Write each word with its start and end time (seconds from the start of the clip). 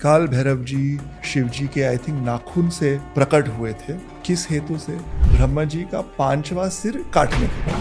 काल 0.00 0.26
भैरव 0.28 0.62
जी 0.64 0.98
शिव 1.24 1.46
जी 1.48 1.66
के 1.66 1.82
I 1.82 1.96
think 1.98 2.22
नाखून 2.24 2.68
से 2.70 2.90
प्रकट 3.14 3.48
हुए 3.48 3.72
थे। 3.72 3.94
किस 4.26 4.48
हेतु 4.50 4.76
से? 4.78 4.92
ब्रह्मा 5.28 5.64
जी 5.64 5.82
का 5.92 6.00
पांचवा 6.18 6.68
सिर 6.68 7.02
काटने 7.14 7.48
के 7.48 7.72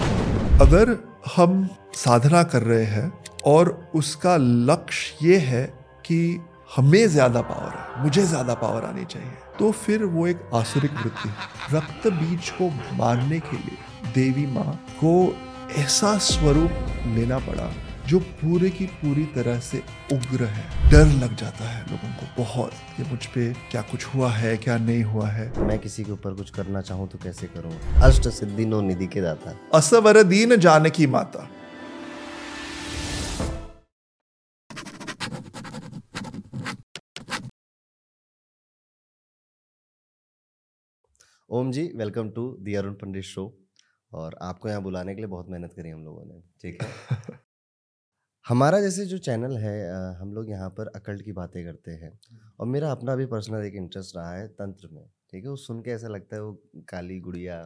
अगर 0.64 0.96
हम 1.36 1.68
साधना 1.96 2.44
कर 2.44 2.64
रहे 2.64 2.86
हैं 2.86 3.12
और 3.46 3.70
उसका 3.96 4.36
लक्ष्य 4.40 5.28
ये 5.28 5.38
है 5.40 5.64
कि 6.06 6.20
हमें 6.76 7.08
ज़्यादा 7.08 7.42
पावर 7.42 7.72
है, 7.72 8.04
मुझे 8.04 8.24
ज़्यादा 8.24 8.54
पावर 8.56 8.86
आनी 8.86 9.06
चाहिए 9.06 9.32
तो 9.60 9.72
फिर 9.74 10.04
वो 10.06 10.28
एक 10.28 10.50
आसुरिक 10.56 10.94
वृत्ति 10.94 11.30
है। 11.30 11.36
रक्त 11.74 12.08
बीज 12.14 12.50
को 12.52 12.70
मारने 12.98 13.40
के 13.40 13.58
लिए 13.58 14.12
देवी 14.14 14.46
माँ 14.54 14.74
को 14.96 15.14
ऐसा 15.80 16.18
स्वरूप 16.24 17.06
लेना 17.16 17.38
पड़ा 17.40 17.72
जो 18.08 18.20
पूरे 18.20 18.70
की 18.70 18.86
पूरी 18.98 19.24
तरह 19.26 19.60
से 19.60 19.78
उग्र 20.14 20.46
है। 20.46 20.92
डर 20.92 21.06
लग 21.24 21.36
जाता 21.36 21.70
है 21.70 21.82
लोगों 21.92 22.10
को 22.14 22.44
बहुत 22.44 22.74
कि 22.98 23.04
मुझ 23.04 23.26
पे 23.26 23.54
क्या 23.72 23.82
कुछ 23.82 24.06
हुआ 24.06 24.30
है 24.32 24.56
क्या 24.58 24.78
नहीं 24.78 25.04
हुआ 25.04 25.28
है। 25.28 25.48
मैं 25.60 25.78
किसी 25.80 26.04
के 26.04 26.12
ऊपर 26.12 26.34
कुछ 26.34 26.50
करना 26.50 26.82
चाहूँ 26.82 27.08
तो 27.10 27.18
कैसे 27.18 27.48
करूँ? 27.48 27.72
अष्ट 28.04 28.28
सिद्धि 28.30 28.66
नो 28.66 28.82
निधि 28.82 29.08
के 29.08 29.22
दाता। 29.22 29.56
असवर 29.74 30.22
दीन 30.24 30.56
जानकी 30.56 31.08
माता। 31.08 31.50
Om 41.50 41.72
ji 41.72 41.84
welcome 41.96 42.30
to 42.30 42.50
the 42.62 42.74
Arun 42.76 42.94
Pandit 42.94 43.24
show 43.24 43.46
और 44.12 44.38
आपको 44.42 44.70
यहाँ 44.70 44.82
बुलाने 44.82 45.16
के 45.16 45.22
लिए 45.22 45.28
बहुत 45.28 45.50
मेहनत 45.50 45.74
करी 45.74 45.90
हम 45.90 46.04
लोगों 46.04 46.26
ने। 46.26 46.42
ठीक 46.62 46.84
है? 46.84 47.40
हमारा 48.48 48.80
जैसे 48.82 49.06
जो 49.06 49.18
चैनल 49.18 49.56
है 49.58 49.72
हम 50.18 50.34
लोग 50.34 50.50
यहाँ 50.50 50.70
पर 50.78 50.88
अकल्ट 50.96 51.22
की 51.22 51.32
बातें 51.32 51.64
करते 51.66 51.92
हैं 51.94 52.12
और 52.60 52.68
मेरा 52.68 52.92
अपना 52.92 53.16
भी 53.16 53.26
पर्सनल 53.26 53.66
एक 53.66 53.74
इंटरेस्ट 53.76 54.16
रहा 54.16 54.36
है 54.36 54.48
तंत्र 54.50 54.88
में 54.92 55.04
ठीक 55.32 55.44
है? 55.44 55.50
वो 55.50 55.56
सुन 55.56 55.82
के 55.82 55.92
ऐसा 55.92 56.08
लगता 56.08 56.36
है 56.36 56.42
वो 56.44 56.54
काली 56.90 57.20
गुड़िया 57.20 57.62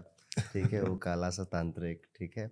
ठीक 0.54 0.74
है? 0.74 0.82
वो 0.82 0.96
काला 0.96 1.30
सा 1.30 1.44
तांत्रिक 1.52 2.08
ठीक 2.18 2.38
है? 2.38 2.50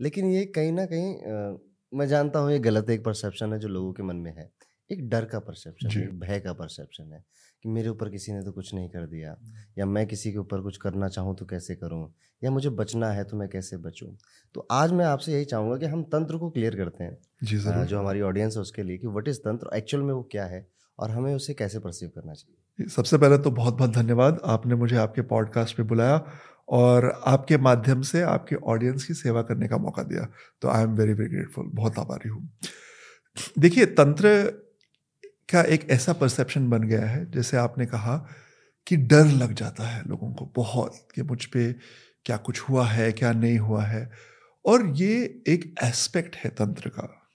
लेकिन 0.00 0.30
ये 0.32 0.44
कहीं 0.56 0.72
ना 0.72 0.86
कहीं 0.86 1.58
मैं 1.92 2.06
जानता 2.08 2.38
हूँ 2.38 2.50
ये 2.52 2.58
गलत 2.58 2.90
एक 2.90 3.04
परसेप्शन 3.04 3.52
है 3.52 3.58
जो 3.58 3.68
लोगों 3.68 3.92
के 3.92 4.02
मन 4.02 4.16
में 4.16 4.34
है। 4.36 4.50
एक 4.90 5.08
डर 5.08 5.24
का 5.24 5.38
परसेप्शन 5.40 5.90
है 5.90 6.06
भय 6.18 6.40
का 6.40 6.52
परसेप्शन 6.54 7.12
है। 7.12 7.24
कि 7.64 7.68
मेरे 7.68 7.88
ऊपर 7.88 8.08
किसी 8.08 8.32
ने 8.32 8.42
तो 8.42 8.52
कुछ 8.52 8.72
नहीं 8.74 8.88
कर 8.88 9.06
दिया। 9.06 9.36
या 9.78 9.86
मैं 9.86 10.06
किसी 10.06 10.32
के 10.32 10.38
ऊपर 10.38 10.60
कुछ 10.60 10.76
करना 10.76 11.08
चाहूँ 11.08 11.36
तो 11.36 11.46
कैसे 11.46 11.74
करूँ? 11.74 12.12
या 12.42 12.50
मुझे 12.50 12.70
बचना 12.70 13.10
है 13.10 13.24
तो 13.24 13.36
मैं 13.36 13.48
कैसे 13.48 13.76
बचूँ? 13.76 14.08
तो 14.54 14.66
आज 14.70 14.92
मैं 14.92 15.04
आपसे 15.04 15.32
यही 15.32 15.44
चाहूँगा 15.44 15.76
कि 15.76 15.86
हम 15.86 16.02
तंत्र 16.02 16.36
को 16.36 16.50
क्लियर 16.50 16.76
करते 16.76 17.04
हैं 17.04 17.16
जी 17.44 17.58
सर 17.58 17.84
जो 17.84 17.98
हमारी 17.98 18.20
ऑडियंस 18.20 18.56
है 18.56 18.62
उसके 18.62 18.82
लिए 18.82 18.98
कि 18.98 19.06
वट 19.06 19.28
इज़ 19.28 19.38
तंत्र 19.38 19.76
एक्चुअल 19.76 20.02
में 20.02 20.12
वो 20.14 20.22
क्या 20.32 20.44
है 20.44 20.66
और 20.98 21.10
हमें 21.10 21.34
उसे 21.34 21.54
कैसे 21.54 21.78
परसीव 21.78 22.08
करना 22.08 22.34
चाहिए। 22.34 22.88
सबसे 22.88 23.18
पहले 23.18 23.38
तो 23.38 23.50
बहुत 23.50 23.74
बहुत 23.74 23.90
धन्यवाद। 23.90 24.40
आपने 24.44 24.74
मुझे 24.74 24.96
आपके 24.96 25.22
पॉडकास्ट 25.22 25.76
पे 25.76 25.82
बुलाया 25.82 26.22
और 26.68 27.10
आपके 27.26 27.56
माध्यम 27.56 28.02
से 28.02 28.22
आपके 28.22 28.56
ऑडियंस 28.66 29.04
की 29.04 29.14
सेवा 29.14 29.42
करने 29.42 29.68
का 29.68 29.76
मौका 29.76 30.02
दिया। 30.02 30.26
तो 30.62 30.68
I 30.68 30.82
am 30.82 30.94
very 30.94 31.12
very 31.12 31.30
grateful 31.30 31.70
बहुत 31.74 31.98
आभारी 31.98 32.28
हूँ। 32.28 32.48
देखिए 33.58 33.86
तंत्र 33.86 34.28
का 35.52 35.62
एक 35.62 35.90
ऐसा 35.90 36.12
परसेप्शन 36.12 36.70
बन 36.70 36.82
गया 36.82 37.06
है, 37.06 37.30
जैसे 37.30 37.56
आपने 37.56 37.86
कहा 37.86 38.28
कि 38.86 38.96
डर 38.96 39.24
लग 39.26 39.52
जाता 39.52 39.84
है 39.84 40.08
लोगों 40.08 40.32
को, 40.32 40.52
बहुत 40.56 41.08
कि 41.14 41.22
मुझ 41.22 41.44
पर 41.44 41.78
क्या 42.24 42.36
कुछ 42.36 42.60
हुआ 42.60 42.86
है, 42.86 43.12
क्या 43.12 43.32
नहीं 43.32 43.58
हुआ 43.58 43.84
है। 43.84 44.10
और 44.64 44.86
ये 44.86 45.42
एक 45.48 45.74
एस्पेक्ट 45.82 46.36
है 46.36 46.50
तंत्र 46.50 46.88
का। 46.88 47.28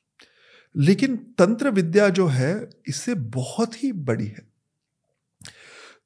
लेकिन 0.77 1.17
तंत्र 1.37 1.69
विद्या 1.69 2.09
जो 2.09 2.27
है, 2.27 2.69
इससे 2.87 3.15
बहुत 3.15 3.83
ही 3.83 3.91
बड़ी 3.91 4.27
है। 4.27 4.41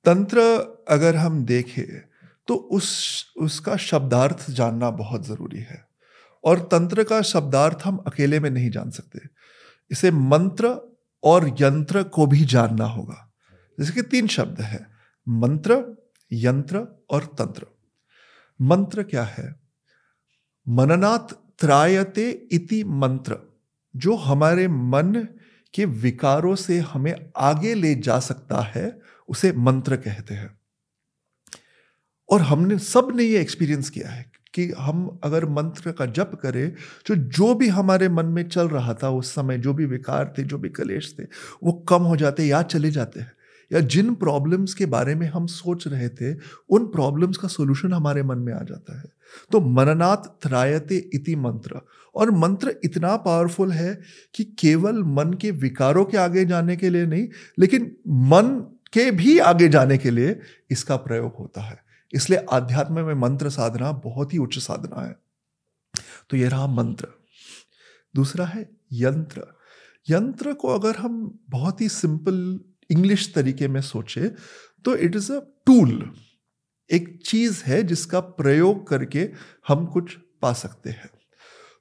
तंत्र 0.05 0.39
अगर 0.89 1.15
हम 1.15 1.45
देखें 1.45 2.01
तो 2.47 2.55
उस, 2.55 3.25
उसका 3.37 3.77
शब्दार्थ 3.77 4.51
जानना 4.51 4.89
बहुत 4.89 5.27
ज़रूरी 5.27 5.59
है। 5.59 5.87
और 6.43 6.59
तंत्र 6.59 7.03
का 7.03 7.21
शब्दार्थ 7.21 7.77
हम 7.83 7.97
अकेले 7.97 8.39
में 8.39 8.49
नहीं 8.49 8.71
जान 8.71 8.89
सकते। 8.89 9.19
इसे 9.91 10.11
मंत्र 10.11 10.96
और 11.27 11.55
यंत्र 11.61 12.03
को 12.03 12.27
भी 12.27 12.45
जानना 12.45 12.85
होगा। 12.85 13.33
जैसे 13.79 13.93
कि 13.93 14.01
तीन 14.01 14.27
शब्द 14.27 14.61
है, 14.61 14.87
मंत्र, 15.27 15.97
यंत्र 16.31 17.05
और 17.09 17.23
तंत्र। 17.25 17.65
मंत्र 18.61 19.03
क्या 19.03 19.23
है? 19.23 19.55
मननात् 20.69 21.59
त्रायते 21.59 22.47
इति 22.51 22.83
मंत्र, 22.83 23.59
जो 23.95 24.15
हमारे 24.15 24.67
मन 24.67 25.27
के 25.73 25.85
विकारों 25.85 26.55
से 26.55 26.79
हमें 26.79 27.31
आगे 27.37 27.73
ले 27.73 27.95
जा 27.95 28.19
सकता 28.19 28.61
है, 28.61 28.99
उसे 29.27 29.51
मंत्र 29.51 29.97
कहते 29.97 30.33
हैं। 30.33 30.59
और 32.29 32.41
हमने 32.41 32.79
सबने 32.79 33.23
ये 33.23 33.41
एक्सपीरियंस 33.41 33.89
किया 33.89 34.09
है। 34.09 34.36
कि 34.53 34.73
हम 34.77 35.19
अगर 35.23 35.45
मंत्र 35.45 35.91
का 35.91 36.05
जप 36.05 36.31
करें 36.43 36.73
तो 37.05 37.15
जो 37.15 37.55
भी 37.55 37.67
हमारे 37.67 38.09
मन 38.09 38.25
में 38.25 38.49
चल 38.49 38.67
रहा 38.67 38.93
था 38.93 39.09
उस 39.09 39.35
समय, 39.35 39.57
जो 39.57 39.73
भी 39.73 39.85
विकार 39.85 40.33
थे, 40.37 40.43
जो 40.43 40.57
भी 40.57 40.69
कलेश 40.69 41.15
थे, 41.19 41.23
वो 41.63 41.71
कम 41.71 42.01
हो 42.01 42.15
जाते 42.15 42.43
या 42.43 42.61
चले 42.61 42.91
जाते 42.91 43.19
हैं। 43.19 43.31
या 43.73 43.79
जिन 43.79 44.15
प्रॉब्लम्स 44.15 44.73
के 44.73 44.85
बारे 44.85 45.15
में 45.15 45.27
हम 45.27 45.45
सोच 45.45 45.87
रहे 45.87 46.09
थे, 46.09 46.37
उन 46.69 46.85
प्रॉब्लम्स 46.85 47.37
का 47.37 47.47
सोल्यूशन 47.47 47.93
हमारे 47.93 48.23
मन 48.23 48.37
में 48.37 48.53
आ 48.53 48.63
जाता 48.63 48.97
है। 48.97 49.05
तो 49.51 49.61
मननाथ 49.61 50.17
त्रायते 50.17 51.09
इति 51.13 51.35
मंत्र। 51.35 51.81
और 52.15 52.31
मंत्र 52.31 52.75
इतना 52.83 53.17
पावरफुल 53.17 53.71
है 53.71 54.01
कि 54.35 54.43
केवल 54.43 55.03
मन 55.03 55.33
के 55.33 55.51
विकारों 55.51 56.05
के 56.05 56.17
आगे 56.17 56.45
जाने 56.45 56.75
के 56.75 56.89
लिए 56.89 57.05
नहीं, 57.05 57.27
लेकिन 57.59 57.95
मन 58.07 58.75
के 58.93 59.11
भी 59.11 59.39
आगे 59.39 59.67
जाने 59.67 59.97
के 59.97 60.11
लिए 60.11 60.39
इसका 60.71 60.95
प्रयोग 60.95 61.35
होता 61.39 61.61
है। 61.61 61.86
इसलिए 62.13 62.45
आध्यात्म 62.51 63.05
में 63.05 63.13
मंत्र 63.13 63.49
साधना 63.49 63.91
बहुत 63.91 64.33
ही 64.33 64.37
उच्च 64.37 64.59
साधना 64.59 65.01
है। 65.05 65.15
तो 66.29 66.37
ये 66.37 66.47
रहा 66.47 66.67
मंत्र। 66.67 67.07
दूसरा 68.15 68.45
है 68.45 68.69
यंत्र। 68.93 69.57
यंत्र 70.09 70.53
को 70.53 70.67
अगर 70.67 70.95
हम 70.95 71.39
बहुत 71.49 71.81
ही 71.81 71.89
सिंपल 71.89 72.59
इंग्लिश 72.91 73.33
तरीके 73.33 73.67
में 73.67 73.81
सोचे 73.81 74.27
तो 74.85 74.95
इट 74.95 75.15
इज़ 75.15 75.31
अ 75.31 75.39
टूल 75.65 76.15
एक 76.91 77.19
चीज़ 77.25 77.63
है 77.63 77.83
जिसका 77.83 78.19
प्रयोग 78.19 78.87
करके 78.87 79.31
हम 79.67 79.85
कुछ 79.85 80.17
पा 80.41 80.53
सकते 80.53 80.89
हैं। 80.89 81.09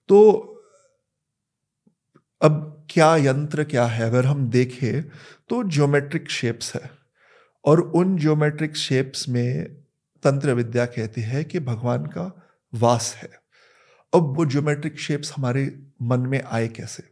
तो 0.08 0.31
अब 2.43 2.87
क्या 2.91 3.16
यंत्र 3.16 3.64
क्या 3.64 3.87
है? 3.87 4.04
अगर 4.04 4.26
हम 4.26 4.50
देखें 4.50 5.03
तो 5.48 5.62
ज्योमेट्रिक 5.64 6.31
शेप्स 6.31 6.75
है। 6.75 6.91
और 7.64 7.81
उन 7.81 8.16
ज्योमेट्रिक 8.19 8.76
शेप्स 8.76 9.28
में 9.28 9.85
तंत्र 10.26 10.54
विद्या 10.54 10.87
कहती 10.87 11.20
है 11.20 11.44
कि 11.44 11.60
भगवान 11.60 12.06
का 12.06 12.48
वास 12.75 13.14
है। 13.14 13.28
अब 14.14 14.37
वो 14.37 14.47
ज्योमेट्रिक 14.47 14.98
शेप्स 15.00 15.32
हमारे 15.37 15.82
मन 16.03 16.20
में 16.20 16.42
आए 16.42 16.69
कैसे? 16.69 17.03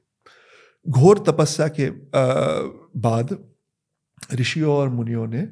घोर 0.89 1.19
तपस्या 1.19 1.69
के 1.69 1.91
बाद 3.01 3.37
ऋषियों 4.35 4.75
और 4.75 4.89
मुनियों 4.89 5.27
ने 5.27 5.43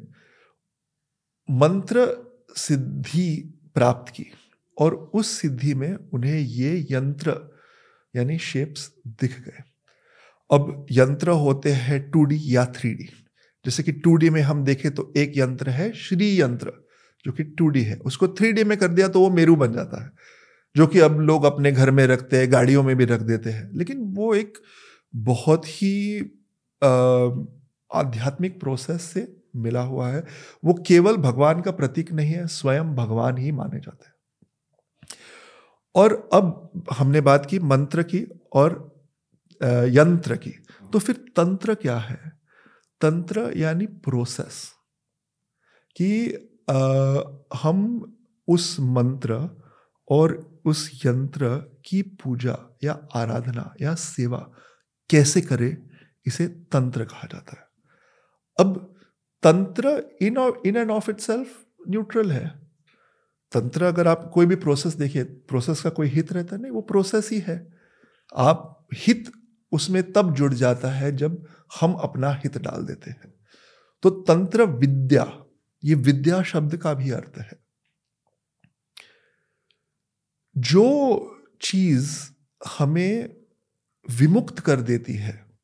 मंत्र 1.51 2.07
सिद्धि 2.57 3.59
प्राप्त 3.75 4.13
की 4.13 4.27
और 4.79 4.95
उस 4.95 5.31
सिद्धि 5.41 5.75
में 5.75 5.95
उन्हें 6.13 6.39
ये 6.39 6.87
यंत्र 6.91 7.41
यानी 8.17 8.39
शेप्स 8.39 8.93
दिख 9.07 9.41
गए। 9.41 9.63
अब 10.51 10.87
यंत्र 10.91 11.31
होते 11.31 11.73
हैं 11.73 12.11
टू 12.11 12.27
या 12.33 12.67
थ्री 12.67 12.95
जैसे 13.65 13.83
कि 13.83 13.93
टू 13.93 14.19
में 14.31 14.41
हम 14.43 14.65
देखें 14.65 14.95
तो 14.95 15.13
एक 15.17 15.33
यंत्र 15.37 15.71
है, 15.71 15.93
श्री 15.93 16.41
यंत्र। 16.41 16.73
जो 17.25 17.33
कि 17.33 17.45
टू 17.45 17.71
है, 17.73 17.97
उसको 17.97 18.29
थ्री 18.29 18.65
में 18.65 18.77
कर 18.79 18.89
दिया 18.89 19.09
तो 19.09 19.21
वो 19.21 19.31
मेरू 19.31 19.57
बन 19.57 19.73
जाता 19.73 20.03
है, 20.05 20.11
जो 20.77 20.87
कि 20.87 20.99
अब 20.99 21.19
लोग 21.21 21.45
अपने 21.45 21.73
घर 21.73 21.91
में 21.91 22.07
रखते 22.07 22.39
हैं, 22.39 22.53
गाड़ियों 22.53 22.83
में 22.83 22.97
भी 22.97 23.05
रख 23.05 23.21
देते 23.21 23.51
हैं। 23.51 23.71
लेकिन 23.73 23.99
वो 24.15 24.35
एक 24.35 24.59
बहुत 25.15 25.67
ही 25.67 26.19
आध्यात्मिक 27.91 28.61
प्रोसेस 28.61 29.03
से 29.03 29.27
मिला 29.57 29.81
हुआ 29.81 30.09
है। 30.09 30.25
वो 30.65 30.75
केवल 30.87 31.17
भगवान 31.17 31.61
का 31.61 31.71
प्रतीक 31.71 32.13
नहीं 32.13 32.33
है, 32.33 32.47
स्वयं 32.47 32.95
भगवान 32.95 33.39
ही 33.39 33.53
माने 33.53 33.81
जाते 33.81 34.07
हैं। 34.07 34.15
और 35.95 36.29
अब 36.33 36.85
हमने 36.93 37.21
बात 37.21 37.47
की 37.47 37.59
मंत्र 37.59 38.03
की 38.03 38.27
और 38.53 38.73
यंत्र 39.89 40.37
की। 40.37 40.55
तो 40.93 40.99
फिर 40.99 41.17
तंत्र 41.37 41.75
क्या 41.75 41.99
है? 41.99 42.33
तंत्र 43.01 43.53
यानी 43.57 43.87
प्रोसेस 43.87 44.63
कि 45.97 46.29
हम 47.57 48.17
उस 48.49 48.77
मंत्र 48.81 49.63
और 50.09 50.61
उस 50.65 51.01
यंत्र 51.07 51.49
की 51.85 52.03
पूजा 52.03 52.77
या 52.85 53.09
आराधना 53.15 53.75
या 53.81 53.95
सेवा 53.95 54.39
कैसे 55.11 55.41
करें, 55.41 55.89
इसे 56.27 56.47
तंत्र 56.47 57.05
कहा 57.05 57.29
जाता 57.33 57.61
है। 57.61 57.67
अब 58.59 58.95
तंत्र 59.43 60.17
in 60.23 60.53
in 60.67 60.77
and 60.77 60.91
of 60.91 61.11
itself 61.21 61.65
neutral 61.89 62.33
है। 62.33 62.49
तंत्र 63.53 63.85
अगर 63.85 64.09
आप 64.09 64.31
कोई 64.35 64.47
भी 64.47 64.57
प्रोसेस 64.57 64.95
देखिए, 64.95 65.25
प्रोसेस 65.25 65.83
का 65.83 65.91
कोई 65.91 66.09
हित 66.09 66.33
रहता 66.33 66.57
नहीं, 66.57 66.73
वो 66.73 66.81
प्रोसेस 66.81 67.31
ही 67.31 67.39
है। 67.39 67.73
आप 68.37 68.87
हित 68.95 69.33
उसमें 69.73 70.13
तब 70.13 70.35
जुड़ 70.35 70.55
जाता 70.55 70.91
है 70.91 71.17
जब 71.17 71.45
हम 71.81 71.93
अपना 71.93 72.31
हित 72.31 72.59
डाल 72.59 72.85
देते 72.87 73.11
हैं। 73.11 73.35
तो 74.03 74.11
तंत्र 74.11 74.63
विद्या 74.63 75.42
ये 75.85 75.95
विद्या 75.95 76.43
शब्द 76.43 76.77
का 76.77 76.95
भी 76.95 77.11
अर्थ 77.11 77.39
है। 77.39 77.65
जो 80.57 81.29
चीज़ 81.63 82.31
हमें 82.79 83.37
विमुक्त 84.11 84.61
कर 84.61 84.81
देती 84.81 85.15
है, 85.15 85.59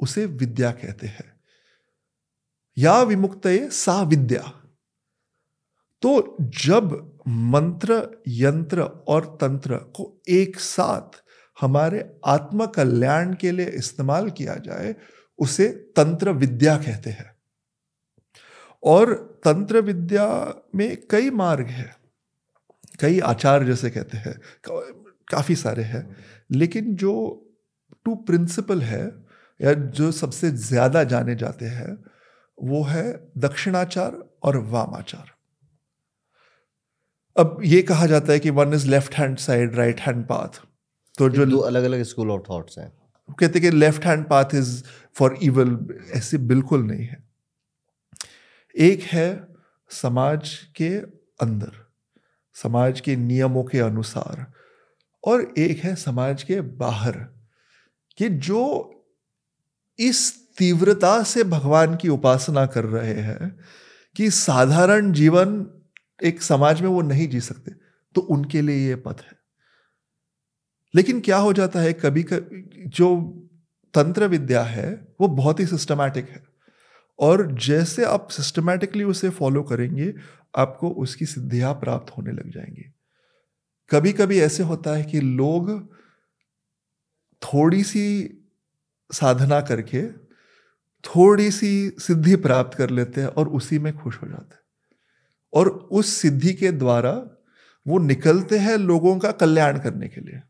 उसे 0.00 0.26
विद्या 0.26 0.72
कहते 0.72 1.06
हैं। 1.06 1.40
या 2.78 3.02
विमुक्त 3.02 3.70
सा 3.70 4.02
विद्या। 4.02 4.42
तो 6.02 6.36
जब 6.40 7.18
मंत्र, 7.28 8.22
यंत्र 8.28 8.82
और 8.82 9.38
तंत्र 9.40 9.76
को 9.76 10.22
एक 10.28 10.60
साथ 10.60 11.22
हमारे 11.60 12.20
आत्म 12.26 12.66
कल्याण 12.66 13.34
के 13.34 13.50
लिए 13.50 13.66
इस्तेमाल 13.66 14.30
किया 14.30 14.54
जाए, 14.54 14.96
उसे 15.38 15.68
तंत्र 15.68 16.30
विद्या 16.30 16.78
कहते 16.78 17.10
हैं। 17.10 17.37
और 18.82 19.14
तंत्र 19.44 19.80
विद्या 19.82 20.26
में 20.74 20.96
कई 21.10 21.30
मार्ग 21.32 21.66
है। 21.68 21.90
कई 23.00 23.18
आचार 23.26 23.64
जैसे 23.64 23.90
कहते 23.90 24.16
हैं 24.18 24.34
काफ़ी 25.28 25.54
सारे 25.56 25.82
हैं। 25.84 26.04
लेकिन 26.50 26.94
जो 26.96 27.14
टू 28.06 28.14
प्रिंसिपल 28.26 28.82
है 28.82 29.02
या 29.60 29.72
जो 29.72 30.10
सबसे 30.12 30.50
ज़्यादा 30.50 31.02
जाने 31.06 31.34
जाते 31.36 31.66
हैं 31.66 31.96
वो 32.58 32.82
है 32.84 33.04
दक्षिणाचार 33.38 34.22
और 34.42 34.56
वामाचार। 34.70 35.34
अब 37.36 37.58
ये 37.64 37.80
कहा 37.82 38.06
जाता 38.06 38.32
है 38.32 38.38
कि 38.38 38.50
one 38.50 38.74
is 38.74 38.88
left 38.90 39.14
hand 39.14 39.36
side 39.38 39.76
right 39.76 40.00
hand 40.00 40.24
path 40.26 40.60
तो 41.18 41.28
जो 41.28 41.46
दो 41.46 41.58
अलग 41.60 41.84
अलग 41.84 42.02
स्कूल 42.04 42.30
ऑफ़ 42.30 42.42
थॉट्स 42.42 42.78
हैं। 42.78 42.90
कहते 43.38 43.60
कि 43.60 43.70
left 43.70 44.04
hand 44.04 44.24
path 44.28 44.54
is 44.54 44.82
for 45.16 45.38
evil 45.42 45.76
ऐसे 46.16 46.38
बिल्कुल 46.48 46.82
नहीं 46.82 47.04
है। 47.04 47.22
एक 48.74 49.02
है 49.02 49.48
समाज 49.90 50.54
के 50.76 50.88
अंदर, 51.40 51.72
समाज 52.54 53.00
के 53.00 53.16
नियमों 53.16 53.64
के 53.64 53.78
अनुसार, 53.78 54.52
और 55.24 55.54
एक 55.58 55.78
है 55.78 55.94
समाज 55.96 56.42
के 56.42 56.60
बाहर, 56.60 57.16
कि 58.18 58.28
जो 58.28 58.94
इस 59.98 60.48
तीव्रता 60.58 61.22
से 61.22 61.44
भगवान 61.44 61.96
की 61.96 62.08
उपासना 62.08 62.66
कर 62.66 62.84
रहे 62.84 63.14
हैं, 63.14 63.58
कि 64.16 64.30
साधारण 64.30 65.12
जीवन 65.12 65.66
एक 66.24 66.42
समाज 66.42 66.80
में 66.82 66.88
वो 66.88 67.02
नहीं 67.02 67.28
जी 67.28 67.40
सकते 67.40 67.72
तो 68.14 68.20
उनके 68.20 68.60
लिए 68.62 68.88
ये 68.88 68.94
पथ 68.96 69.20
है। 69.20 69.36
लेकिन 70.94 71.20
क्या 71.20 71.36
हो 71.36 71.52
जाता 71.52 71.80
है, 71.80 71.92
कभी 71.92 72.22
कभी 72.22 72.86
जो 72.86 73.16
तंत्र 73.94 74.26
विद्या 74.26 74.62
है, 74.62 75.14
वो 75.20 75.28
बहुत 75.28 75.60
ही 75.60 75.66
सिस्टमैटिक 75.66 76.28
है। 76.28 76.47
और 77.18 77.52
जैसे 77.52 78.04
आप 78.04 78.28
सिस्टमैटिकली 78.28 79.04
उसे 79.04 79.30
फॉलो 79.30 79.62
करेंगे, 79.62 80.14
आपको 80.56 80.90
उसकी 80.90 81.26
सिद्धियाँ 81.26 81.74
प्राप्त 81.74 82.16
होने 82.18 82.32
लग 82.32 82.50
जाएँगी। 82.50 82.92
कभी 83.90 84.12
कभी 84.12 84.40
ऐसे 84.40 84.62
होता 84.62 84.96
है 84.96 85.04
कि 85.04 85.20
लोग 85.20 85.92
थोड़ी 87.42 87.82
सी 87.82 88.34
साधना 89.12 89.60
करके 89.60 90.02
थोड़ी 91.04 91.50
सी 91.50 91.90
सिद्धि 91.90 92.36
प्राप्त 92.36 92.78
कर 92.78 92.90
लेते 92.90 93.20
हैं 93.20 93.28
और 93.28 93.48
उसी 93.48 93.78
में 93.78 93.98
खुश 93.98 94.22
हो 94.22 94.28
जाते 94.28 94.54
हैं। 94.54 94.60
और 95.52 95.68
उस 95.68 96.06
सिद्धि 96.06 96.54
के 96.54 96.72
द्वारा 96.72 97.44
वो 97.86 97.98
निकलते 97.98 98.58
हैं 98.58 98.76
लोगों 98.76 99.18
का 99.18 99.32
कल्याण 99.32 99.78
करने 99.78 100.08
के 100.08 100.20
लिए। 100.20 100.40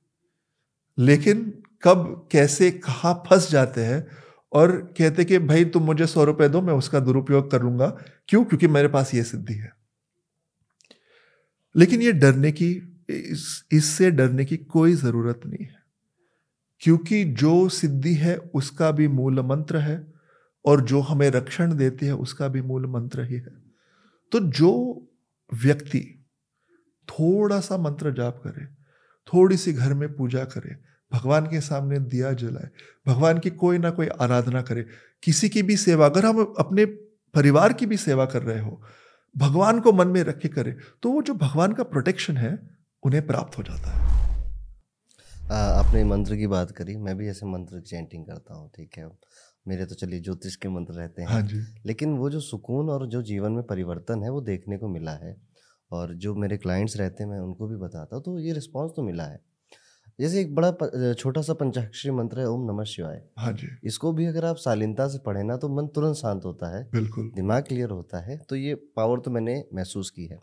लेकिन 0.99 1.62
कब, 1.82 2.29
कैसे, 2.32 2.71
कहाँ 2.71 3.23
फंस 3.31 3.50
जाते 3.50 3.85
हैं 3.85 4.06
और 4.53 4.95
कहते 4.99 5.25
कि, 5.25 5.39
भाई, 5.39 5.65
तुम 5.65 5.83
मुझे 5.83 6.06
सौ 6.06 6.25
रुपए 6.25 6.49
दो, 6.49 6.61
मैं 6.61 6.75
उसका 6.75 7.00
दुरुपयोग 7.00 7.50
कर 7.50 7.62
लूँगा। 7.62 8.03
क्यों? 8.29 8.45
क्योंकि 8.45 8.67
मेरे 8.69 8.89
पास 8.89 9.15
ये 9.15 9.23
सिद्धि 9.23 9.55
है। 9.55 9.73
लेकिन 11.77 12.03
ये 12.03 12.12
डरने 12.12 12.53
की 12.53 12.83
इससे 13.11 14.06
इस 14.06 14.12
डरने 14.12 14.45
की 14.45 14.56
कोई 14.56 14.93
ज़रूरत 14.93 15.41
नहीं 15.47 15.67
है। 15.67 15.83
क्योंकि 16.81 17.25
जो 17.25 17.69
सिद्धि 17.69 18.15
है, 18.15 18.37
उसका 18.37 18.91
भी 18.91 19.09
मूल 19.09 19.41
मंत्र 19.41 19.77
है 19.77 20.12
और 20.65 20.81
जो 20.81 21.00
हमें 21.00 21.31
रक्षण 21.31 21.75
देती 21.75 22.06
है, 22.06 22.15
उसका 22.15 22.49
भी 22.49 22.62
मूल 22.62 22.87
मंत्र 22.87 23.23
ही 23.23 23.35
है। 23.35 23.62
तो 24.33 24.41
जो 24.41 25.03
व्यक्ति 25.55 26.27
थोड़ा 27.09 27.61
सा 27.61 27.77
मंत्र 27.77 28.12
जाप 28.12 28.41
करे, 28.45 28.65
थोड़ी 29.35 29.56
सी 29.56 29.73
घर 29.73 29.95
में 29.95 30.17
पूजा 30.17 30.45
करे 30.45 30.88
भगवान 31.13 31.47
के 31.47 31.61
सामने 31.61 31.99
दिया 32.07 32.33
जलाए। 32.35 32.69
भगवान 33.07 33.39
की 33.39 33.51
कोई 33.57 33.79
ना 33.79 33.91
कोई 33.91 34.07
आराधना 34.21 34.63
करे। 34.63 34.87
किसी 35.23 35.49
की 35.49 35.63
भी 35.63 35.77
सेवा 35.77 36.07
अगर 36.07 36.27
हम 36.27 36.55
अपने 36.59 36.85
परिवार 37.35 37.73
की 37.73 37.87
भी 37.87 37.97
सेवा 37.97 38.25
कर 38.27 38.43
रहे 38.43 38.61
हो 38.61 38.81
भगवान 39.37 39.81
को 39.81 39.93
मन 39.93 40.09
में 40.09 40.23
रख 40.23 40.39
के 40.39 40.49
करे 40.49 40.77
तो 41.03 41.11
वो 41.11 41.23
जो 41.23 41.35
भगवान 41.37 41.73
का 41.73 41.83
प्रोटेक्शन 41.85 42.37
है 42.37 42.59
उन्हें 43.03 43.27
प्राप्त 43.27 43.59
हो 43.59 43.63
जाता 43.63 43.91
है। 43.91 44.07
आ, 45.51 45.57
आपने 45.57 46.05
मंत्र 46.05 46.37
की 46.37 46.47
बात 46.47 46.71
करी 46.71 46.97
मैं 46.97 47.17
भी 47.17 47.29
ऐसे 47.29 47.47
मंत्र 47.47 47.81
चैंटिंग 47.81 48.25
करता 48.27 48.55
हूँ 48.55 48.71
ठीक 48.77 48.99
है? 48.99 49.09
मेरे 49.69 49.85
तो 49.87 49.95
चलिए 49.95 50.21
ज्योतिष 50.21 50.57
के 50.57 50.69
मंत्र 50.69 50.95
रहते 50.95 51.23
हैं। 51.23 51.29
हाँ 51.29 51.41
जी। 51.43 51.61
लेकिन 51.87 52.17
वो 52.17 52.31
जो 52.31 52.41
सुकून 52.41 52.91
और 52.91 53.07
जो 53.07 53.23
जीवन 53.23 53.53
में 53.53 53.63
परिवर्तन 53.63 54.23
है 54.23 54.31
वो 54.31 54.41
देखने 54.41 54.79
को 54.79 54.89
मिला 54.89 55.13
है। 55.25 55.37
और 55.91 56.15
जो 56.15 56.35
मेरे 56.35 56.57
क्लाइंट्स 56.57 56.97
रहते 56.97 57.23
हैं 57.23 57.31
मैं 57.31 57.39
उनको 57.39 57.69
भी 57.69 57.77
बताता 57.77 58.17
हूँ 58.17 58.25
तो 58.25 58.39
ये 58.39 58.53
रिस्पॉन्स 58.53 58.93
तो 58.97 59.03
मिला 59.03 59.25
है। 59.25 59.41
जैसे 60.19 60.41
एक 60.41 60.55
बड़ा 60.55 61.12
छोटा 61.15 61.43
सा 61.43 61.53
पंचाक्षरी 61.55 62.11
मंत्र 62.12 62.41
है 62.41 62.49
ओम 62.49 62.65
नमः 62.70 62.85
शिवाय। 62.85 63.20
हाँ 63.38 63.53
जी। 63.53 63.69
इसको 63.85 64.12
भी 64.12 64.26
अगर 64.26 64.44
आप 64.44 64.56
शालीनता 64.56 65.06
से 65.09 65.19
पढ़े 65.26 65.43
ना 65.43 65.56
तो 65.56 65.69
मन 65.70 65.87
तुरंत 65.87 66.17
शांत 66.17 66.44
होता 66.44 66.76
है 66.76 66.82
बिल्कुल। 66.93 67.31
दिमाग 67.35 67.62
क्लियर 67.62 67.91
होता 67.91 68.20
है 68.20 68.38
तो 68.49 68.56
ये 68.56 68.75
पावर 68.97 69.20
तो 69.20 69.31
मैंने 69.31 69.62
महसूस 69.75 70.11
की 70.11 70.26
है। 70.26 70.38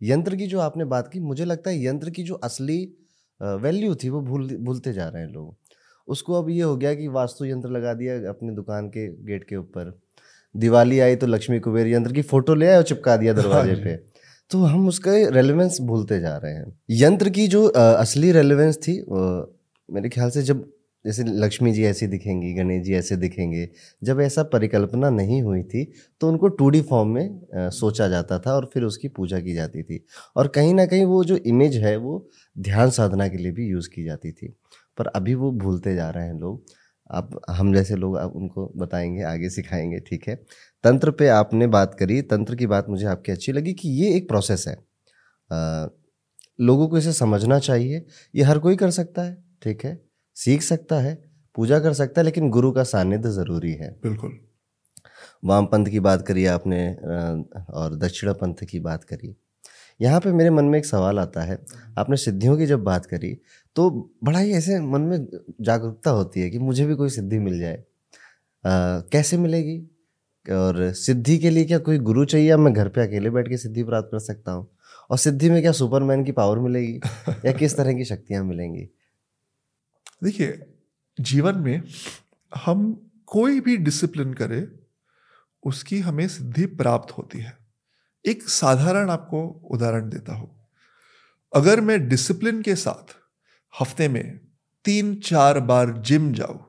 यंत्र 0.00 0.36
की 0.36 0.46
जो 0.46 0.60
आपने 0.60 0.84
बात 0.86 1.08
की 1.12 1.20
मुझे 1.20 1.44
लगता 1.44 1.70
है 1.70 1.84
यंत्र 1.84 2.10
की 2.10 2.22
जो 2.22 2.34
असली 2.34 2.80
वैल्यू 3.40 3.94
थी 3.94 4.08
वो 4.08 4.20
भूल 4.22 4.48
भूलते 4.58 4.92
जा 4.92 5.08
रहे 5.08 5.22
हैं 5.22 5.30
लोग। 5.30 5.56
उसको 6.08 6.34
अब 6.34 6.48
ये 6.50 6.62
हो 6.62 6.76
गया 6.76 6.94
कि 6.94 7.08
वास्तु 7.10 7.44
यंत्र 7.44 7.70
लगा 7.70 7.94
दिया 7.94 8.14
अपनी 8.28 8.54
दुकान 8.54 8.88
के 8.88 9.06
गेट 9.26 9.44
के 9.44 9.56
ऊपर। 9.56 9.98
दिवाली 10.54 10.98
आई 11.00 11.16
तो 11.16 11.26
लक्ष्मी 11.26 11.58
कुबेर 11.60 11.86
यंत्र 11.86 12.12
की 12.12 12.22
फ़ोटो 12.24 12.54
ले 12.54 12.66
आए 12.66 12.76
और 12.76 12.82
चिपका 12.84 13.16
दिया 13.16 13.32
हाँ 13.32 13.42
दरवाजे 13.42 13.74
पे। 13.74 13.94
तो 14.50 14.62
हम 14.62 14.88
उसका 14.88 15.12
रेलेवेंस 15.30 15.80
भूलते 15.80 16.20
जा 16.20 16.36
रहे 16.36 16.52
हैं। 16.52 16.72
यंत्र 16.90 17.30
की 17.30 17.46
जो 17.48 17.66
असली 17.68 18.32
रेलेवेंस 18.32 18.76
थी 18.78 18.92
मेरे 19.88 20.08
ख्याल 20.08 20.30
से 20.30 20.42
जब 20.42 20.64
जैसे 21.04 21.24
लक्ष्मी 21.24 21.72
जी 21.72 21.84
ऐसी 21.84 22.06
दिखेंगी 22.06 22.52
गणेश 22.54 22.82
जी 22.84 22.94
ऐसे 22.94 23.16
दिखेंगे 23.16 23.68
जब 24.04 24.20
ऐसा 24.20 24.42
परिकल्पना 24.42 25.10
नहीं 25.10 25.42
हुई 25.42 25.62
थी 25.62 25.84
तो 26.20 26.28
उनको 26.28 26.48
टू 26.48 26.70
फॉर्म 26.82 27.08
में 27.08 27.24
आ, 27.56 27.68
सोचा 27.68 28.08
जाता 28.08 28.38
था 28.38 28.54
और 28.54 28.70
फिर 28.74 28.82
उसकी 28.82 29.08
पूजा 29.08 29.40
की 29.40 29.54
जाती 29.54 29.82
थी। 29.82 30.04
और 30.36 30.48
कहीं 30.48 30.74
ना 30.74 30.86
कहीं 30.86 31.04
वो 31.04 31.22
जो 31.24 31.36
इमेज 31.36 31.76
है 31.76 31.96
वो 31.96 32.28
ध्यान 32.58 32.90
साधना 32.90 33.28
के 33.28 33.38
लिए 33.38 33.52
भी 33.52 33.68
यूज़ 33.68 33.88
की 33.88 34.04
जाती 34.04 34.32
थी। 34.32 34.48
पर 34.98 35.06
अभी 35.06 35.34
वो 35.34 35.50
भूलते 35.52 35.94
जा 35.94 36.10
रहे 36.10 36.26
हैं 36.26 36.34
लोग। 36.34 36.64
आप 37.10 37.40
हम 37.50 37.72
जैसे 37.74 37.96
लोग 37.96 38.16
आप 38.18 38.32
उनको 38.36 38.66
बताएँगे 38.76 39.22
आगे 39.22 39.50
सिखाएँगे 39.50 39.98
ठीक 40.00 40.28
है? 40.28 40.34
तंत्र 40.84 41.10
पे 41.10 41.28
आपने 41.28 41.66
बात 41.66 41.94
करी 41.94 42.20
तंत्र 42.22 42.54
की 42.56 42.66
बात 42.66 42.88
मुझे 42.88 43.06
आपकी 43.06 43.32
अच्छी 43.32 43.52
लगी 43.52 43.72
कि 43.72 43.88
ये 44.02 44.14
एक 44.16 44.28
प्रोसेस 44.28 44.64
है। 44.68 44.74
आ, 45.50 45.86
लोगों 46.60 46.88
को 46.88 46.98
इसे 46.98 47.12
समझना 47.12 47.58
चाहिए 47.58 48.04
ये 48.34 48.42
हर 48.42 48.58
कोई 48.58 48.76
कर 48.76 48.90
सकता 48.90 49.22
है 49.22 49.36
ठीक 49.62 49.84
है? 49.84 49.98
सीख 50.36 50.62
सकता 50.62 50.98
है 51.00 51.14
पूजा 51.56 51.78
कर 51.80 51.92
सकता 51.92 52.20
है 52.20 52.24
लेकिन 52.24 52.50
गुरु 52.50 52.70
का 52.72 52.82
सानिध्य 52.84 53.30
ज़रूरी 53.30 53.72
है। 53.72 53.90
बिल्कुल। 54.02 54.38
वाम 55.44 55.66
पंथ 55.66 55.86
की 55.86 56.00
बात 56.00 56.26
करी 56.26 56.44
आपने 56.46 56.88
और 57.72 57.96
दक्षिणा 57.96 58.32
पंथ 58.32 58.64
की 58.70 58.80
बात 58.80 59.04
करी। 59.04 59.34
यहाँ 60.00 60.20
पे 60.20 60.32
मेरे 60.32 60.50
मन 60.50 60.64
में 60.64 60.78
एक 60.78 60.86
सवाल 60.86 61.18
आता 61.18 61.42
है। 61.42 61.58
आपने 61.98 62.16
सिद्धियों 62.16 62.56
की 62.58 62.66
जब 62.66 62.82
बात 62.84 63.06
करी 63.06 63.34
तो 63.76 64.14
बड़ा 64.24 64.38
ही 64.38 64.52
ऐसे 64.52 64.80
मन 64.80 65.00
में 65.00 65.26
जागरूकता 65.60 66.10
होती 66.10 66.40
है 66.40 66.50
कि 66.50 66.58
मुझे 66.58 66.86
भी 66.86 66.94
कोई 66.94 67.08
सिद्धि 67.08 67.38
मिल 67.38 67.58
जाए। 67.60 67.76
आ, 67.76 69.00
कैसे 69.12 69.36
मिलेगी? 69.36 69.78
और 70.46 70.92
सिद्धि 70.92 71.38
के 71.38 71.50
लिए 71.50 71.64
क्या 71.64 71.78
कोई 71.78 71.98
गुरु 71.98 72.24
चाहिए? 72.24 72.56
मैं 72.56 72.72
घर 72.72 72.88
पे 72.88 73.00
अकेले 73.00 73.30
बैठ 73.30 73.48
के 73.48 73.56
सिद्धि 73.56 73.84
प्राप्त 73.84 74.08
कर 74.12 74.18
सकता 74.18 74.52
हूँ। 74.52 74.66
और 75.10 75.18
सिद्धि 75.18 75.50
में 75.50 75.60
क्या 75.62 75.72
सुपरमैन 75.72 76.24
की 76.24 76.32
पावर 76.32 76.58
मिलेगी? 76.58 77.00
या 77.44 77.52
किस 77.52 77.76
तरह 77.76 77.92
की 77.92 78.04
शक्तियाँ 78.04 78.44
मिलेंगी? 78.44 78.88
देखिए 80.24 80.74
जीवन 81.20 81.56
में 81.56 81.82
हम 82.56 83.10
कोई 83.26 83.60
भी 83.60 83.76
डिसिप्लिन 83.76 84.34
करें 84.34 84.68
उसकी 85.62 85.98
हमें 86.00 86.28
सिद्धि 86.28 86.66
प्राप्त 86.66 87.18
होती 87.18 87.38
है। 87.38 87.57
एक 88.28 88.42
साधारण 88.42 89.10
आपको 89.10 89.46
उदाहरण 89.70 90.08
देता 90.10 90.34
हूँ। 90.34 90.50
अगर 91.52 91.80
मैं 91.80 92.08
डिसिप्लिन 92.08 92.62
के 92.62 92.74
साथ 92.74 93.14
हफ़्ते 93.72 94.08
में 94.08 94.38
तीन, 94.84 95.14
चार 95.14 95.60
बार 95.60 95.92
जिम 95.98 96.32
जाऊँ 96.32 96.64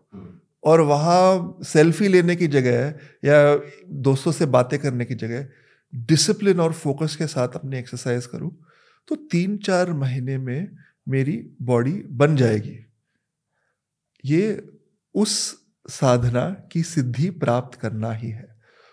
और 0.64 0.82
वहाँ 0.82 1.58
सेल्फी 1.64 2.08
लेने 2.08 2.36
की 2.36 2.48
जगह 2.48 2.88
या 3.26 3.38
दोस्तों 4.02 4.32
से 4.32 4.46
बातें 4.46 4.78
करने 4.80 5.06
की 5.06 5.16
जगह 5.16 5.48
डिसिप्लिन 5.94 6.60
और 6.60 6.74
फोकस 6.74 7.16
के 7.16 7.28
साथ 7.28 7.56
अपनी 7.56 7.78
एक्सरसाइज 7.78 8.26
करूँ 8.26 8.52
तो 9.08 9.16
तीन, 9.16 9.58
चार 9.58 9.92
महीने 9.94 10.38
में 10.38 10.78
मेरी 11.10 11.36
बॉडी 11.62 11.94
बन 12.12 12.36
जाएगी। 12.36 12.78
ये 14.24 14.70
उस 15.16 15.32
साधना 15.90 16.50
की 16.72 16.84
सिद्धि 16.84 17.30
प्राप्त 17.30 17.80
करना 17.80 18.12
ही 18.12 18.30
है। 18.30 18.48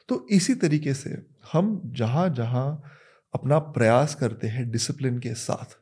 तो 0.08 0.26
इसी 0.30 0.54
तरीके 0.54 0.94
से 0.94 1.10
हम 1.52 1.82
जहाँ 1.84 2.28
जहाँ 2.28 2.82
अपना 3.34 3.58
प्रयास 3.58 4.14
करते 4.14 4.46
हैं 4.46 4.70
डिसिप्लिन 4.70 5.18
के 5.18 5.34
साथ 5.34 5.78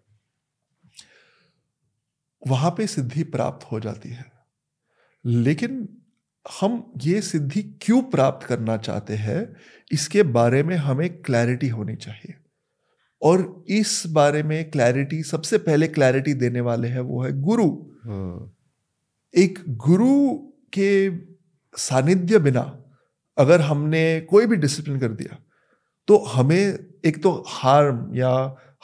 वहाँ 2.49 2.71
पे 2.71 2.87
सिद्धि 2.87 3.23
प्राप्त 3.23 3.73
हो 3.73 3.81
जाती 3.81 4.09
है। 4.09 4.25
लेकिन 5.25 5.89
हम 6.61 6.93
ये 7.03 7.21
सिद्धि 7.23 7.63
क्यों 7.63 8.03
प्राप्त 8.03 8.47
करना 8.47 8.77
चाहते 8.77 9.15
हैं 9.15 9.57
इसके 9.93 10.23
बारे 10.23 10.63
में 10.63 10.77
हमें 10.77 11.23
क्लैरिटी 11.23 11.69
होनी 11.69 11.97
चाहिए। 11.97 12.35
और 13.23 13.65
इस 13.69 14.03
बारे 14.07 14.43
में 14.43 14.71
क्लैरिटी 14.71 15.23
सबसे 15.23 15.59
पहले 15.59 15.89
क्लैरिटी 15.89 16.35
देने 16.35 16.61
वाले 16.61 16.89
हैं 16.89 17.01
वो 17.01 17.23
है 17.23 17.33
गुरु। 17.33 17.69
हम्म, 18.05 18.51
एक 19.35 19.59
गुरु 19.69 20.39
के 20.79 21.11
सानिध्य 21.79 22.39
बिना 22.39 22.81
अगर 23.39 23.61
हमने 23.61 24.21
कोई 24.21 24.47
भी 24.47 24.57
डिसिप्लिन 24.57 25.01
कर 25.01 25.09
दिया 25.09 25.44
तो 26.09 26.17
हमें 26.27 26.79
एक 27.05 27.23
तो 27.23 27.33
हार्म 27.49 28.09
या 28.17 28.31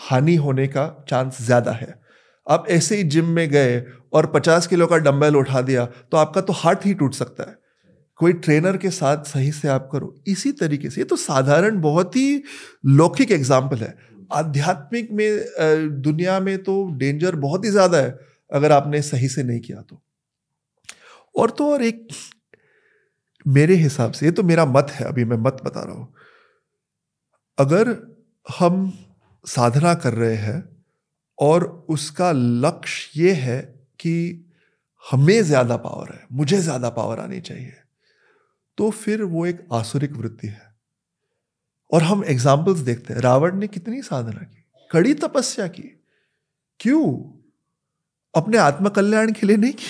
हानि 0.00 0.34
होने 0.38 0.66
का 0.68 0.86
चांस 1.08 1.38
ज़्यादा 1.42 1.72
है। 1.72 1.94
आप 2.46 2.64
ऐसे 2.70 2.96
ही 2.96 3.02
जिम 3.04 3.26
में 3.30 3.48
गए 3.50 3.80
और 4.12 4.26
पचास 4.26 4.66
किलो 4.66 4.86
का 4.86 4.96
डंबल 4.98 5.36
उठा 5.36 5.60
दिया 5.62 5.84
तो 5.86 6.16
आपका 6.16 6.40
तो 6.40 6.52
हाथ 6.54 6.86
ही 6.86 6.94
टूट 6.94 7.14
सकता 7.14 7.50
है। 7.50 7.58
कोई 8.20 8.32
ट्रेनर 8.34 8.76
के 8.76 8.90
साथ 8.90 9.24
सही 9.24 9.50
से 9.52 9.68
आप 9.68 9.88
करो, 9.92 10.14
इसी 10.26 10.52
तरीके 10.54 10.90
से। 10.90 11.00
ये 11.00 11.04
तो 11.04 11.16
साधारण 11.18 11.80
बहुत 11.80 12.16
ही 12.16 12.42
लौकिक 12.86 13.32
एग्ज़ाम्पल 13.32 13.76
है। 13.78 13.94
आध्यात्मिक 14.32 15.08
में 15.12 16.00
दुनिया 16.02 16.38
में 16.40 16.56
तो 16.62 16.74
डेंजर 16.94 17.36
बहुत 17.36 17.64
ही 17.64 17.70
ज़्यादा 17.70 17.98
है, 17.98 18.18
अगर 18.50 18.72
आपने 18.72 19.00
सही 19.02 19.28
से 19.28 19.42
नहीं 19.42 19.60
किया 19.60 19.80
तो। 19.80 20.00
और 21.34 21.50
तो 21.50 21.70
और 21.72 21.82
एक, 21.82 22.06
मेरे 23.46 23.74
हिसाब 23.76 24.12
से, 24.12 24.26
ये 24.26 24.32
तो 24.32 24.42
मेरा 24.42 24.64
मत 24.66 24.90
है, 24.90 25.06
अभी 25.06 25.24
मैं 25.24 25.36
मत 25.38 25.62
बता 25.64 25.82
रहा 25.82 25.94
हूँ। 25.94 26.14
अगर 27.60 27.96
हम 28.46 28.92
साधना 29.44 29.94
कर 29.96 30.14
रहे 30.14 30.36
हैं 30.36 30.62
और 31.38 31.64
उसका 31.88 32.30
लक्ष्य 32.32 33.20
ये 33.20 33.32
है 33.34 33.60
कि 34.00 34.14
हमें 35.04 35.42
ज़्यादा 35.42 35.76
पावर 35.78 36.12
है, 36.12 36.26
मुझे 36.32 36.58
ज़्यादा 36.60 36.88
पावर 36.90 37.20
आनी 37.20 37.40
चाहिए 37.42 37.72
तो 38.78 38.90
फिर 38.92 39.22
वो 39.24 39.46
एक 39.46 39.66
आसुरिक 39.72 40.12
वृत्ति 40.12 40.48
है। 40.48 40.68
और 41.90 42.02
हम 42.02 42.22
एग्जाम्पल्स 42.26 42.78
देखते 42.80 43.14
हैं। 43.14 43.20
रावण 43.20 43.56
ने 43.58 43.66
कितनी 43.68 44.02
साधना 44.02 44.42
की, 44.42 44.64
कड़ी 44.90 45.14
तपस्या 45.16 45.66
की। 45.68 45.82
क्यों? 46.80 47.06
अपने 48.34 48.58
आत्मकल्याण 48.58 49.32
के 49.32 49.46
लिए 49.46 49.56
नहीं 49.56 49.72
की। 49.72 49.86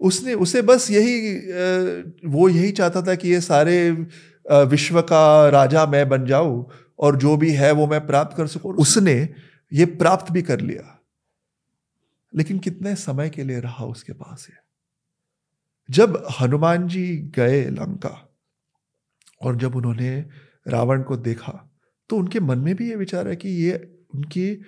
उसने, 0.00 0.34
उसे 0.34 0.62
बस 0.62 0.90
यही 0.90 2.28
वो 2.28 2.48
यही 2.48 2.70
चाहता 2.72 3.02
था 3.02 3.14
कि 3.14 3.28
ये 3.28 3.40
सारे 3.42 3.74
विश्व 4.50 5.00
का 5.02 5.48
राजा 5.48 5.86
मैं 5.86 6.08
बन 6.08 6.26
जाऊँ 6.26 6.66
और 6.98 7.16
जो 7.16 7.36
भी 7.36 7.52
है 7.52 7.70
वो 7.72 7.86
मैं 7.86 8.06
प्राप्त 8.06 8.36
कर 8.36 8.46
सकूँ। 8.46 8.74
उसने 8.74 9.28
ये 9.72 9.84
प्राप्त 9.86 10.32
भी 10.32 10.42
कर 10.42 10.60
लिया। 10.60 10.96
लेकिन 12.34 12.58
कितने 12.58 12.94
समय 12.94 13.30
के 13.30 13.44
लिए 13.44 13.60
रहा 13.60 13.84
उसके 13.84 14.12
पास 14.12 14.46
ये? 14.50 14.56
जब 15.88 16.26
हनुमान 16.40 16.88
जी 16.88 17.16
गए 17.36 17.64
लंका 17.64 18.28
और 19.42 19.56
जब 19.56 19.76
उन्होंने 19.76 20.26
रावण 20.68 21.02
को 21.02 21.16
देखा 21.16 21.52
तो 22.10 22.16
उनके 22.16 22.40
मन 22.40 22.58
में 22.58 22.74
भी 22.76 22.88
ये 22.88 22.96
विचार 22.96 23.28
है 23.28 23.36
कि 23.36 23.48
ये 23.48 23.74
उनकी 24.14 24.62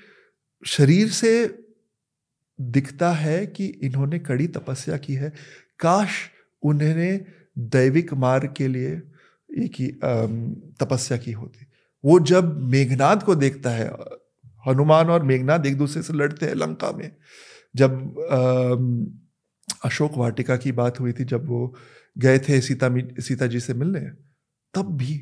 शरीर 0.66 1.08
से 1.08 1.32
दिखता 2.60 3.10
है 3.12 3.46
कि 3.46 3.66
इन्होंने 3.66 4.18
कड़ी 4.18 4.46
तपस्या 4.46 4.96
की 4.96 5.14
है। 5.14 5.32
काश 5.78 6.30
उन्होंने 6.62 7.12
दैविक 7.58 8.12
मार्ग 8.14 8.54
के 8.56 8.68
लिए 8.68 9.00
ही 9.52 9.86
तपस्या 10.80 11.18
की 11.18 11.32
होती। 11.32 11.66
वो 12.04 12.18
जब 12.20 12.56
मेघनाद 12.62 13.22
को 13.22 13.34
देखता 13.34 13.70
है, 13.70 13.88
हनुमान 14.66 15.10
और 15.10 15.22
मेघनाद 15.22 15.66
एक 15.66 15.76
दूसरे 15.78 16.02
से 16.02 16.12
लड़ते 16.12 16.46
हैं 16.46 16.54
लंका 16.54 16.90
में, 16.92 17.10
जब 17.74 17.92
अशोक 19.84 20.16
वाटिका 20.16 20.56
की 20.56 20.72
बात 20.72 21.00
हुई 21.00 21.12
थी, 21.12 21.24
जब 21.24 21.48
वो 21.48 21.74
गए 22.16 22.38
थे 22.38 22.60
सीता 22.60 22.88
सीता 23.20 23.46
जी 23.46 23.60
से 23.60 23.74
मिलने, 23.74 24.00
तब 24.74 24.96
भी 24.96 25.20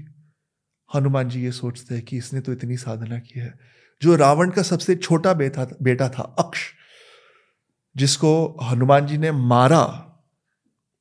हनुमान 0.91 1.29
जी 1.29 1.43
ये 1.45 1.53
सोचते 1.53 1.95
हैं 1.95 2.05
कि 2.05 2.17
इसने 2.17 2.41
तो 2.41 2.53
इतनी 2.53 2.77
साधना 2.77 3.19
की 3.19 3.41
है। 3.41 3.55
जो 4.03 4.15
रावण 4.17 4.51
का 4.51 4.63
सबसे 4.63 4.95
छोटा 4.97 5.33
बेटा 5.35 5.67
बेटा 5.83 6.09
था, 6.09 6.23
अक्ष, 6.39 6.61
जिसको 7.97 8.59
हनुमान 8.63 9.07
जी 9.07 9.19
ने 9.19 9.33
मारा 9.33 9.85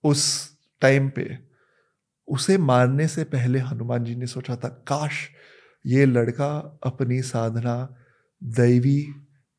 उस 0.03 0.23
टाइम 0.81 1.09
पे 1.09 1.48
उसे 2.29 2.57
मारने 2.57 3.07
से 3.07 3.23
पहले 3.23 3.59
हनुमान 3.59 4.03
जी 4.03 4.15
ने 4.15 4.27
सोचा 4.27 4.55
था, 4.55 4.67
काश 4.87 5.27
ये 5.85 6.05
लड़का 6.05 6.79
अपनी 6.83 7.21
साधना 7.21 7.75
दैवी 8.41 9.07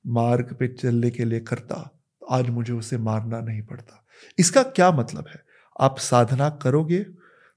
मार्ग 0.05 0.55
पे 0.55 0.69
चलने 0.69 1.11
के 1.11 1.25
लिए 1.25 1.41
करता, 1.41 1.91
आज 2.31 2.49
मुझे 2.51 2.73
उसे 2.73 2.99
मारना 2.99 3.41
नहीं 3.41 3.63
पड़ता। 3.63 4.05
इसका 4.39 4.63
क्या 4.63 4.91
मतलब 4.93 5.25
है? 5.29 5.43
आप 5.81 5.99
साधना 5.99 6.49
करोगे 6.63 6.99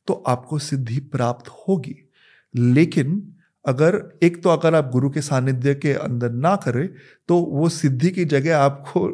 तो 0.07 0.13
आपको 0.27 0.59
सिद्धि 0.59 0.99
प्राप्त 1.11 1.49
होगी। 1.59 1.95
लेकिन 2.53 3.35
अगर 3.65 4.01
एक 4.23 4.41
तो 4.43 4.49
अगर 4.49 4.75
आप 4.75 4.89
गुरु 4.91 5.09
के 5.09 5.21
सानिध्य 5.21 5.73
के 5.75 5.93
अंदर 5.93 6.31
ना 6.31 6.55
करें 6.55 6.87
तो 7.29 7.37
वो 7.37 7.69
सिद्धि 7.69 8.09
की 8.09 8.25
जगह 8.25 8.57
आपको 8.57 9.07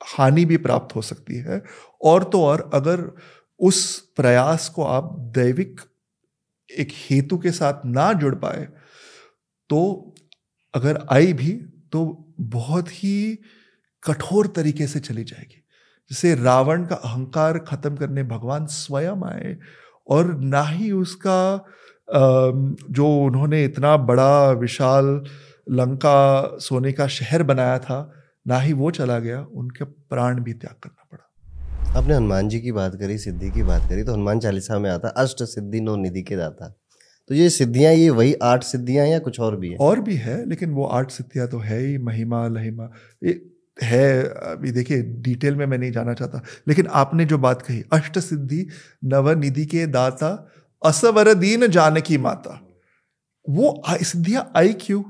हानि 0.00 0.44
भी 0.44 0.56
प्राप्त 0.56 0.94
हो 0.96 1.02
सकती 1.02 1.36
है। 1.36 1.62
और 2.02 2.24
तो 2.24 2.42
और 2.42 2.70
अगर 2.74 3.00
उस 3.60 3.98
प्रयास 4.16 4.68
को 4.68 4.84
आप 4.84 5.16
दैविक 5.34 5.80
एक 6.70 6.92
हेतु 6.92 7.38
के 7.38 7.50
साथ 7.50 7.84
ना 7.86 8.12
जुड़ 8.12 8.34
पाए 8.34 8.64
तो 9.70 10.14
अगर 10.74 11.06
आई 11.10 11.32
भी 11.32 11.52
तो 11.92 12.04
बहुत 12.40 12.88
ही 12.90 13.38
कठोर 14.02 14.46
तरीके 14.46 14.86
से 14.86 15.00
चली 15.00 15.24
जाएगी। 15.24 15.62
जैसे 16.10 16.34
रावण 16.34 16.84
का 16.86 16.94
अहंकार 16.94 17.58
खत्म 17.58 17.96
करने 17.96 18.22
भगवान 18.22 18.66
स्वयं 18.66 19.24
आए 19.26 19.56
और 20.08 20.34
ना 20.38 20.62
ही 20.62 20.90
उसका 20.92 21.64
जो 22.08 23.08
उन्होंने 23.16 23.64
इतना 23.64 23.96
बड़ा, 23.96 24.50
विशाल 24.50 25.06
लंका 25.70 26.56
सोने 26.58 26.92
का 26.92 27.06
शहर 27.06 27.42
बनाया 27.42 27.78
था, 27.78 28.12
ना 28.46 28.58
ही 28.58 28.72
वो 28.72 28.90
चला 28.90 29.18
गया, 29.18 29.40
उनके 29.42 29.84
प्राण 29.84 30.40
भी 30.40 30.52
त्याग 30.52 30.76
पड़ा 30.84 30.95
आपने 31.96 32.14
हनुमान 32.14 32.48
जी 32.48 32.60
की 32.60 32.72
बात 32.72 32.94
करी, 32.94 33.18
सिद्धि 33.18 33.50
की 33.50 33.62
बात 33.62 33.88
करी 33.88 34.02
तो 34.02 34.12
हनुमान 34.12 34.40
चालीसा 34.40 34.78
में 34.78 34.90
आता, 34.90 35.08
अष्ट 35.08 35.42
सिद्धि 35.42 35.80
नो 35.80 35.96
निधि 35.96 36.22
के 36.22 36.36
दाता। 36.36 36.82
तो 37.28 37.34
ये 37.34 37.50
सिद्धियाँ, 37.50 37.92
ये 37.92 38.10
वही 38.10 38.34
आठ 38.34 38.64
सिद्धियाँ 38.64 39.06
या 39.06 39.18
कुछ 39.18 39.40
और 39.40 39.56
भी 39.56 39.70
है? 39.70 39.76
और 39.76 40.00
भी 40.00 40.14
है, 40.14 40.48
लेकिन 40.48 40.70
वो 40.70 40.84
आठ 40.84 41.10
सिद्धियाँ 41.10 41.48
तो 41.48 41.58
है 41.58 41.80
ही, 41.80 41.98
महिमा, 41.98 42.48
लहिमा। 42.48 42.90
ये 43.24 43.50
है, 43.82 44.22
अभी 44.24 44.70
देखिए 44.70 45.02
डिटेल 45.02 45.56
में 45.56 45.66
मैं 45.66 45.78
नहीं 45.78 45.92
जाना 45.92 46.14
चाहता, 46.14 46.42
लेकिन 46.68 46.86
आपने 46.86 47.24
जो 47.24 47.38
बात 47.38 47.62
कही, 47.62 47.84
अष्ट 47.92 48.18
सिद्धि 48.18 48.66
नवनिधि 49.04 49.66
के 49.66 49.86
दाता, 49.86 50.48
असवर 50.84 51.34
दीन 51.34 51.66
जानकी 51.66 52.18
माता। 52.18 52.60
वो 53.48 53.82
सिद्धियाँ 53.88 54.52
आई 54.56 54.72
क्यों? 54.72 55.02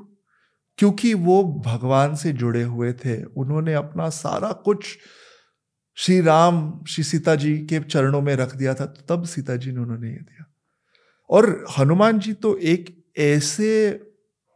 क्योंकि 0.78 1.14
वो 1.14 1.62
भगवान 1.66 2.14
से 2.14 2.32
जुड़े 2.32 2.62
हुए 2.62 2.92
थे। 2.92 3.24
उन्होंने 3.24 3.74
अपना 3.74 4.08
सारा 4.08 4.52
कुछ 4.52 4.98
श्री 5.98 6.20
राम, 6.20 6.84
श्री 6.88 7.04
सीता 7.04 7.34
जी 7.34 7.56
के 7.66 7.80
चरणों 7.80 8.20
में 8.22 8.34
रख 8.36 8.54
दिया 8.56 8.74
था 8.74 8.86
तब 9.08 9.24
सीता 9.24 9.56
जी 9.56 9.72
ने 9.72 9.80
उन्होंने 9.80 10.08
ये 10.08 10.16
दिया। 10.16 10.44
और 11.30 11.64
हनुमान 11.78 12.18
जी 12.18 12.32
तो 12.32 12.56
एक 12.56 12.94
ऐसे 13.18 13.88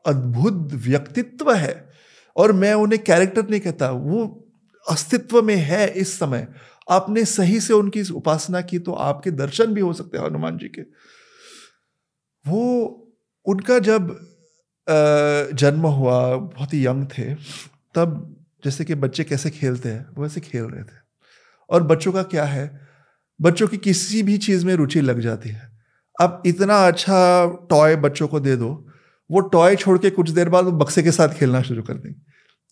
अद्भुत 0.05 0.73
व्यक्तित्व 0.85 1.53
है, 1.53 1.89
और 2.37 2.53
मैं 2.53 2.73
उन्हें 2.75 3.03
कैरेक्टर 3.05 3.49
नहीं 3.49 3.61
कहता, 3.61 3.91
वो 3.91 4.47
अस्तित्व 4.87 5.43
में 5.43 5.57
है 5.57 5.89
इस 5.91 6.19
समय। 6.19 6.47
आपने 6.91 7.25
सही 7.25 7.61
से 7.61 7.73
उनकी 7.75 8.03
उपासना 8.13 8.61
की 8.61 8.79
तो 8.79 8.93
आपके 8.93 9.31
दर्शन 9.33 9.75
भी 9.75 9.81
हो 9.81 9.93
सकते 9.93 10.19
हैं 10.19 10.25
हनुमान 10.25 10.59
जी 10.59 10.69
के। 10.69 10.83
वो, 12.45 12.63
उनका 13.47 13.79
जब 13.81 14.17
जन्म 15.55 15.87
हुआ, 15.89 16.37
बहुत 16.37 16.75
ही 16.75 16.87
यंग 16.87 17.07
थे, 17.09 17.35
तब 17.95 18.37
जैसे 18.65 18.85
कि 18.85 18.95
बच्चे 18.97 19.25
कैसे 19.25 19.51
खेलते 19.51 19.89
हैं 19.89 20.07
वैसे 20.19 20.41
खेल 20.41 20.65
रहे 20.65 20.83
थे। 20.83 21.00
और 21.71 21.83
बच्चों 21.83 22.13
का 22.13 22.23
क्या 22.23 22.45
है? 22.45 22.89
बच्चों 23.41 23.69
की 23.69 23.77
किसी 23.77 24.23
भी 24.23 24.39
चीज़ 24.39 24.67
में 24.67 24.75
रुचि 24.75 25.01
लग 25.01 25.21
जाती 25.21 25.49
है। 25.49 25.79
अब 26.21 26.43
इतना 26.47 26.87
अच्छा 26.89 27.47
टॉय 27.71 27.97
बच्चों 27.97 28.29
को 28.29 28.41
दे 28.41 28.57
दो, 28.57 28.87
वो 29.31 29.41
टॉय 29.41 29.77
छोड़ 29.77 29.99
के 29.99 30.11
कुछ 30.11 30.31
देर 30.31 30.49
बाद 30.49 30.65
वो 30.65 30.73
बक्से 30.73 31.03
के 31.03 31.11
साथ 31.11 31.29
खेलना 31.29 31.63
शुरू 31.63 31.83
कर 31.83 31.95
देंगे। 31.95 32.21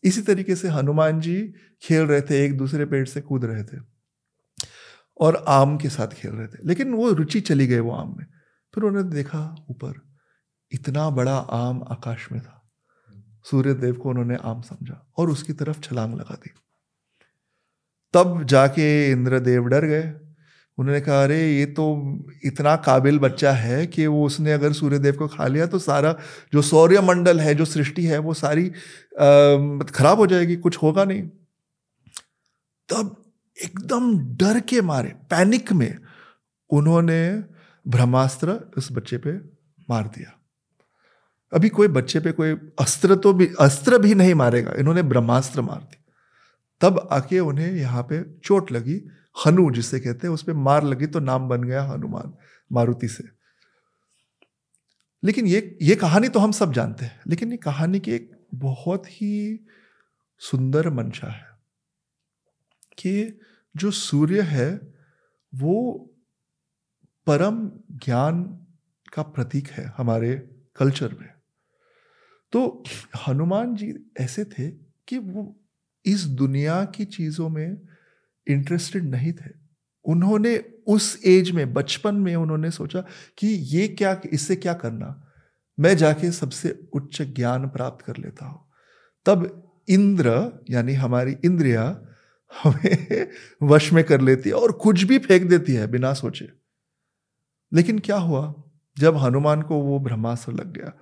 इसी 0.05 0.23
तरीके 0.23 0.57
से 0.57 0.69
हनुमान 0.69 1.21
जी 1.21 1.53
खेल 1.83 2.03
रहे 2.03 2.21
थे, 2.21 2.45
एक 2.45 2.57
दूसरे 2.57 2.85
पेड़ 2.85 3.07
से 3.07 3.21
कूद 3.21 3.45
रहे 3.45 3.65
थे 3.65 3.77
और 5.21 5.45
आम 5.49 5.77
के 5.77 5.89
साथ 5.89 6.07
खेल 6.07 6.31
रहे 6.31 6.47
थे। 6.47 6.59
लेकिन 6.65 6.93
वो 6.93 7.11
रुचि 7.11 7.41
चली 7.41 7.67
गई 7.67 7.79
वो 7.79 7.93
आम 7.93 8.15
में। 8.19 8.27
फिर 8.75 8.85
उन्होंने 8.85 9.11
देखा 9.11 9.67
ऊपर, 9.71 10.01
इतना 10.73 11.11
बड़ा 11.11 11.37
आम 11.37 11.85
आकाश 11.91 12.29
में 12.33 12.41
था। 12.41 12.71
सूर्य 13.45 13.75
देव 13.75 13.95
को 13.95 14.09
उन्होंने 14.09 14.37
आम 14.45 14.61
समझा 14.61 15.13
और 15.17 15.31
उसकी 15.31 15.53
तरफ़ 15.53 15.81
छलांग 15.81 16.15
लगा 16.15 16.35
दी। 16.35 16.51
तब 18.13 18.45
जाके 18.45 19.11
इंद्रदेव 19.11 19.65
डर 19.65 19.85
गए। 19.85 20.13
उन्होंने 20.79 21.01
कहा, 21.01 21.23
अरे, 21.25 21.53
ये 21.53 21.67
तो 21.67 21.85
इतना 22.45 22.77
काबिल 22.77 23.19
बच्चा 23.19 23.53
है 23.53 23.87
कि 23.87 24.07
वो 24.07 24.27
उसने 24.27 24.53
अगर 24.53 24.73
सूर्यदेव 24.73 25.15
को 25.15 25.29
खा 25.29 25.47
लिया 25.47 25.67
तो 25.67 25.79
सारा 25.79 26.19
जो 26.53 26.63
सौर्य 26.63 27.01
मंडल 27.01 27.41
है, 27.41 27.55
जो 27.55 27.65
सृष्टि 27.65 28.05
है, 28.05 28.19
वो 28.19 28.35
सारी 28.35 28.69
खराब 29.91 30.19
हो 30.19 30.27
जाएगी, 30.27 30.57
कुछ 30.57 30.77
होगा 30.77 31.05
नहीं। 31.05 31.23
तब 32.89 33.25
एकदम 33.65 34.19
डर 34.37 34.61
के 34.61 34.81
मारे, 34.81 35.09
पैनिक 35.09 35.73
में 35.73 35.99
उन्होंने 36.71 37.45
ब्रह्मास्त्र 37.89 38.71
उस 38.79 38.89
बच्चे 38.93 39.19
पे 39.19 39.33
मार 39.91 40.05
दिया। 40.07 40.35
अभी 41.53 41.69
कोई 41.69 41.89
बच्चे 41.89 42.21
पे 42.21 42.33
कोई 42.33 42.55
अस्त्र 42.79 43.15
तो 43.17 43.33
भी, 43.33 43.49
अस्त्र 43.61 43.99
भी 43.99 44.15
नहीं 44.15 44.35
मारेगा, 44.35 44.73
इन्होंने 44.79 45.03
ब्रह्मास्त्र 45.03 45.61
मार 45.61 45.79
दिया। 45.79 45.98
तब 46.81 47.09
आके 47.13 47.39
उन्हें 47.41 47.73
यहाँ 47.73 48.03
पे 48.03 48.23
चोट 48.39 48.73
लगी। 48.73 49.01
हनु 49.37 49.71
जिसे 49.71 50.01
कहते 50.01 50.27
हैं, 50.27 50.35
उस 50.35 50.43
पर 50.43 50.53
मार 50.53 50.85
लगी 50.85 51.07
तो 51.07 51.21
नाम 51.21 51.49
बन 51.49 51.63
गया 51.63 51.83
हनुमान, 51.83 52.33
मारुति 52.71 53.09
से। 53.09 53.25
लेकिन 55.23 55.47
ये 55.47 55.79
ये 55.83 55.95
कहानी 55.97 56.29
तो 56.29 56.41
हम 56.41 56.53
सब 56.53 56.73
जानते 56.73 57.05
हैं, 57.05 57.21
लेकिन 57.27 57.51
ये 57.51 57.57
कहानी 57.57 58.01
की 58.01 58.13
एक 58.13 58.31
बहुत 58.55 59.07
ही 59.09 59.61
सुंदर 60.41 60.89
मंशा 60.91 61.29
है 61.29 61.47
कि 62.99 63.41
जो 63.75 63.91
सूर्य 63.91 64.43
है, 64.43 64.71
वो 65.53 66.11
परम 67.27 67.71
ज्ञान 68.05 68.43
का 69.13 69.23
प्रतीक 69.23 69.69
है 69.69 69.85
हमारे 69.97 70.35
कल्चर 70.77 71.15
में। 71.21 71.29
तो 72.53 72.85
हनुमान 73.29 73.75
जी 73.75 73.95
ऐसे 74.21 74.45
थे 74.45 74.71
कि 75.09 75.19
वो 75.19 75.55
इस 76.09 76.25
दुनिया 76.25 76.85
की 76.85 77.05
चीज़ों 77.05 77.49
में 77.49 77.81
इंटरेस्टेड 78.47 79.05
नहीं 79.05 79.33
थे। 79.33 79.51
उन्होंने 80.05 80.65
उस 80.87 81.23
एज 81.27 81.51
में, 81.51 81.75
बचपन 81.75 82.15
में 82.15 82.37
उन्होंने 82.37 82.71
सोचा 82.71 83.01
कि 83.39 83.47
ये 83.47 83.89
क्या, 83.89 84.21
इससे 84.33 84.57
क्या 84.57 84.75
करना? 84.75 85.25
मैं 85.81 85.97
जाके 85.97 86.33
सबसे 86.33 86.89
उच्च 86.93 87.23
ज्ञान 87.23 87.69
प्राप्त 87.69 88.05
कर 88.05 88.17
लेता 88.17 88.47
हूँ। 88.47 88.71
तब 89.27 89.65
इंद्र, 89.89 90.61
यानी 90.71 90.93
हमारी 90.93 91.37
इंद्रिया, 91.45 92.03
हमें 92.63 93.29
वश 93.63 93.93
में 93.93 94.05
कर 94.05 94.21
लेती 94.21 94.49
है 94.49 94.55
और 94.55 94.73
कुछ 94.73 95.03
भी 95.03 95.19
फेंक 95.19 95.51
देती 95.51 95.73
है 95.73 95.87
बिना 95.87 96.15
सोचे। 96.15 96.49
लेकिन 97.73 97.99
क्या 97.99 98.17
हुआ? 98.17 98.55
जब 98.99 99.17
हनुमान 99.17 99.63
को 99.63 99.77
वो 99.79 100.01
ब्रह्मास्त्र 100.01 100.53
लग 100.53 100.73
गया, 100.73 100.93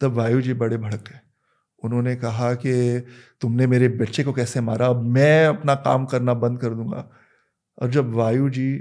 तब 0.00 0.12
वायु 0.12 0.40
जी 0.40 0.54
बड़े 0.54 0.76
भड़क 0.76 1.08
गए। 1.08 1.31
उन्होंने 1.84 2.16
कहा 2.16 2.54
कि 2.54 3.06
तुमने 3.40 3.66
मेरे 3.66 3.88
बच्चे 3.88 4.24
को 4.24 4.32
कैसे 4.32 4.60
मारा? 4.60 4.86
अब 4.86 5.02
मैं 5.02 5.46
अपना 5.46 5.74
काम 5.74 6.04
करना 6.06 6.34
बंद 6.34 6.58
कर 6.58 6.70
दूँगा। 6.70 7.10
और 7.82 7.90
जब 7.90 8.12
वायु 8.12 8.50
जी 8.50 8.72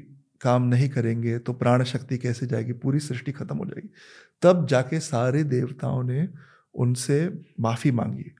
काम 0.41 0.63
नहीं 0.63 0.89
करेंगे 0.89 1.39
तो 1.39 1.53
प्राण 1.53 1.83
शक्ति 1.83 2.17
कैसे 2.17 2.47
जाएगी? 2.47 2.73
पूरी 2.73 2.99
सृष्टि 2.99 3.31
खत्म 3.31 3.57
हो 3.57 3.65
जाएगी। 3.65 3.89
तब 4.41 4.67
जाके 4.67 4.99
सारे 4.99 5.43
देवताओं 5.43 6.03
ने 6.03 6.29
उनसे 6.75 7.41
माफ़ी 7.59 7.91
मांगी 7.91 8.31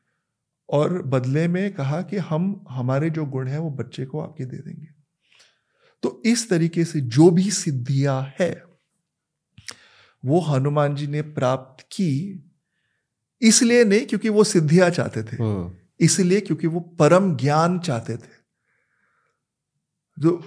और 0.70 1.02
बदले 1.02 1.48
में 1.48 1.74
कहा 1.74 2.02
कि 2.02 2.18
हम, 2.18 2.66
हमारे 2.70 3.10
जो 3.10 3.26
गुण 3.26 3.48
है, 3.48 3.60
वो 3.60 3.72
बच्चे 3.72 4.06
को 4.06 4.20
आपके 4.20 4.46
दे 4.46 4.58
देंगे। 4.58 4.88
तो 6.04 6.22
इस 6.26 6.50
तरीके 6.50 6.86
से 6.86 7.02
जो 7.02 7.30
भी 7.32 7.52
सिद्धियाँ 7.52 8.34
है, 8.40 8.64
वो 10.26 10.40
हनुमान 10.40 10.96
जी 10.96 11.08
ने 11.08 11.22
प्राप्त 11.22 11.84
की 11.92 12.44
इसलिए 13.42 13.84
नहीं 13.84 14.06
क्योंकि 14.06 14.30
वो 14.30 14.44
सिद्धियाँ 14.44 14.90
चाहते 14.90 15.24
थे। 15.24 15.36
हम्म। 15.36 15.72
इसलिए 16.00 16.42
क्योंकि 16.42 16.68
वो 16.68 16.80
परम 16.80 17.36
ज्ञान 17.36 17.80
चाहते 17.80 18.18
थे। 18.18 18.42
जो 20.20 20.44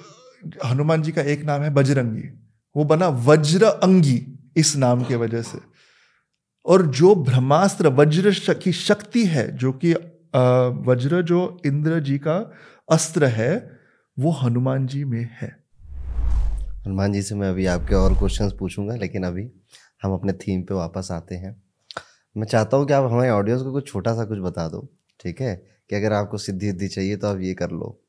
हनुमान 0.65 1.03
जी 1.03 1.13
का 1.13 1.23
एक 1.23 1.43
नाम 1.45 1.63
है 1.63 1.71
बजरंगी। 1.71 2.29
वो 2.77 2.85
बना 2.85 3.09
वज्र 3.09 3.65
अंगी 3.65 4.51
इस 4.57 4.77
नाम 4.77 5.05
के 5.05 5.17
वजह 5.17 5.43
से। 5.43 5.59
और 6.67 6.87
जो 6.87 7.15
ब्रह्मास्त्र 7.15 7.89
वज्र 7.89 8.55
की 8.55 8.73
शक्ति 8.73 9.25
है 9.27 9.57
जो 9.57 9.73
कि 9.73 9.95
वज्र 10.91 11.23
जो 11.23 11.63
इंद्र 11.67 12.01
जी 12.01 12.19
का 12.19 12.53
अस्त्र 12.91 13.25
है 13.25 13.79
वो 14.19 14.31
हनुमान 14.31 14.87
जी 14.87 15.05
में 15.05 15.29
है। 15.41 15.65
हनुमान 16.87 17.13
जी 17.13 17.23
से 17.23 17.35
मैं 17.35 17.51
अभी 17.51 17.67
आपके 17.67 17.95
और 17.95 18.15
क्वेश्चंस 18.19 18.53
पूछूँगा 18.59 18.97
लेकिन 18.97 19.25
अभी 19.25 19.51
हम 20.03 20.13
अपने 20.13 20.33
थीम 20.33 20.63
पे 20.63 20.75
वापस 20.75 21.09
आते 21.13 21.35
हैं। 21.35 21.63
मैं 22.37 22.47
चाहता 22.47 22.77
हूँ 22.77 22.87
कि 22.87 22.93
आप 22.93 23.05
हमारे 23.13 23.31
ऑडियंस 23.31 23.63
को 23.63 23.73
कुछ 23.73 23.89
छोटा 23.89 24.15
सा 24.15 24.25
कुछ 24.25 24.39
बता 24.39 24.69
दो 24.69 24.89
ठीक 25.21 25.41
है? 25.41 25.67
कि 25.91 25.97
अगर 25.97 26.13
आपको 26.13 26.39
सिद्धि 26.39 26.67
सिद्धि 26.67 26.89
चाहिए 26.89 27.17
तो 27.17 27.27
आप 27.27 27.41
ये 27.41 27.55
कर 27.55 27.71
लो। 27.71 28.01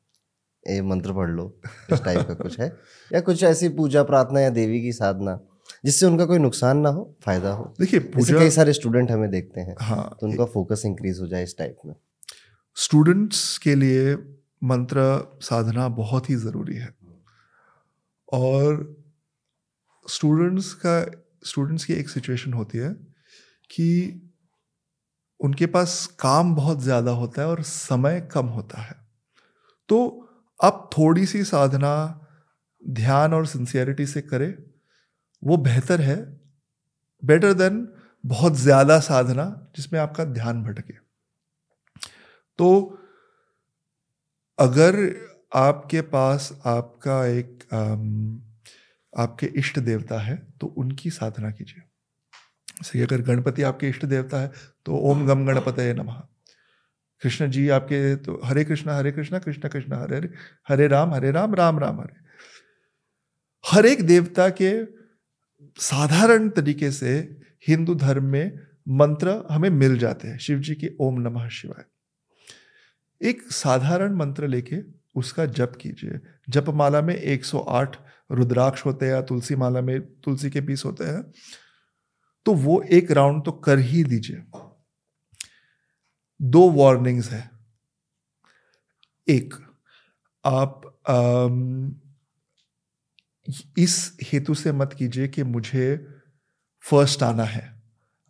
ये 0.70 0.82
मंत्र 0.82 1.12
पढ़ 1.12 1.30
लो 1.30 1.60
इस 1.92 2.02
टाइप 2.02 2.28
का 2.28 2.34
कुछ 2.34 2.60
है। 2.60 2.76
या 3.12 3.20
कुछ 3.20 3.42
ऐसी 3.42 3.68
पूजा 3.68 4.02
प्रार्थना 4.02 4.40
या 4.40 4.50
देवी 4.50 4.80
की 4.80 4.92
साधना 4.92 5.40
जिससे 5.84 6.06
उनका 6.06 6.24
कोई 6.24 6.38
नुकसान 6.38 6.78
ना 6.78 6.88
हो 6.88 7.16
फ़ायदा 7.22 7.50
हो। 7.50 7.74
देखिए 7.80 8.00
पूजा 8.00 8.38
कई 8.38 8.50
सारे 8.50 8.72
स्टूडेंट 8.72 9.10
हमें 9.10 9.30
देखते 9.30 9.60
हैं 9.60 9.76
हाँ 9.80 10.16
तो 10.20 10.26
उनका 10.26 10.44
फोकस 10.44 10.82
इंक्रीज 10.86 11.20
हो 11.20 11.26
जाए 11.26 11.42
इस 11.42 11.58
टाइप 11.58 11.76
में। 11.86 11.94
स्टूडेंट्स 12.74 13.58
के 13.58 13.74
लिए 13.74 14.14
मंत्र 14.64 14.98
साधना 15.42 15.88
बहुत 15.88 16.30
ही 16.30 16.34
ज़रूरी 16.34 16.76
है। 16.76 16.94
और 18.32 18.96
स्टूडेंट्स 20.10 20.74
का 20.74 21.22
स्टूडेंट्स 21.44 21.84
की 21.84 21.92
एक 21.92 22.08
सिचुएशन 22.08 22.52
होती 22.52 22.78
है 22.78 23.15
कि 23.70 23.88
उनके 25.40 25.66
पास 25.66 26.06
काम 26.20 26.54
बहुत 26.54 26.80
ज़्यादा 26.82 27.10
होता 27.12 27.42
है 27.42 27.48
और 27.48 27.62
समय 27.62 28.20
कम 28.32 28.46
होता 28.48 28.80
है। 28.82 28.94
तो 29.88 29.98
अब 30.60 30.88
थोड़ी 30.92 31.26
सी 31.26 31.42
साधना, 31.44 31.92
ध्यान 32.82 33.34
और 33.34 33.46
सिंसियरिटी 33.46 34.06
से 34.06 34.22
करें, 34.22 34.54
वो 35.42 35.56
बेहतर 35.58 36.00
है। 36.00 36.16
बेटर 37.22 37.52
देन 37.54 37.86
बहुत 38.24 38.54
ज़्यादा 38.56 38.98
साधना 39.00 39.44
जिसमें 39.76 40.00
आपका 40.00 40.24
ध्यान 40.26 40.62
भटके। 40.64 40.94
तो 42.58 42.68
अगर 44.58 44.94
आपके 45.54 46.00
पास 46.08 46.48
आपका 46.66 47.24
एक 47.28 47.64
आपके 49.12 49.46
इष्ट 49.58 49.78
देवता 49.80 50.18
है 50.20 50.36
तो 50.60 50.66
उनकी 50.78 51.10
साधना 51.10 51.50
कीजिए। 51.50 51.85
जैसे 52.82 53.02
अगर 53.02 53.20
गणपति 53.20 53.62
आपके 53.62 53.88
इष्ट 53.88 54.04
देवता 54.04 54.40
है 54.40 54.52
तो 54.84 54.96
ओम 54.96 55.26
गम 55.26 55.46
गणपत 55.46 55.76
नमः। 55.80 56.22
कृष्ण 57.22 57.50
जी 57.50 57.68
आपके 57.68 58.16
तो 58.16 58.40
हरे 58.44 58.64
कृष्ण 58.64 58.90
हरे 58.90 59.12
कृष्ण 59.12 59.38
कृष्ण 59.38 59.68
कृष्ण, 59.68 59.94
हरे 59.94 60.16
हरे 60.16 60.30
हरे 60.68 60.86
राम 60.86 61.14
हरे 61.14 61.30
राम 61.30 61.54
राम 61.54 61.78
राम, 61.78 62.00
हरे। 62.00 62.20
हर 63.70 63.86
एक 63.86 64.06
देवता 64.06 64.48
के 64.48 64.84
साधारण 65.76 66.48
तरीके 66.48 66.90
से 66.90 67.40
हिंदू 67.68 67.94
धर्म 67.94 68.24
में 68.24 68.58
मंत्र 68.88 69.46
हमें 69.50 69.70
मिल 69.70 69.98
जाते 69.98 70.28
हैं, 70.28 70.38
शिव 70.38 70.58
जी 70.58 70.74
के 70.74 70.90
ओम 71.00 71.20
नमः 71.20 71.48
शिवाय। 71.48 71.84
एक 73.28 73.42
साधारण 73.42 74.14
मंत्र 74.14 74.48
लेके 74.48 74.76
उसका 75.14 75.46
जप 75.46 75.72
कीजिए। 75.80 76.20
जप 76.48 76.68
माला 76.68 77.00
में 77.00 77.16
108 77.16 77.96
रुद्राक्ष 78.30 78.86
होते 78.86 79.06
हैं 79.06 79.26
तुलसी 79.26 79.56
माला 79.56 79.80
में 79.80 80.00
तुलसी 80.00 80.50
के 80.50 80.60
पीस 80.60 80.84
होते 80.84 81.04
हैं। 81.04 81.32
तो 82.46 82.54
वो 82.54 82.80
एक 82.92 83.10
राउंड 83.10 83.44
तो 83.44 83.52
कर 83.60 83.78
ही 83.80 84.02
दीजिए। 84.04 84.42
दो 86.40 86.70
वार्निंग्स 86.72 87.30
है। 87.30 87.48
एक 89.28 89.54
आप 90.44 90.82
आम, 91.08 91.94
इस 93.78 94.16
हेतु 94.24 94.54
से 94.54 94.72
मत 94.72 94.92
कीजिए 94.98 95.28
कि 95.28 95.42
मुझे 95.44 95.96
फ़र्स्ट 96.84 97.22
आना 97.22 97.44
है। 97.44 97.64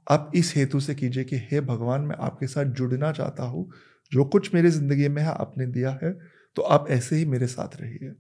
आप 0.07 0.31
इस 0.35 0.52
हेतु 0.57 0.81
से 0.81 0.94
कीजिए 0.94 1.24
कि 1.24 1.37
हे 1.42 1.61
भगवान 1.62 2.00
मैं 2.00 2.16
आपके 2.20 2.46
साथ 2.46 2.64
जुड़ना 2.72 3.12
चाहता 3.12 3.44
हूँ। 3.44 3.70
जो 4.12 4.24
कुछ 4.26 4.55
मेरी 4.55 4.70
ज़िंदगी 4.70 5.09
में 5.09 5.22
है 5.22 5.29
आपने 5.31 5.66
दिया 5.68 5.98
है 6.02 6.12
तो 6.57 6.62
आप 6.64 6.87
ऐसे 6.90 7.16
ही 7.16 7.24
मेरे 7.26 7.46
साथ 7.48 7.76
रहिए। 7.81 8.12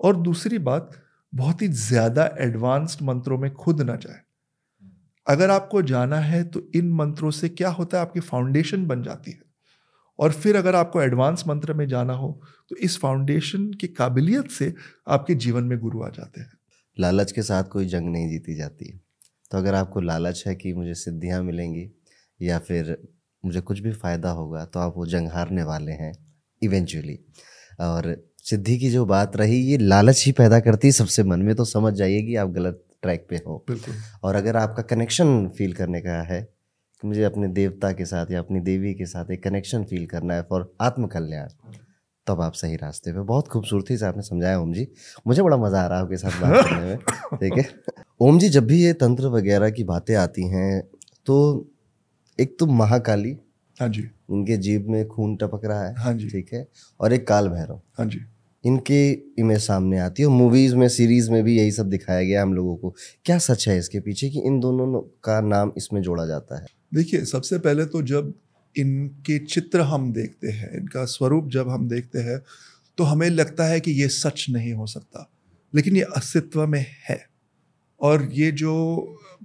और 0.00 0.16
दूसरी 0.18 0.58
बात 0.60 0.90
बहुत 1.32 1.62
ही 1.62 1.68
ज़्यादा 1.68 2.24
एडवांस्ड 2.40 3.02
मंत्रों 3.02 3.38
में 3.38 3.52
खुद 3.54 3.82
ना 3.82 3.96
जाए। 3.96 4.20
अगर 5.26 5.50
आपको 5.50 5.82
जाना 5.82 6.18
है 6.18 6.42
तो 6.44 6.62
इन 6.74 6.92
मंत्रों 6.92 7.30
से 7.30 7.48
क्या 7.48 7.68
होता 7.70 7.96
है? 7.96 8.02
आपकी 8.02 8.20
फाउंडेशन 8.20 8.86
बन 8.86 9.02
जाती 9.02 9.30
है। 9.30 9.40
और 10.18 10.32
फिर 10.32 10.56
अगर 10.56 10.74
आपको 10.74 11.02
एडवांस 11.02 11.44
मंत्र 11.46 11.74
में 11.74 11.86
जाना 11.88 12.12
हो 12.12 12.40
तो 12.70 12.76
इस 12.76 12.98
फाउंडेशन 12.98 13.66
की 13.72 13.86
काबिलियत 13.88 14.50
से 14.50 14.72
आपके 15.08 15.34
जीवन 15.36 15.64
में 15.64 15.78
गुरु 15.78 16.02
आ 16.02 16.08
जाते 16.08 16.40
हैं। 16.40 16.52
लालच 16.98 17.32
के 17.32 17.42
साथ 17.42 17.64
कोई 17.64 17.86
जंग 17.86 18.12
नहीं 18.12 18.28
जीती 18.28 18.54
जाती। 18.54 18.92
तो 19.50 19.58
अगर 19.58 19.74
आपको 19.74 20.00
लालच 20.00 20.42
है 20.46 20.54
कि 20.54 20.72
मुझे 20.72 20.94
सिद्धियाँ 20.94 21.42
मिलेंगी 21.42 21.90
या 22.40 22.58
फिर 22.58 22.96
मुझे 23.44 23.60
कुछ 23.60 23.80
भी 23.80 23.92
फ़ायदा 23.92 24.30
होगा 24.30 24.64
तो 24.64 24.80
आप 24.80 24.94
वो 24.96 25.06
जंग 25.06 25.28
हारने 25.28 25.62
वाले 25.62 25.92
हैं 25.92 26.12
इवेंचुअली 26.62 27.18
और 27.80 28.14
सिद्धि 28.40 28.78
की 28.78 28.90
जो 28.90 29.04
बात 29.06 29.36
रही, 29.36 29.60
ये 29.62 29.78
लालच 29.78 30.24
ही 30.26 30.32
पैदा 30.32 30.60
करती 30.60 30.88
है 30.88 30.92
सबसे 30.92 31.22
मन 31.22 31.42
में 31.42 31.54
तो 31.54 31.64
समझ 31.64 31.92
जाइए 31.94 32.22
कि 32.22 32.36
आप 32.36 32.48
गलत 32.50 32.82
ट्रैक 33.02 33.26
पे 33.30 33.36
हो। 33.36 33.64
और 34.24 34.34
अगर 34.34 34.56
आपका 34.56 34.82
कनेक्शन 34.82 35.46
फील 35.48 35.72
करने 35.72 36.00
का 36.00 36.20
है 36.22 36.40
कि 37.02 37.08
मुझे 37.08 37.22
अपने 37.22 37.48
देवता 37.48 37.92
के 37.92 38.04
साथ 38.04 38.30
या 38.30 38.38
अपनी 38.38 38.60
देवी 38.60 38.94
के 38.94 39.06
साथ 39.06 39.30
एक 39.30 39.42
कनेक्शन 39.44 39.84
फील 39.84 40.06
करना 40.06 40.34
है 40.34 40.42
फॉर 40.42 40.74
आत्म 40.80 41.06
कल्याण 41.06 41.48
तब 42.26 42.40
आप 42.40 42.52
सही 42.52 42.76
रास्ते 42.76 43.12
पे 43.12 43.20
बहुत 43.20 43.48
खूबसूरती 43.48 43.96
से 43.96 44.06
आपने 44.06 44.22
समझाया 44.22 44.60
ओम 44.60 44.72
जी। 44.72 44.86
मुझे 45.26 45.42
बड़ा 45.42 45.56
मज़ा 45.56 45.82
आ 45.82 45.86
रहा 45.86 45.98
है 45.98 46.04
आपके 46.04 46.16
साथ 46.16 46.40
बात 46.40 46.64
करने 46.66 46.84
में 46.86 46.96
ठीक 47.40 47.58
है? 47.58 47.64
ओम 48.20 48.38
जी 48.38 48.48
जब 48.48 48.66
भी 48.66 48.82
ये 48.82 48.92
तंत्र 48.92 49.26
वगैरह 49.26 49.70
की 49.70 49.84
बातें 49.84 50.14
आती 50.14 50.48
हैं 50.48 50.80
तो 51.26 51.36
एक 52.38 52.56
तो 52.60 52.66
महाकाली 52.66 53.36
हाँ 53.80 53.88
जी। 53.88 54.08
उनके 54.30 54.56
जीभ 54.56 54.86
में 54.88 55.06
खून 55.08 55.36
टपक 55.36 55.64
रहा 55.64 55.84
है 55.84 55.94
हाँ 55.96 56.14
जी। 56.14 56.28
ठीक 56.28 56.52
है? 56.52 56.66
और 57.00 57.12
एक 57.12 57.26
काल 57.28 57.48
भैरव 57.48 57.80
हाँ 57.98 58.06
जी। 58.06 58.20
इनकी 58.66 59.34
इमेज 59.38 59.60
सामने 59.60 59.98
आती 59.98 60.22
है 60.22 60.28
मूवीज़ 60.28 60.76
में 60.76 60.88
सीरीज़ 60.88 61.30
में 61.30 61.44
भी 61.44 61.58
यही 61.58 61.72
सब 61.72 61.90
दिखाया 61.90 62.22
गया 62.22 62.42
हम 62.42 62.54
लोगों 62.54 62.76
को। 62.76 62.94
क्या 63.24 63.38
सच 63.38 63.68
है 63.68 63.78
इसके 63.78 64.00
पीछे 64.00 64.30
कि 64.30 64.40
इन 64.40 64.60
दोनों 64.60 65.00
का 65.00 65.40
नाम 65.40 65.72
इसमें 65.76 66.02
जोड़ा 66.02 66.26
जाता 66.26 66.60
है? 66.60 66.66
देखिए, 66.94 67.24
सबसे 67.24 67.58
पहले 67.58 67.84
तो 67.84 68.02
जब 68.02 68.34
इनके 68.78 69.38
चित्र 69.38 69.80
हम 69.80 70.12
देखते 70.12 70.48
हैं, 70.48 70.80
इनका 70.80 71.04
स्वरूप 71.04 71.48
जब 71.48 71.68
हम 71.68 71.88
देखते 71.88 72.18
हैं 72.18 72.42
तो 72.98 73.04
हमें 73.04 73.30
लगता 73.30 73.64
है 73.64 73.80
कि 73.80 73.90
ये 73.90 74.08
सच 74.08 74.46
नहीं 74.50 74.72
हो 74.72 74.86
सकता। 74.86 75.30
लेकिन 75.74 75.96
ये 75.96 76.02
अस्तित्व 76.02 76.66
में 76.66 76.86
है। 77.08 77.26
और 78.00 78.28
ये 78.32 78.52
जो 78.52 78.96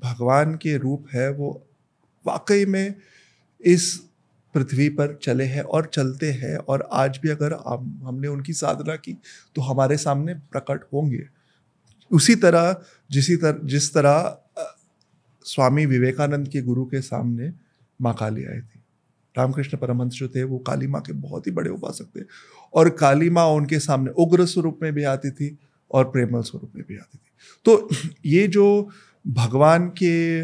भगवान 0.03 0.55
के 0.55 0.77
रूप 0.77 1.05
है, 1.13 1.31
वो 1.31 1.67
वाकई 2.27 2.65
में 2.65 2.95
इस 3.65 4.10
पृथ्वी 4.55 4.89
पर 4.89 5.17
चले 5.23 5.43
हैं 5.43 5.61
और 5.61 5.85
चलते 5.93 6.31
हैं 6.31 6.55
और 6.57 6.87
आज 6.91 7.19
भी 7.23 7.29
अगर 7.29 7.53
हम, 7.67 8.01
हमने 8.03 8.27
उनकी 8.27 8.53
साधना 8.53 8.95
की 8.95 9.17
तो 9.55 9.61
हमारे 9.61 9.97
सामने 9.97 10.33
प्रकट 10.33 10.83
होंगे। 10.93 11.23
उसी 12.11 12.35
तरह, 12.35 12.75
जिसी 13.09 13.35
तरह 13.35 13.59
जिस 13.63 13.93
तरह 13.93 14.37
स्वामी 15.45 15.85
विवेकानंद 15.85 16.47
के 16.47 16.61
गुरु 16.61 16.85
के 16.85 17.01
सामने 17.01 17.51
माँ 17.99 18.13
काली 18.13 18.45
आई 18.45 18.59
थी। 18.59 18.79
रामकृष्ण 19.35 19.77
परमहंस 19.77 20.13
जो 20.13 20.27
थे, 20.27 20.43
वो 20.43 20.57
काली 20.59 20.87
माँ 20.87 21.01
के 21.01 21.13
बहुत 21.13 21.47
ही 21.47 21.51
बड़े 21.51 21.69
उपासक 21.69 22.07
थे 22.15 22.21
और 22.73 22.89
काली 22.89 23.29
माँ 23.29 23.45
उनके 23.47 23.79
सामने 23.79 24.11
उग्र 24.17 24.45
स्वरूप 24.45 24.79
में 24.81 24.91
भी 24.93 25.03
आती 25.03 25.31
थी 25.31 25.57
और 25.91 26.03
प्रेमल 26.05 26.41
स्वरूप 26.41 26.71
में 26.75 26.83
भी 26.87 26.97
आती 26.97 27.17
थी। 27.17 27.31
तो 27.65 27.89
ये 28.25 28.47
जो 28.47 28.89
भगवान 29.25 29.87
के 30.03 30.41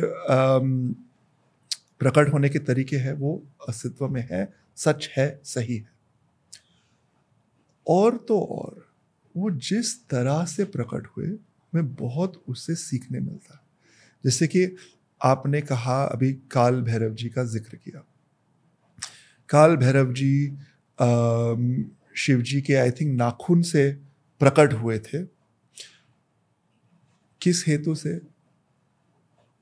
प्रकट 2.02 2.34
होने 2.34 2.50
के 2.50 2.60
तरीके 2.60 2.98
हैं, 2.98 3.14
वो 3.14 3.44
अस्तित्व 3.70 4.08
में 4.08 4.28
है, 4.32 4.54
सच 4.76 5.10
है, 5.18 5.30
सही 5.44 5.76
है। 5.76 5.90
और 7.88 8.18
तो 8.18 8.40
और, 8.42 8.86
वो 9.36 9.52
जिस 9.52 9.96
तरह 10.10 10.44
से 10.46 10.64
प्रकट 10.66 11.08
हुए 11.08 11.28
हमें 11.28 11.94
बहुत 11.96 12.44
उससे 12.48 12.76
सीखने 12.76 13.20
मिलता। 13.20 13.54
है 13.54 13.62
जैसे 14.24 14.48
कि 14.48 14.76
आपने 15.22 15.62
कहा, 15.62 16.04
अभी 16.04 16.32
काल 16.52 16.82
भैरव 16.82 17.14
जी 17.14 17.30
का 17.30 17.44
ज़िक्र 17.44 17.78
किया। 17.78 18.04
काल 19.50 19.76
भैरव 19.78 20.14
जी 20.14 20.48
शिव 22.18 22.42
जी 22.42 22.62
के, 22.62 22.74
आई 22.74 22.92
थिंक, 22.92 23.18
नाखून 23.18 23.62
से 23.62 23.92
प्रकट 24.42 24.74
हुए 24.74 25.00
थे। 25.00 25.24
किस 27.42 27.64
हेतु 27.68 27.96
से? 27.96 28.20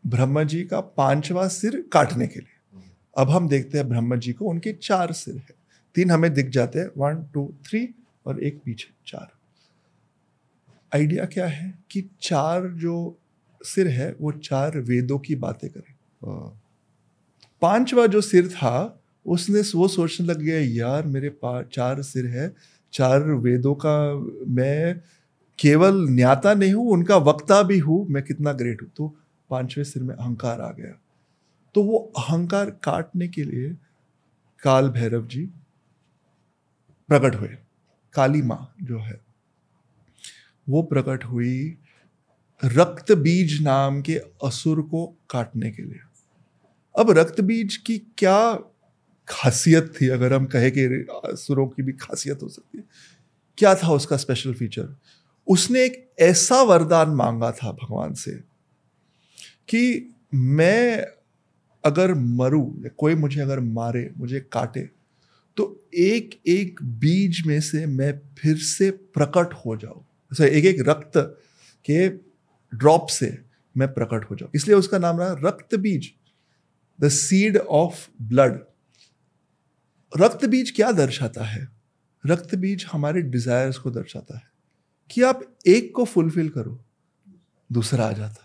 ब्रह्मा 0.05 0.43
जी 0.43 0.63
का 0.63 0.79
पांचवा 0.79 1.47
सिर 1.47 1.83
काटने 1.91 2.27
के 2.27 2.39
लिए। 2.39 2.83
अब 3.17 3.29
हम 3.29 3.47
देखते 3.49 3.77
हैं 3.77 3.87
ब्रह्मा 3.89 4.15
जी 4.15 4.33
को 4.33 4.45
उनके 4.45 4.73
चार 4.73 5.11
सिर 5.11 5.35
है। 5.35 5.55
तीन 5.95 6.11
हमें 6.11 6.33
दिख 6.33 6.49
जाते 6.49 6.79
हैं। 6.79 6.89
वन 6.97 7.23
टू 7.33 7.53
थ्री 7.65 7.87
और 8.25 8.43
एक 8.43 8.61
पीछे 8.65 8.93
चार। 9.07 9.27
आइडिया 10.91 11.25
क्या 11.25 11.47
है 11.47 11.73
कि 11.91 12.09
चार 12.21 12.67
जो 12.75 13.17
सिर 13.61 13.87
है 13.87 14.15
वो 14.21 14.31
चार 14.31 14.79
वेदों 14.79 15.17
की 15.19 15.35
बातें 15.35 15.69
करें। 15.69 15.93
हाँ। 16.25 16.61
पांचवा 17.61 18.05
जो 18.07 18.21
सिर 18.21 18.47
था 18.47 19.01
उसने 19.25 19.61
वो 19.75 19.87
सोचने 19.87 20.27
लग 20.27 20.39
गया 20.39 20.59
यार 20.59 21.05
मेरे 21.07 21.29
पास 21.29 21.65
चार 21.73 22.01
सिर 22.01 22.25
है। 22.27 22.53
चार 22.93 23.23
वेदों 23.23 23.73
का 23.75 23.97
मैं 24.47 25.01
केवल 25.59 26.05
न्याता 26.09 26.53
नहीं 26.53 26.73
हूँ 26.73 26.91
उनका 26.91 27.17
वक्ता 27.17 27.61
भी 27.63 27.77
हूँ 27.79 28.05
मैं 28.09 28.23
कितना 28.23 28.51
ग्रेट 28.53 28.81
हूँ। 28.81 28.89
तो 28.97 29.15
पाँचवें 29.49 29.83
सिर 29.85 30.03
में 30.03 30.15
अहंकार 30.15 30.61
आ 30.61 30.71
गया। 30.71 31.01
तो 31.75 31.83
वो 31.83 31.97
अहंकार 32.17 32.69
काटने 32.69 33.27
के 33.27 33.43
लिए 33.43 33.75
काल 34.63 34.89
भैरव 34.89 35.27
जी 35.27 35.45
प्रकट 37.07 37.35
हुए। 37.35 37.57
काली 38.13 38.41
माँ 38.41 38.75
जो 38.81 38.99
है, 38.99 39.19
वो 40.69 40.83
प्रकट 40.83 41.23
हुई 41.23 41.77
रक्त 42.65 43.11
बीज 43.11 43.61
नाम 43.61 44.01
के 44.01 44.15
असुर 44.43 44.81
को 44.81 45.05
काटने 45.29 45.71
के 45.71 45.83
लिए। 45.83 45.99
अब 46.99 47.11
रक्त 47.11 47.41
बीज 47.41 47.77
की 47.77 47.97
क्या 48.17 48.59
खासियत 49.27 49.93
थी? 50.01 50.07
अगर 50.07 50.33
हम 50.33 50.45
कहे 50.45 50.71
कि 50.71 50.83
असुरों 51.25 51.67
की 51.67 51.83
भी 51.83 51.93
खासियत 51.93 52.43
हो 52.43 52.49
सकती 52.49 52.77
है। 52.77 52.83
क्या 53.57 53.75
था 53.75 53.91
उसका 53.91 54.17
स्पेशल 54.17 54.53
फीचर 54.53 54.95
उसने 55.47 55.83
एक 55.83 56.11
ऐसा 56.19 56.61
वरदान 56.61 57.09
मांगा 57.09 57.51
था 57.51 57.71
भगवान 57.71 58.13
से 58.13 58.54
कि 59.69 60.13
मैं 60.33 61.05
अगर 61.83 62.13
मरूं, 62.13 62.65
या 62.83 62.89
कोई 62.97 63.15
मुझे 63.15 63.41
अगर 63.41 63.59
मारे, 63.59 64.09
मुझे 64.17 64.39
काटे 64.51 64.81
तो 65.57 65.65
एक 65.95 66.39
एक 66.47 66.79
बीज 67.01 67.41
में 67.47 67.59
से 67.61 67.85
मैं 67.85 68.11
फिर 68.39 68.57
से 68.57 68.89
प्रकट 68.91 69.53
हो 69.55 69.75
जाऊँ। 69.77 70.03
अच्छा 70.31 70.45
एक 70.45 70.65
एक 70.65 70.83
रक्त 70.89 71.17
के 71.85 72.07
ड्रॉप 72.73 73.07
से 73.09 73.37
मैं 73.75 73.87
प्रकट 73.93 74.29
हो 74.31 74.35
जाऊँ। 74.35 74.51
इसलिए 74.55 74.77
उसका 74.77 74.97
नाम 74.97 75.19
रहा 75.19 75.35
रक्त 75.45 75.75
बीज 75.75 76.11
द 76.99 77.09
सीड 77.09 77.57
ऑफ़ 77.57 78.07
ब्लड 78.21 78.59
रक्त 80.13 80.45
बीज 80.45 80.71
क्या 80.71 80.91
दर्शाता 80.91 81.45
है? 81.45 81.67
रक्त 82.23 82.55
बीज 82.55 82.85
हमारे 82.91 83.21
डिजायर्स 83.21 83.77
को 83.77 83.91
दर्शाता 83.91 84.37
है 84.37 84.43
कि 85.09 85.21
आप 85.21 85.41
एक 85.67 85.91
को 85.95 86.05
फुलफिल 86.05 86.49
करो, 86.49 86.79
दूसरा 87.69 88.05
आ 88.05 88.11
जाता 88.11 88.44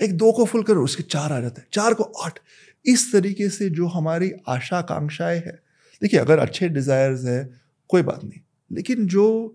एक 0.00 0.16
दो 0.16 0.32
को 0.32 0.44
फुल 0.44 0.62
करो 0.62 0.84
उसके 0.84 1.02
चार 1.02 1.32
आ 1.32 1.40
जाते 1.40 1.60
हैं। 1.60 1.68
चार 1.72 1.94
को 1.94 2.02
आठ। 2.24 2.38
इस 2.84 3.12
तरीके 3.12 3.48
से 3.48 3.68
जो 3.70 3.86
हमारी 3.86 4.32
आशा 4.48 4.78
आकांक्षाएँ 4.78 5.38
है। 5.38 5.58
देखिए, 6.02 6.20
अगर 6.20 6.38
अच्छे 6.38 6.68
डिजायर्स 6.68 7.24
है, 7.24 7.48
कोई 7.90 8.02
बात 8.02 8.24
नहीं। 8.24 8.40
लेकिन 8.70 9.06
जो 9.06 9.54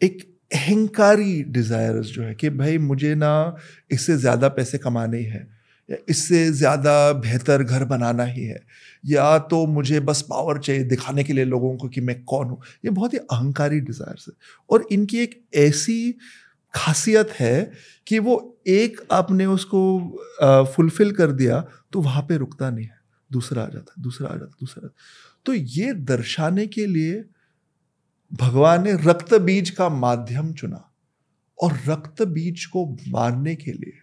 एक 0.00 0.22
अहंकारी 0.54 1.42
डिजायर्स 1.44 2.06
जो 2.06 2.22
है 2.22 2.34
कि 2.34 2.50
भाई 2.50 2.78
मुझे 2.78 3.14
ना 3.14 3.56
इससे 3.90 4.16
ज़्यादा 4.16 4.48
पैसे 4.48 4.78
कमाने 4.78 5.18
ही 5.18 5.24
है, 5.24 5.46
या 5.88 5.96
इससे 6.08 6.50
ज़्यादा 6.52 7.12
बेहतर 7.12 7.62
घर 7.62 7.84
बनाना 7.84 8.24
ही 8.24 8.44
है, 8.44 8.60
या 9.04 9.38
तो 9.38 9.64
मुझे 9.66 10.00
बस 10.00 10.22
पावर 10.22 10.58
चाहिए 10.58 10.82
दिखाने 10.84 11.24
के 11.24 11.32
लिए 11.32 11.44
लोगों 11.44 11.76
को 11.76 11.88
कि 11.88 12.00
मैं 12.00 12.22
कौन 12.24 12.46
हूँ। 12.46 12.60
ये 12.84 12.90
बहुत 12.90 13.12
ही 13.14 13.18
अहंकारी 13.20 13.80
डिज़ायर्स 13.80 14.26
है। 14.28 14.34
और 14.70 14.86
इनकी 14.92 15.18
एक 15.18 15.40
ऐसी 15.54 16.14
खासियत 16.74 17.30
है 17.30 17.72
कि 18.06 18.18
वो 18.18 18.62
एक 18.66 19.00
आपने 19.12 19.46
उसको 19.46 19.80
फुलफिल 20.76 21.12
कर 21.12 21.32
दिया 21.32 21.60
तो 21.92 22.00
वहाँ 22.00 22.22
पे 22.22 22.36
रुकता 22.36 22.70
नहीं 22.70 22.86
है। 22.86 22.98
दूसरा 23.30 23.62
आ 23.62 23.68
जाता, 23.68 23.94
दूसरा 23.98 24.28
आ 24.28 24.36
जाता, 24.36 24.56
दूसरा 24.60 24.88
तो 25.46 25.54
ये 25.54 25.92
दर्शाने 25.94 26.66
के 26.66 26.86
लिए 26.86 27.24
भगवान 28.32 28.84
ने 28.84 28.92
रक्त 29.02 29.34
बीज 29.34 29.70
का 29.70 29.88
माध्यम 29.88 30.52
चुना 30.52 30.84
और 31.58 31.78
रक्त 31.86 32.22
बीज 32.22 32.64
को 32.64 32.84
मारने 33.08 33.54
के 33.56 33.72
लिए 33.72 33.98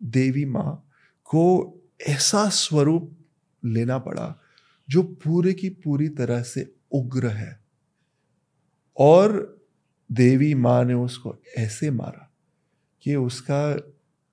देवी 0.00 0.44
माँ 0.44 0.74
को 1.24 1.44
ऐसा 2.08 2.48
स्वरूप 2.48 3.16
लेना 3.62 3.98
पड़ा 3.98 4.34
जो 4.88 5.02
पूरे 5.02 5.52
की 5.52 5.68
पूरी 5.68 6.08
तरह 6.08 6.42
से 6.42 6.72
उग्र 6.92 7.26
है। 7.26 7.58
और 8.96 9.59
देवी 10.10 10.54
माँ 10.54 10.84
ने 10.84 10.94
उसको 10.94 11.36
ऐसे 11.58 11.90
मारा 11.90 12.30
कि 13.02 13.14
उसका 13.16 13.60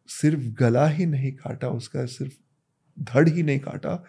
सिर्फ़ 0.10 0.42
गला 0.60 0.88
ही 0.88 1.06
नहीं 1.06 1.32
काटा, 1.32 1.70
उसका 1.70 2.06
सिर्फ़ 2.06 2.34
धड़ 2.98 3.28
ही 3.30 3.44
नहीं 3.44 3.60
काटा, 3.60 4.04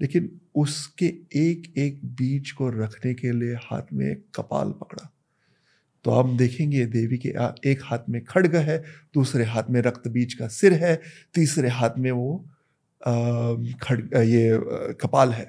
लेकिन 0.00 0.30
उसके 0.54 1.06
एक 1.36 1.72
एक 1.78 2.00
बीज 2.04 2.50
को 2.50 2.68
रखने 2.70 3.14
के 3.14 3.32
लिए 3.32 3.54
हाथ 3.62 3.92
में 3.92 4.16
कपाल 4.34 4.72
पकड़ा। 4.72 5.10
तो 6.04 6.10
हम 6.10 6.36
देखेंगे 6.36 6.84
देवी 6.86 7.18
के 7.18 7.28
एक 7.70 7.82
हाथ 7.84 8.08
में 8.08 8.24
खड़ग 8.24 8.56
है, 8.56 8.78
दूसरे 9.14 9.44
हाथ 9.44 9.70
में 9.70 9.80
रक्त 9.82 10.08
बीज 10.08 10.34
का 10.34 10.48
सिर 10.48 10.72
है, 10.74 11.00
तीसरे 11.34 11.68
हाथ 11.68 11.98
में 11.98 12.10
वो 12.10 12.44
खड़ 13.82 14.00
ये 14.18 14.58
कपाल 15.00 15.32
है। 15.32 15.44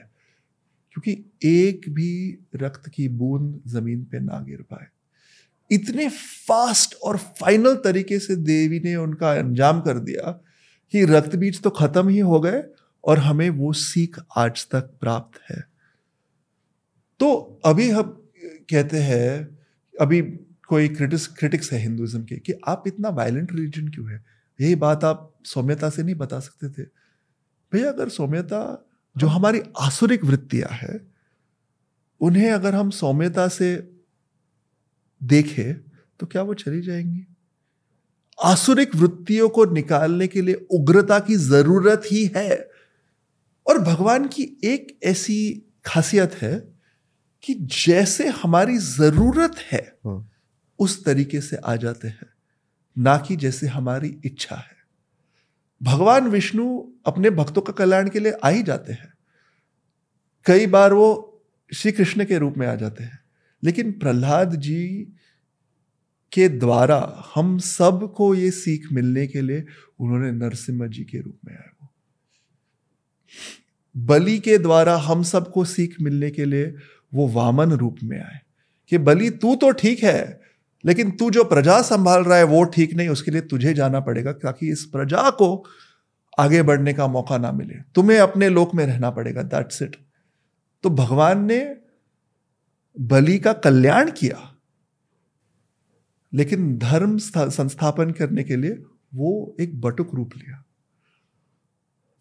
क्योंकि 0.96 1.12
एक 1.44 1.90
भी 1.90 2.40
रक्त 2.56 2.90
की 2.90 3.08
बूंद 3.10 3.62
ज़मीन 3.68 4.04
पे 4.04 4.20
ना 4.20 4.40
गिर 4.40 4.62
पाए। 4.62 4.88
इतने 5.72 6.10
फास्ट 6.10 6.96
और 6.96 7.18
फाइनल 7.18 7.76
तरीके 7.76 8.20
से 8.20 8.36
देवी 8.36 8.80
ने 8.80 8.96
उनका 8.96 9.32
अंजाम 9.32 9.82
कर 9.82 10.00
दिया 10.00 10.32
कि 10.92 11.06
रक्त 11.06 11.36
बीज 11.36 11.62
तो 11.62 11.70
खत्म 11.70 12.10
ही 12.10 12.20
हो 12.20 12.40
गए 12.40 12.64
और 13.04 13.20
हमें 13.20 13.50
वो 13.50 13.74
सीख 13.74 14.20
आज 14.38 14.68
तक 14.72 14.82
प्राप्त 14.82 15.52
है। 15.52 15.64
तो 17.20 17.60
अभी 17.66 17.90
हम 17.90 18.28
कहते 18.70 18.98
हैं, 18.98 19.58
अभी 20.02 20.22
कोई 20.68 20.88
क्रिटिक्स 20.88 21.28
क्रिटिक्स 21.28 21.74
है 21.74 21.80
हिंदुज्म 21.80 22.24
के 22.24 22.36
कि 22.36 22.54
आप 22.68 22.84
इतना 22.88 23.10
वायलेंट 23.10 23.52
रिलीजन 23.52 23.88
क्यों 23.88 24.12
है? 24.12 24.26
यही 24.62 24.76
बात 24.76 25.04
आप 25.04 25.34
सौम्यता 25.46 25.90
से 25.90 26.04
नहीं 26.04 26.16
बता 26.16 26.40
सकते 26.40 26.70
थे। 26.70 26.88
भैया, 27.74 27.90
अगर 27.90 28.10
सौम्यता 28.10 28.90
जो 29.18 29.28
हमारी 29.28 29.62
आसुरिक 29.80 30.26
वृत्तियाँ 30.26 30.70
है, 30.72 31.08
उन्हें 32.22 32.52
अगर 32.52 32.76
हम 32.76 32.90
सौम्यता 32.90 33.48
से 33.48 33.95
देखें 35.26 35.74
तो 36.20 36.26
क्या 36.26 36.42
वो 36.42 36.54
चली 36.54 36.82
जाएँगी? 36.82 37.28
आसुरिक 38.44 38.96
वृत्तियों 38.96 39.50
को 39.50 39.66
निकालने 39.66 40.28
के 40.28 40.42
लिए 40.42 40.68
उग्रता 40.72 41.20
की 41.20 41.36
ज़रूरत 41.36 42.02
ही 42.12 42.32
है। 42.36 42.70
और 43.68 43.78
भगवान 43.78 44.28
की 44.28 44.58
एक 44.64 45.00
ऐसी 45.04 45.66
खासियत 45.86 46.34
है 46.34 46.74
कि 47.44 47.54
जैसे 47.60 48.28
हमारी 48.28 48.78
ज़रूरत 48.78 49.56
है 49.58 49.98
हाँ। 50.06 50.30
उस 50.80 51.06
तरीके 51.06 51.42
से 51.42 51.56
आ 51.56 51.76
जाते 51.76 52.08
हैं। 52.08 52.28
ना 52.98 53.18
कि 53.18 53.36
जैसे 53.36 53.68
हमारी 53.68 54.20
इच्छा 54.26 54.56
है। 54.56 54.76
भगवान 55.84 56.28
विष्णु 56.28 56.88
अपने 57.06 57.30
भक्तों 57.30 57.62
का 57.62 57.74
कल्याण 57.74 58.10
के 58.10 58.20
लिए 58.20 58.32
आ 58.32 58.50
ही 58.50 58.64
जाते 58.64 58.94
हैं। 58.94 59.14
कई 60.46 60.68
बार 60.68 60.94
वो 60.94 61.32
श्री 61.74 61.92
कृष्ण 61.92 62.26
के 62.26 62.38
रूप 62.38 62.54
में 62.58 62.68
आ 62.68 62.76
जाते 62.76 63.04
हैं। 63.04 63.20
लेकिन 63.64 63.92
प्रहलाद 63.92 64.56
जी 64.56 65.15
के 66.36 66.48
द्वारा 66.50 66.98
हम 67.36 67.58
सबको 67.60 68.34
ये 68.36 68.52
सीख 68.52 68.88
मिलने 68.94 69.28
के 69.28 69.42
लिए 69.42 69.66
उन्होंने 70.00 70.32
नरसिम्हा 70.32 70.88
जी 70.88 71.04
के 71.04 71.22
रूप 71.22 71.38
में 71.46 71.54
आए 71.54 71.70
वो। 71.82 71.90
बलि 73.96 74.38
के 74.40 74.58
द्वारा 74.58 74.96
हम 74.98 75.24
सबको 75.24 75.66
सीख 75.66 75.96
मिलने 76.02 76.32
के 76.32 76.46
लिए 76.46 76.74
वो 77.14 77.28
वामन 77.28 77.72
रूप 77.72 77.98
में 78.04 78.20
आए 78.20 78.40
कि 78.92 78.98
बलि, 78.98 79.30
तू 79.30 79.56
तो 79.56 79.72
ठीक 79.72 80.04
है, 80.04 80.42
लेकिन 80.84 81.12
तू 81.12 81.30
जो 81.32 81.44
प्रजा 81.44 81.82
संभाल 81.82 82.24
रहा 82.24 82.38
है 82.38 82.44
वो 82.44 82.64
ठीक 82.64 82.94
नहीं, 82.94 83.10
उसके 83.10 83.32
लिए 83.32 83.42
तुझे 83.42 83.74
जाना 83.74 84.00
पड़ेगा 84.00 84.32
ताकि 84.32 84.72
इस 84.72 84.84
प्रजा 84.86 85.30
को 85.30 85.66
आगे 86.40 86.62
बढ़ने 86.64 86.94
का 86.94 87.08
मौका 87.08 87.38
ना 87.38 87.52
मिले। 87.52 87.76
तुम्हें 87.96 88.20
अपने 88.20 88.50
लोक 88.50 88.76
में 88.76 88.86
रहना 88.86 89.10
पड़ेगा 89.10 89.44
दैट्स 89.44 89.82
इट 89.82 89.96
तो 90.84 90.90
भगवान 90.90 91.46
ने 91.46 91.60
बलि 93.00 93.38
का 93.40 93.54
कल्याण 93.54 94.12
किया। 94.12 94.55
लेकिन 96.34 96.78
धर्म 96.78 97.18
संस्थापन 97.18 98.12
करने 98.12 98.44
के 98.44 98.56
लिए 98.56 98.84
वो 99.14 99.56
एक 99.60 99.80
बटुक 99.82 100.16
रूप 100.16 100.32
लिया। 100.38 100.64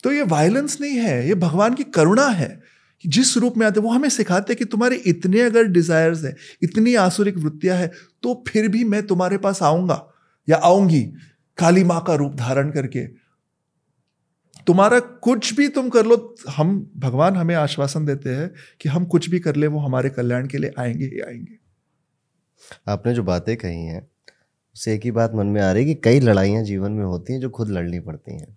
तो 0.04 0.12
ये 0.12 0.22
वायलेंस 0.22 0.80
नहीं 0.80 0.96
है, 0.96 1.26
ये 1.28 1.34
भगवान 1.34 1.74
की 1.74 1.84
करुणा 1.84 2.26
है 2.26 2.62
जिस 3.04 3.36
रूप 3.36 3.56
में 3.56 3.66
आते 3.66 3.80
वो 3.80 3.90
हमें 3.90 4.08
सिखाते 4.08 4.52
हैं 4.52 4.58
कि 4.58 4.64
तुम्हारे 4.64 4.96
इतने 4.96 5.40
अगर 5.40 5.64
डिजायर्स 5.64 6.24
है, 6.24 6.34
इतनी 6.62 6.94
आसुरिक 6.94 7.38
वृत्तियाँ 7.38 7.76
हैं 7.76 7.90
तो 8.22 8.42
फिर 8.48 8.68
भी 8.68 8.84
मैं 8.84 9.06
तुम्हारे 9.06 9.38
पास 9.38 9.62
आऊँगा 9.62 10.04
या 10.48 10.56
आऊँगी, 10.56 11.02
काली 11.58 11.84
माँ 11.84 12.02
का 12.06 12.14
रूप 12.14 12.34
धारण 12.34 12.70
करके। 12.70 13.06
तुम्हारा 14.66 14.98
कुछ 15.00 15.52
भी 15.54 15.68
तुम 15.68 15.88
कर 15.88 16.06
लो, 16.06 16.34
हम, 16.50 16.92
भगवान 16.96 17.36
हमें 17.36 17.54
आश्वासन 17.54 18.04
देते 18.06 18.30
हैं 18.30 18.50
कि 18.80 18.88
हम 18.88 19.04
कुछ 19.04 19.28
भी 19.30 19.40
कर 19.40 19.56
ले, 19.56 19.66
वो 19.66 19.78
हमारे 19.78 20.10
कल्याण 20.10 20.46
के 20.46 20.58
लिए 20.58 20.72
आएँगे 20.78 21.04
ही 21.04 21.20
आएँगे। 21.20 21.58
आपने 22.88 23.14
जो 23.14 23.22
बातें 23.22 23.56
कही 23.56 23.84
हैं 23.84 24.00
उससे 24.76 24.94
एक 24.94 25.04
ही 25.04 25.10
बात 25.10 25.34
मन 25.34 25.46
में 25.46 25.60
आ 25.62 25.70
रही 25.72 25.82
है 25.82 25.94
कि 25.94 26.00
कई 26.04 26.20
लड़ाइयाँ 26.20 26.62
जीवन 26.64 26.92
में 26.92 27.04
होती 27.04 27.32
हैं 27.32 27.40
जो 27.40 27.50
खुद 27.50 27.70
लड़नी 27.70 28.00
पड़ती 28.00 28.36
हैं। 28.36 28.56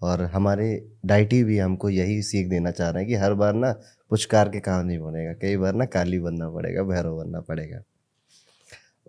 और 0.00 0.22
हमारे 0.24 0.66
डाइटी 1.06 1.42
भी 1.44 1.58
हमको 1.58 1.90
यही 1.90 2.20
सीख 2.22 2.48
देना 2.48 2.70
चाह 2.70 2.90
रहे 2.90 3.02
हैं 3.02 3.08
कि 3.08 3.16
हर 3.16 3.34
बार 3.34 3.54
ना 3.54 3.72
पुचकार 4.10 4.48
के 4.48 4.60
काम 4.60 4.86
नहीं 4.86 4.98
बनेगा 4.98 5.32
कई 5.32 5.56
बार 5.56 5.74
ना 5.74 5.84
काली 5.86 6.18
बनना 6.18 6.48
पड़ेगा 6.50 6.82
भैरव 6.82 7.16
बनना 7.16 7.40
पड़ेगा। 7.40 7.80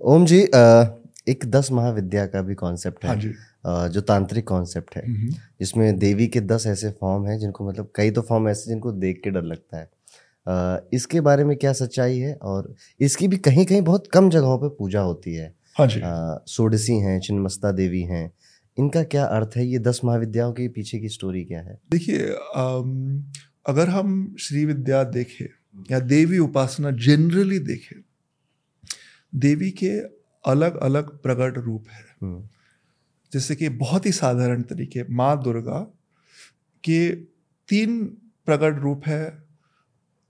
ओम 0.02 0.26
जी 0.26 0.40
एक 1.30 1.46
दस 1.46 1.72
महाविद्या 1.72 2.26
का 2.28 2.42
भी 2.42 2.56
कॉन्सेप्ट 2.56 3.06
है 3.06 3.10
हाँ 3.64 3.90
जो। 3.90 4.02
तांत्रिक 4.02 4.48
कॉन्सेप्ट 4.48 4.96
है। 4.96 5.04
जिसमें 5.60 5.98
देवी 6.00 6.28
के 6.28 6.42
दस 6.42 6.68
ऐसे 6.68 6.92
फॉर्म 6.92 7.26
हैं 7.28 7.38
जिनको 7.40 7.68
मतलब 7.70 7.92
कई 7.96 8.12
तो 8.12 8.22
फॉर्म 8.22 8.50
ऐसे 8.50 8.70
जिनको 8.70 8.92
देख 8.94 9.22
के 9.24 9.30
डर 9.30 9.44
लगता 9.44 9.78
है। 9.78 9.90
इसके 10.94 11.22
बारे 11.22 11.44
में 11.44 11.56
क्या 11.58 11.74
सच्चाई 11.74 12.18
है? 12.18 12.34
और 12.34 12.74
इसकी 13.00 13.28
भी 13.28 13.38
कहीं 13.38 13.66
कहीं 13.66 13.82
बहुत 13.82 14.08
कम 14.08 14.30
जगहों 14.30 14.58
पर 14.60 14.70
पूजा 14.70 15.02
होती 15.02 15.34
है। 15.34 15.54
हाँ 15.76 15.88
जी। 15.88 16.02
सोडसी 16.52 16.94
हैं 16.94 17.20
चिन्मस्ता 17.20 17.72
देवी 17.72 18.02
हैं। 18.02 18.32
इनका 18.78 19.04
क्या 19.04 19.26
अर्थ 19.26 19.58
है? 19.58 19.66
ये 19.68 19.80
दस 19.80 20.02
महाविद्याओं 20.06 20.54
के 20.54 20.68
पीछे 20.68 21.00
की 21.00 21.10
स्टोरी 21.10 21.44
क्या 21.46 21.62
है? 21.62 21.80
देखिए 21.92 22.28
अगर 23.66 23.90
हम 23.90 24.36
श्री 24.40 24.66
विद्या 24.66 25.04
देखें 25.04 25.46
या 25.92 26.00
देवी 26.00 26.38
उपासना 26.40 26.92
जनरली 26.92 27.60
देखें 27.60 28.02
देवी 29.34 29.72
के 29.72 29.90
अलग 30.44 30.78
अलग 30.78 31.10
प्रकट 31.22 31.58
रूप 31.58 31.86
है। 31.92 32.04
हम्म। 32.22 32.48
जैसे 33.32 33.56
कि 33.56 33.70
बहुत 33.70 34.06
ही 34.06 34.12
साधारण 34.12 34.62
तरीके 34.62 35.04
माँ 35.14 35.42
दुर्गा 35.44 35.80
के 36.84 37.10
तीन 37.70 38.04
प्रकट 38.48 38.80
रूप 38.80 39.02
है 39.06 39.47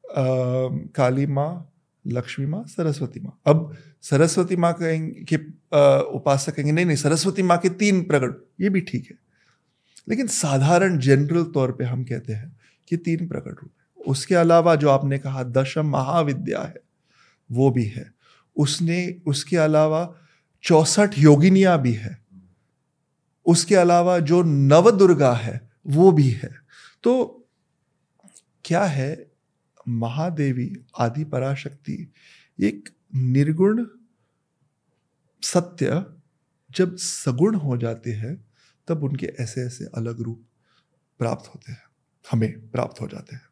काली 0.09 1.25
माँ, 1.25 1.73
लक्ष्मी 2.05 2.45
माँ, 2.45 2.63
सरस्वती 2.67 3.19
माँ। 3.19 3.39
अब 3.45 3.75
सरस्वती 4.01 4.55
माँ 4.55 4.73
कहेंगे 4.73 5.23
के 5.23 5.35
उपासक 6.15 6.55
कहेंगे, 6.55 6.71
नहीं 6.71 6.85
नहीं, 6.85 6.97
सरस्वती 6.97 7.43
माँ 7.43 7.57
के 7.57 7.69
तीन 7.69 8.03
प्रकट, 8.03 8.43
ये 8.61 8.69
भी 8.69 8.81
ठीक 8.81 9.07
है। 9.11 9.17
लेकिन 10.09 10.27
साधारण 10.27 10.97
जनरल 10.99 11.43
तौर 11.43 11.71
पे 11.71 11.83
हम 11.83 12.03
कहते 12.03 12.33
हैं 12.33 12.55
कि 12.87 12.97
तीन 12.97 13.27
प्रकट 13.27 13.63
रूप 13.63 13.71
उसके 13.99 14.35
अलावा 14.35 14.75
जो 14.75 14.89
आपने 14.89 15.17
कहा, 15.19 15.43
दशम 15.43 15.89
महाविद्या 15.89 16.61
है, 16.61 16.79
वो 17.51 17.69
भी 17.71 17.85
है। 17.85 18.11
उसने, 18.57 19.21
उसके 19.27 19.57
अलावा 19.57 20.15
चौसठ 20.63 21.17
योगिनिया 21.17 21.75
भी 21.77 21.93
है। 21.93 22.17
उसके 23.45 23.75
अलावा 23.75 24.19
जो 24.19 24.41
नव 24.43 24.89
दुर्गा 24.91 25.33
है, 25.33 25.69
वो 25.87 26.11
भी 26.11 26.29
है। 26.29 26.49
तो 27.03 27.47
क्या 28.65 28.83
है 28.83 29.26
महादेवी, 29.87 30.75
आदि 30.99 31.23
पराशक्ति, 31.23 32.13
एक 32.59 32.89
निर्गुण 33.15 33.87
सत्य 35.43 36.05
जब 36.71 36.95
सगुण 36.95 37.55
हो 37.55 37.77
जाते 37.77 38.13
हैं, 38.13 38.47
तब 38.87 39.03
उनके 39.03 39.25
ऐसे 39.25 39.61
ऐसे 39.61 39.85
अलग 39.85 40.21
रूप 40.21 40.45
प्राप्त 41.19 41.47
होते 41.47 41.71
हैं, 41.71 41.81
हमें 42.31 42.69
प्राप्त 42.69 43.01
हो 43.01 43.07
जाते 43.07 43.35
हैं। 43.35 43.45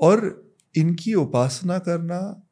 और 0.00 0.50
इनकी 0.76 1.14
उपासना 1.14 1.78
करना 1.78 2.42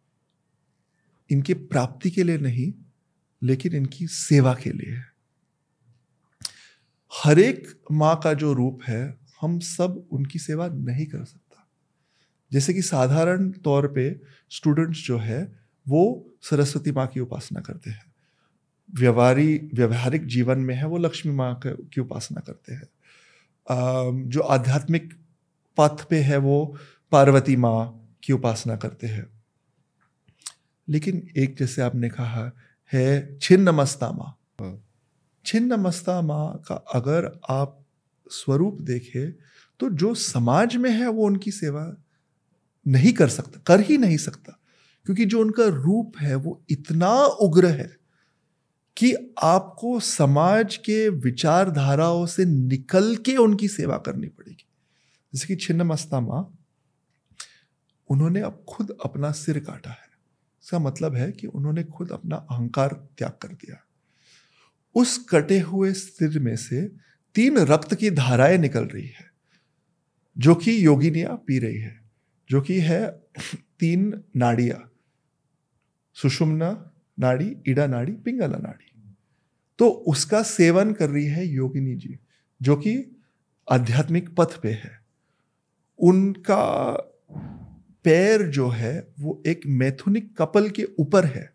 इनके 1.30 1.54
प्राप्ति 1.54 2.10
के 2.10 2.22
लिए 2.22 2.38
नहीं, 2.38 2.72
लेकिन 3.42 3.74
इनकी 3.74 4.06
सेवा 4.06 4.54
के 4.54 4.72
लिए। 4.72 4.92
है 4.92 5.14
हर 7.24 7.38
एक 7.38 7.82
माँ 7.92 8.20
का 8.24 8.34
जो 8.34 8.52
रूप 8.52 8.80
है, 8.82 9.18
हम 9.40 9.58
सब 9.58 10.08
उनकी 10.10 10.38
सेवा 10.38 10.68
नहीं 10.68 11.06
कर 11.06 11.24
सकते। 11.24 11.43
जैसे 12.54 12.74
कि 12.74 12.82
साधारण 12.82 13.50
तौर 13.50 13.86
पे 13.88 14.20
स्टूडेंट्स 14.50 15.06
जो 15.06 15.18
है, 15.18 15.58
वो 15.88 16.30
सरस्वती 16.42 16.92
माँ 16.92 17.06
की 17.06 17.20
उपासना 17.20 17.60
करते 17.60 17.90
हैं। 17.90 18.04
व्यवहारी, 18.94 19.70
व्यवहारिक 19.74 20.26
जीवन 20.26 20.58
में 20.58 20.74
है, 20.74 20.86
वो 20.86 20.98
लक्ष्मी 20.98 21.32
माँ 21.32 21.60
की 21.66 22.00
उपासना 22.00 22.40
करते 22.40 22.74
हैं। 22.74 22.88
जो 24.28 24.40
आध्यात्मिक 24.40 25.14
पथ 25.76 26.04
पे 26.04 26.18
है, 26.18 26.36
वो 26.36 26.76
पार्वती 27.12 27.56
माँ 27.56 28.10
की 28.24 28.32
उपासना 28.32 28.76
करते 28.76 29.06
हैं। 29.06 29.26
लेकिन 30.88 31.28
एक 31.36 31.56
जैसे 31.58 31.82
आपने 31.82 32.08
कहा 32.08 32.50
है 32.92 33.38
छिन्न 33.38 33.68
मस्ता 33.68 34.10
माँ। 34.12 34.80
छिन्न 35.46 35.74
मस्ता 35.74 36.20
माँ 36.22 36.62
का 36.68 36.74
अगर 36.74 37.40
आप 37.50 37.80
स्वरूप 38.28 38.80
देखें 38.80 39.32
तो 39.80 39.88
जो 39.90 40.14
समाज 40.14 40.76
में 40.76 40.90
है, 40.90 41.08
वो 41.08 41.26
उनकी 41.26 41.50
सेवा 41.50 41.94
नहीं 42.86 43.12
कर 43.12 43.28
सकता, 43.28 43.60
कर 43.66 43.80
ही 43.80 43.98
नहीं 43.98 44.16
सकता। 44.16 44.60
क्योंकि 45.04 45.24
जो 45.24 45.40
उनका 45.40 45.66
रूप 45.66 46.12
है, 46.20 46.34
वो 46.34 46.64
इतना 46.70 47.12
उग्र 47.24 47.66
है 47.66 47.96
कि 48.96 49.14
आपको 49.42 50.00
समाज 50.00 50.76
के 50.76 51.08
विचारधाराओं 51.08 52.26
से 52.26 52.44
निकल 52.44 53.16
के 53.16 53.36
उनकी 53.36 53.68
सेवा 53.68 53.96
करनी 53.96 54.26
पड़ेगी। 54.26 54.66
जैसे 55.34 55.46
कि 55.46 55.56
छिन्न 55.56 55.82
मस्ता 55.82 56.20
माँ 56.20 56.58
उन्होंने 58.10 58.40
अब 58.40 58.64
खुद 58.68 58.96
अपना 59.04 59.32
सिर 59.32 59.58
काटा 59.58 59.90
है। 59.90 60.14
इसका 60.64 60.78
मतलब 60.78 61.14
है 61.14 61.32
कि 61.32 61.46
उन्होंने 61.46 61.84
खुद 61.84 62.12
अपना 62.12 62.36
अहंकार 62.36 63.08
त्याग 63.18 63.30
कर 63.30 63.48
दिया। 63.48 63.84
उस 64.94 65.26
कटे 65.28 65.60
हुए 65.60 65.92
सिर 65.92 66.38
में 66.38 66.56
से 66.56 66.82
तीन 67.34 67.58
रक्त 67.58 67.94
की 67.94 68.10
धाराएँ 68.10 68.58
निकल 68.58 68.84
रही 68.84 69.06
है, 69.06 69.32
जो 70.38 70.54
कि 70.54 70.86
योगिनिया 70.86 71.28
पी 71.28 71.58
रही 71.58 71.78
है। 71.78 72.03
जो 72.50 72.60
कि 72.60 72.80
है 72.80 73.20
तीन 73.80 74.22
नाड़िया, 74.36 74.88
सुषुम्ना 76.14 76.90
नाड़ी, 77.18 77.56
इडा 77.66 77.86
नाड़ी, 77.86 78.12
पिंगला 78.12 78.58
नाड़ी। 78.58 78.90
तो 79.78 79.88
उसका 79.88 80.42
सेवन 80.42 80.92
कर 80.92 81.10
रही 81.10 81.26
है 81.26 81.46
योगिनी 81.46 81.94
जी, 81.96 82.18
जो 82.62 82.76
कि 82.76 83.16
आध्यात्मिक 83.70 84.34
पथ 84.34 84.60
पे 84.60 84.70
है। 84.70 85.00
उनका 85.98 86.90
पैर 88.04 88.42
जो 88.42 88.68
है, 88.68 89.08
वो 89.20 89.42
एक 89.46 89.60
मैथुनिक 89.66 90.36
कपल 90.36 90.70
के 90.70 90.84
ऊपर 90.98 91.24
है, 91.24 91.54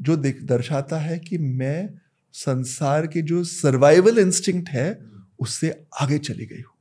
जो 0.00 0.16
दर्शाता 0.16 0.98
है 0.98 1.18
कि 1.18 1.38
मैं 1.38 2.00
संसार 2.32 3.06
के 3.06 3.22
जो 3.22 3.44
सर्वाइवल 3.44 4.18
इंस्टिंक्ट 4.18 4.68
है, 4.68 5.06
उससे 5.38 5.86
आगे 6.00 6.18
चली 6.18 6.46
गई 6.46 6.60
हूँ। 6.60 6.74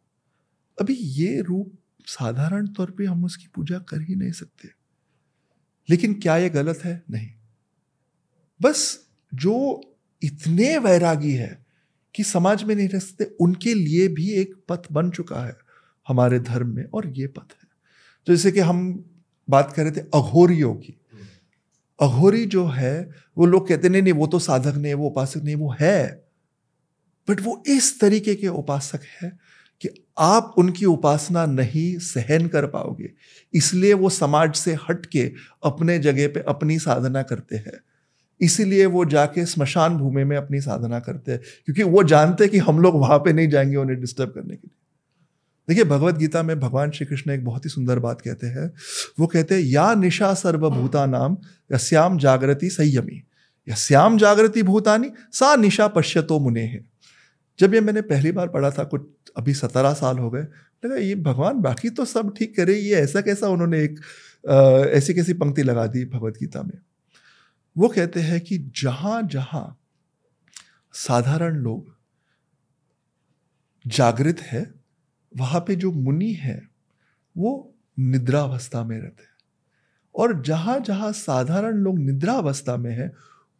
अभी 0.81 0.93
ये 0.93 1.41
रूप 1.41 1.78
साधारण 2.09 2.67
तौर 2.67 2.91
पे 2.91 3.05
हम 3.05 3.25
उसकी 3.25 3.47
पूजा 3.55 3.79
कर 3.79 4.01
ही 4.01 4.15
नहीं 4.15 4.31
सकते। 4.31 4.69
लेकिन 5.89 6.13
क्या 6.13 6.37
ये 6.37 6.49
गलत 6.49 6.79
है? 6.83 7.03
नहीं। 7.11 7.29
बस 8.61 9.07
जो 9.33 9.81
इतने 10.23 10.77
वैरागी 10.77 11.31
है 11.31 11.65
कि 12.15 12.23
समाज 12.23 12.63
में 12.63 12.75
नहीं 12.75 12.89
रह 12.89 12.99
सकते, 12.99 13.23
उनके 13.23 13.73
लिए 13.73 14.07
भी 14.07 14.31
एक 14.31 14.55
पथ 14.69 14.79
बन 14.91 15.11
चुका 15.11 15.45
है 15.45 15.57
हमारे 16.07 16.39
धर्म 16.39 16.75
में, 16.75 16.85
और 16.85 17.07
ये 17.07 17.27
पथ 17.27 17.51
है। 17.51 17.67
तो 18.25 18.33
जैसे 18.33 18.51
कि 18.51 18.59
हम 18.59 19.05
बात 19.49 19.73
कर 19.73 19.83
रहे 19.83 19.91
थे 19.91 20.01
अघोरियों 20.01 20.75
की। 20.75 21.01
अघोरी 22.01 22.45
जो 22.45 22.67
है, 22.67 23.09
वो 23.37 23.45
लोग 23.45 23.67
कहते 23.67 23.89
नहीं 23.89 24.01
नहीं, 24.01 24.13
वो 24.13 24.27
तो 24.27 24.39
साधक 24.39 24.75
नहीं 24.75 24.93
वो 24.93 25.07
उपासक 25.07 25.37
नहीं 25.37 25.55
वो 25.55 25.75
है। 25.79 26.27
बट 27.29 27.41
वो 27.41 27.63
इस 27.67 27.99
तरीके 27.99 28.35
के 28.35 28.47
उपासक 28.47 28.99
है 29.21 29.39
आप 30.19 30.55
उनकी 30.57 30.85
उपासना 30.85 31.45
नहीं 31.45 31.97
सहन 31.97 32.47
कर 32.47 32.65
पाओगे। 32.65 33.09
इसलिए 33.53 33.93
वो 33.93 34.09
समाज 34.09 34.55
से 34.55 34.73
हट 34.73 35.05
के 35.05 35.31
अपने 35.63 35.99
जगह 35.99 36.27
पे 36.27 36.43
अपनी 36.47 36.79
साधना 36.79 37.21
करते 37.21 37.55
हैं। 37.57 37.79
इसीलिए 38.41 38.85
वो 38.85 39.05
जाके 39.05 39.45
स्मशान 39.45 39.97
भूमि 39.97 40.23
में 40.23 40.37
अपनी 40.37 40.61
साधना 40.61 40.99
करते 40.99 41.31
हैं, 41.31 41.41
क्योंकि 41.65 41.83
वो 41.83 42.03
जानते 42.03 42.43
हैं 42.43 42.51
कि 42.51 42.57
हम 42.57 42.79
लोग 42.79 42.95
वहाँ 42.95 43.19
पे 43.19 43.33
नहीं 43.33 43.49
जाएँगे 43.49 43.75
उन्हें 43.75 43.99
डिस्टर्ब 44.01 44.29
करने 44.29 44.55
के 44.55 44.67
लिए। 44.67 44.75
देखिए, 45.69 45.83
भगवत 45.83 46.15
गीता 46.15 46.43
में 46.43 46.59
भगवान 46.59 46.91
श्री 46.91 47.05
कृष्ण 47.05 47.31
एक 47.31 47.45
बहुत 47.45 47.65
ही 47.65 47.69
सुंदर 47.69 47.99
बात 47.99 48.21
कहते 48.21 48.47
हैं। 48.47 48.73
वो 49.19 49.27
कहते 49.27 49.55
हैं, 49.55 49.61
या 49.61 49.93
निशा 49.93 50.33
सर्वभूता 50.33 51.05
नाम 51.05 51.37
यश्याम 51.73 52.17
जागृति 52.17 52.69
संयमी। 52.69 53.23
यश्याम 53.69 54.17
जागृति 54.17 54.63
भूतानी 54.63 55.11
सा 55.33 55.55
निशा 55.55 55.87
पश्यतो 55.87 56.39
मुने। 56.39 56.61
है 56.61 56.98
जब 57.59 57.73
ये 57.73 57.81
मैंने 57.81 58.01
पहली 58.01 58.31
बार 58.31 58.47
पढ़ा 58.47 58.71
था, 58.71 58.83
कुछ 58.83 59.31
अभी 59.37 59.53
सत्रह 59.53 59.93
साल 59.93 60.17
हो 60.17 60.29
गए, 60.29 60.43
लगा 60.83 60.95
ये 60.95 61.15
भगवान 61.15 61.61
बाकी 61.61 61.89
तो 61.89 62.05
सब 62.05 62.33
ठीक 62.37 62.55
करे, 62.55 62.73
ये 62.73 62.95
ऐसा 62.95 63.21
कैसा 63.21 63.47
उन्होंने 63.47 63.83
एक 63.83 63.99
ऐसी 64.95 65.13
कैसी 65.13 65.33
पंक्ति 65.33 65.63
लगा 65.63 65.85
दी 65.87 66.05
भगवत 66.05 66.37
गीता 66.39 66.61
में? 66.63 66.77
वो 67.75 67.87
कहते 67.87 68.19
हैं 68.19 68.39
कि 68.41 68.57
जहाँ 68.75 69.21
जहाँ 69.23 69.77
साधारण 70.93 71.55
लोग 71.55 71.95
जागृत 73.85 74.39
है, 74.41 74.65
वहाँ 75.33 75.59
पे 75.67 75.75
जो 75.75 75.91
मुनि 75.91 76.31
है, 76.33 76.61
वो 77.35 77.73
निद्रावस्था 77.97 78.83
में 78.83 78.97
रहते 78.97 79.23
हैं। 79.23 79.29
और 80.15 80.41
जहाँ 80.41 80.79
जहाँ 80.79 81.11
साधारण 81.11 81.77
लोग 81.77 81.99
निद्रावस्था 81.99 82.77
में 82.77 82.91
है, 82.91 83.11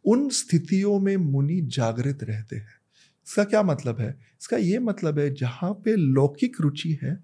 उन 0.04 0.28
स्थितियों 0.30 0.98
में 1.00 1.16
मुनि 1.16 1.60
जागृत 1.66 2.22
रहते 2.22 2.56
हैं। 2.56 2.79
इसका 3.26 3.44
क्या 3.44 3.62
मतलब 3.62 4.00
है? 4.00 4.10
इसका 4.40 4.56
ये 4.56 4.78
मतलब 4.78 5.18
है, 5.18 5.34
जहाँ 5.34 5.72
पे 5.84 5.96
लौकिक 5.96 6.56
रुचि 6.60 6.98
है, 7.02 7.18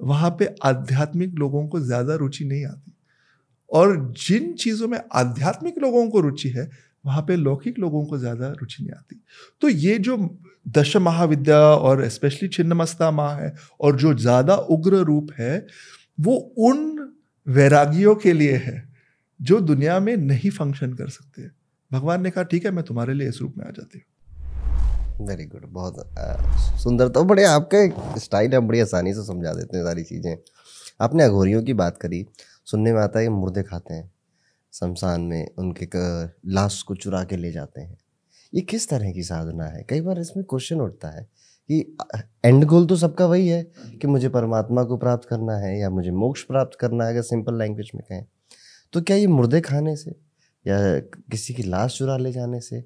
वहाँ 0.00 0.30
पे 0.30 0.54
आध्यात्मिक 0.64 1.34
लोगों 1.34 1.66
को 1.68 1.80
ज़्यादा 1.80 2.14
रुचि 2.14 2.44
नहीं 2.44 2.64
आती। 2.66 2.92
और 3.70 3.96
जिन 4.18 4.52
चीज़ों 4.54 4.88
में 4.88 4.98
आध्यात्मिक 5.12 5.78
लोगों 5.78 6.08
को 6.10 6.20
रुचि 6.20 6.48
है, 6.48 6.68
वहाँ 7.04 7.22
पे 7.22 7.36
लौकिक 7.36 7.78
लोगों 7.78 8.04
को 8.06 8.18
ज़्यादा 8.18 8.48
रुचि 8.52 8.82
नहीं 8.82 8.92
आती। 8.92 9.20
तो 9.62 9.68
ये 9.68 9.98
जो 9.98 10.16
दश 10.68 10.96
महाविद्या 10.96 11.58
और 11.58 12.08
स्पेशली 12.08 12.48
छिन्नमस्ता 12.48 13.10
माँ 13.10 13.34
है, 13.36 13.54
और 13.80 13.96
जो 13.96 14.14
ज़्यादा 14.14 14.54
उग्र 14.54 14.96
रूप 14.96 15.32
है, 15.38 15.66
वो 16.18 16.36
उन 16.60 17.12
वैरागियों 17.46 18.14
के 18.14 18.32
लिए 18.32 18.56
है, 18.56 18.88
जो 19.40 19.60
दुनिया 19.60 19.98
में 20.00 20.16
नहीं 20.16 20.50
फ़ंक्शन 20.50 20.92
कर 20.92 21.08
सकते। 21.08 21.48
भगवान 21.90 22.22
ने 22.22 22.30
कहा, 22.30 22.44
ठीक 22.44 22.64
है, 22.64 22.70
मैं 22.70 22.84
तुम्हारे 22.84 23.14
लिए 23.14 23.28
इस 23.28 23.40
रूप 23.40 23.54
में 23.58 23.64
आ 23.66 23.70
जाती 23.70 23.98
हूँ। 23.98 24.04
वेरी 25.20 25.44
गुड 25.44 25.66
बहुत 25.68 25.96
सुंदर 26.82 27.08
तो 27.08 27.22
बड़े 27.24 27.44
आपके 27.44 28.20
स्टाइल 28.20 28.52
है 28.52 28.60
बड़ी 28.60 28.80
आसानी 28.80 29.12
से 29.14 29.24
समझा 29.24 29.52
देते 29.52 29.76
हैं 29.76 29.84
सारी 29.84 30.02
चीज़ें। 30.02 30.36
आपने 31.00 31.24
अघोरियों 31.24 31.62
की 31.62 31.74
बात 31.74 31.96
करी। 31.96 32.24
सुनने 32.66 32.92
में 32.92 33.00
आता 33.00 33.18
है 33.18 33.24
कि 33.24 33.30
मुर्दे 33.30 33.62
खाते 33.62 33.94
हैं। 33.94 34.10
शमशान 34.72 35.20
में 35.20 35.48
उनके 35.58 35.86
लाश 36.52 36.80
को 36.82 36.94
चुरा 36.94 37.22
के 37.24 37.36
ले 37.36 37.52
जाते 37.52 37.80
हैं। 37.80 37.96
ये 38.52 38.60
किस 38.60 38.88
तरह 38.88 39.12
की 39.12 39.22
साधना 39.22 39.64
है? 39.64 39.84
कई 39.88 40.00
बार 40.00 40.18
इसमें 40.20 40.44
क्वेश्चन 40.44 40.80
उठता 40.80 41.08
है 41.08 41.26
कि 41.70 41.96
एंड 42.44 42.64
गोल 42.64 42.86
तो 42.86 42.96
सबका 42.96 43.26
वही 43.26 43.48
है 43.48 43.62
कि 44.00 44.06
मुझे 44.06 44.28
परमात्मा 44.28 44.84
को 44.84 44.96
प्राप्त 44.96 45.28
करना 45.28 45.56
है 45.56 45.78
या 45.80 45.90
मुझे 45.90 46.10
मोक्ष 46.10 46.42
प्राप्त 46.42 46.78
करना 46.80 47.04
है, 47.04 47.12
अगर 47.12 47.22
सिंपल 47.22 47.58
लैंग्वेज 47.58 47.90
में 47.94 48.02
कहें। 48.08 48.24
तो 48.92 49.00
क्या 49.02 49.16
ये 49.16 49.26
मुर्दे 49.26 49.60
खाने 49.60 49.96
से 49.96 50.10
या 50.66 50.78
किसी 51.30 51.54
की 51.54 51.62
लाश 51.62 51.98
चुरा 51.98 52.16
ले 52.16 52.32
जाने 52.32 52.60
से, 52.60 52.84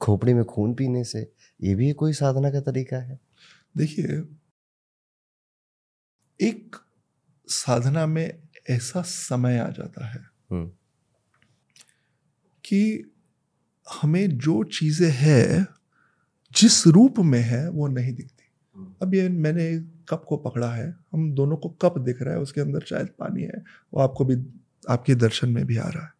खोपड़ी 0.00 0.34
में 0.34 0.44
खून 0.44 0.74
पीने 0.74 1.04
से 1.04 1.30
ये 1.62 1.74
भी 1.74 1.92
कोई 1.92 2.12
साधना 2.12 2.50
का 2.50 2.60
तरीका 2.60 2.96
है 2.96 3.18
देखिए 3.76 4.22
एक 6.48 6.76
साधना 7.48 8.06
में 8.06 8.42
ऐसा 8.70 9.02
समय 9.02 9.58
आ 9.58 9.68
जाता 9.68 10.06
है। 10.06 10.20
कि 12.64 13.12
हमें 14.02 14.38
जो 14.38 14.64
चीज़ें 14.64 15.10
है 15.10 15.66
जिस 16.52 16.86
रूप 16.86 17.14
में 17.18 17.40
है 17.40 17.70
वो 17.70 17.88
नहीं 17.88 18.14
दिखती। 18.14 18.50
अब 19.02 19.14
ये 19.14 19.28
मैंने 19.28 19.78
कप 20.08 20.24
को 20.28 20.36
पकड़ा 20.36 20.74
है 20.74 20.96
हम 21.12 21.32
दोनों 21.32 21.56
को 21.56 21.68
कप 21.68 21.98
दिख 21.98 22.22
रहा 22.22 22.34
है 22.34 22.40
उसके 22.40 22.60
अंदर 22.60 22.80
शायद 22.80 23.06
पानी 23.06 23.42
है 23.42 23.64
वो 23.94 24.00
आपको 24.00 24.24
भी 24.24 24.36
आपके 24.90 25.14
दर्शन 25.14 25.48
में 25.48 25.66
भी 25.66 25.76
आ 25.76 25.88
रहा 25.88 26.04
है 26.04 26.12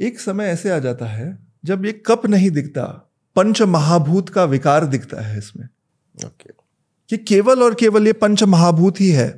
एक 0.00 0.20
समय 0.20 0.44
ऐसे 0.44 0.70
आ 0.70 0.78
जाता 0.78 1.06
है 1.06 1.38
जब 1.64 1.84
ये 1.84 1.92
कप 1.92 2.26
नहीं 2.26 2.50
दिखता 2.50 3.11
पंच 3.36 3.62
महाभूत 3.62 4.28
का 4.28 4.44
विकार 4.44 4.86
दिखता 4.86 5.20
है 5.20 5.38
इसमें 5.38 5.64
ओके 5.66 6.26
okay. 6.26 6.62
कि 7.10 7.16
केवल 7.18 7.62
और 7.62 7.74
केवल 7.74 8.06
ये 8.06 8.12
पंच 8.12 8.42
महाभूत 8.42 9.00
ही 9.00 9.08
है 9.08 9.30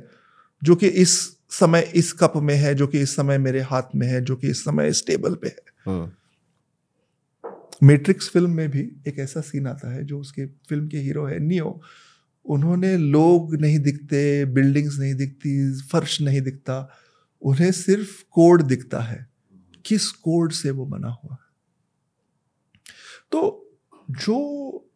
जो 0.61 0.75
कि 0.75 0.87
इस 0.87 1.15
समय 1.49 1.91
इस 1.95 2.11
कप 2.13 2.33
में 2.37 2.55
है 2.55 2.73
जो 2.75 2.87
कि 2.87 2.99
इस 2.99 3.15
समय 3.15 3.37
मेरे 3.37 3.61
हाथ 3.61 3.95
में 3.95 4.07
है 4.07 4.21
जो 4.21 4.35
कि 4.35 4.47
इस 4.47 4.63
समय 4.63 4.87
इस 4.87 5.05
टेबल 5.07 5.35
पे 5.35 5.47
है 5.47 5.55
मैट्रिक्स 7.83 8.25
हाँ। 8.25 8.31
फ़िल्म 8.31 8.51
में 8.51 8.69
भी 8.71 8.81
एक 9.07 9.19
ऐसा 9.19 9.41
सीन 9.41 9.67
आता 9.67 9.93
है 9.93 10.03
जो 10.03 10.19
उसके 10.19 10.45
फ़िल्म 10.45 10.87
के 10.87 10.97
हीरो 10.97 11.25
है 11.25 11.39
नियो 11.39 11.81
उन्होंने 12.45 12.97
लोग 12.97 13.55
नहीं 13.55 13.79
दिखते 13.79 14.23
बिल्डिंग्स 14.45 14.99
नहीं 14.99 15.15
दिखती 15.15 15.81
फर्श 15.81 16.21
नहीं 16.21 16.41
दिखता 16.41 16.89
उन्हें 17.41 17.71
सिर्फ़ 17.71 18.23
कोड 18.31 18.61
दिखता 18.61 18.99
है 18.99 19.27
किस 19.85 20.11
कोड 20.11 20.51
से 20.51 20.71
वो 20.71 20.85
बना 20.85 21.07
हुआ 21.07 21.33
है 21.33 21.43
तो 23.31 23.64
जो 24.11 24.91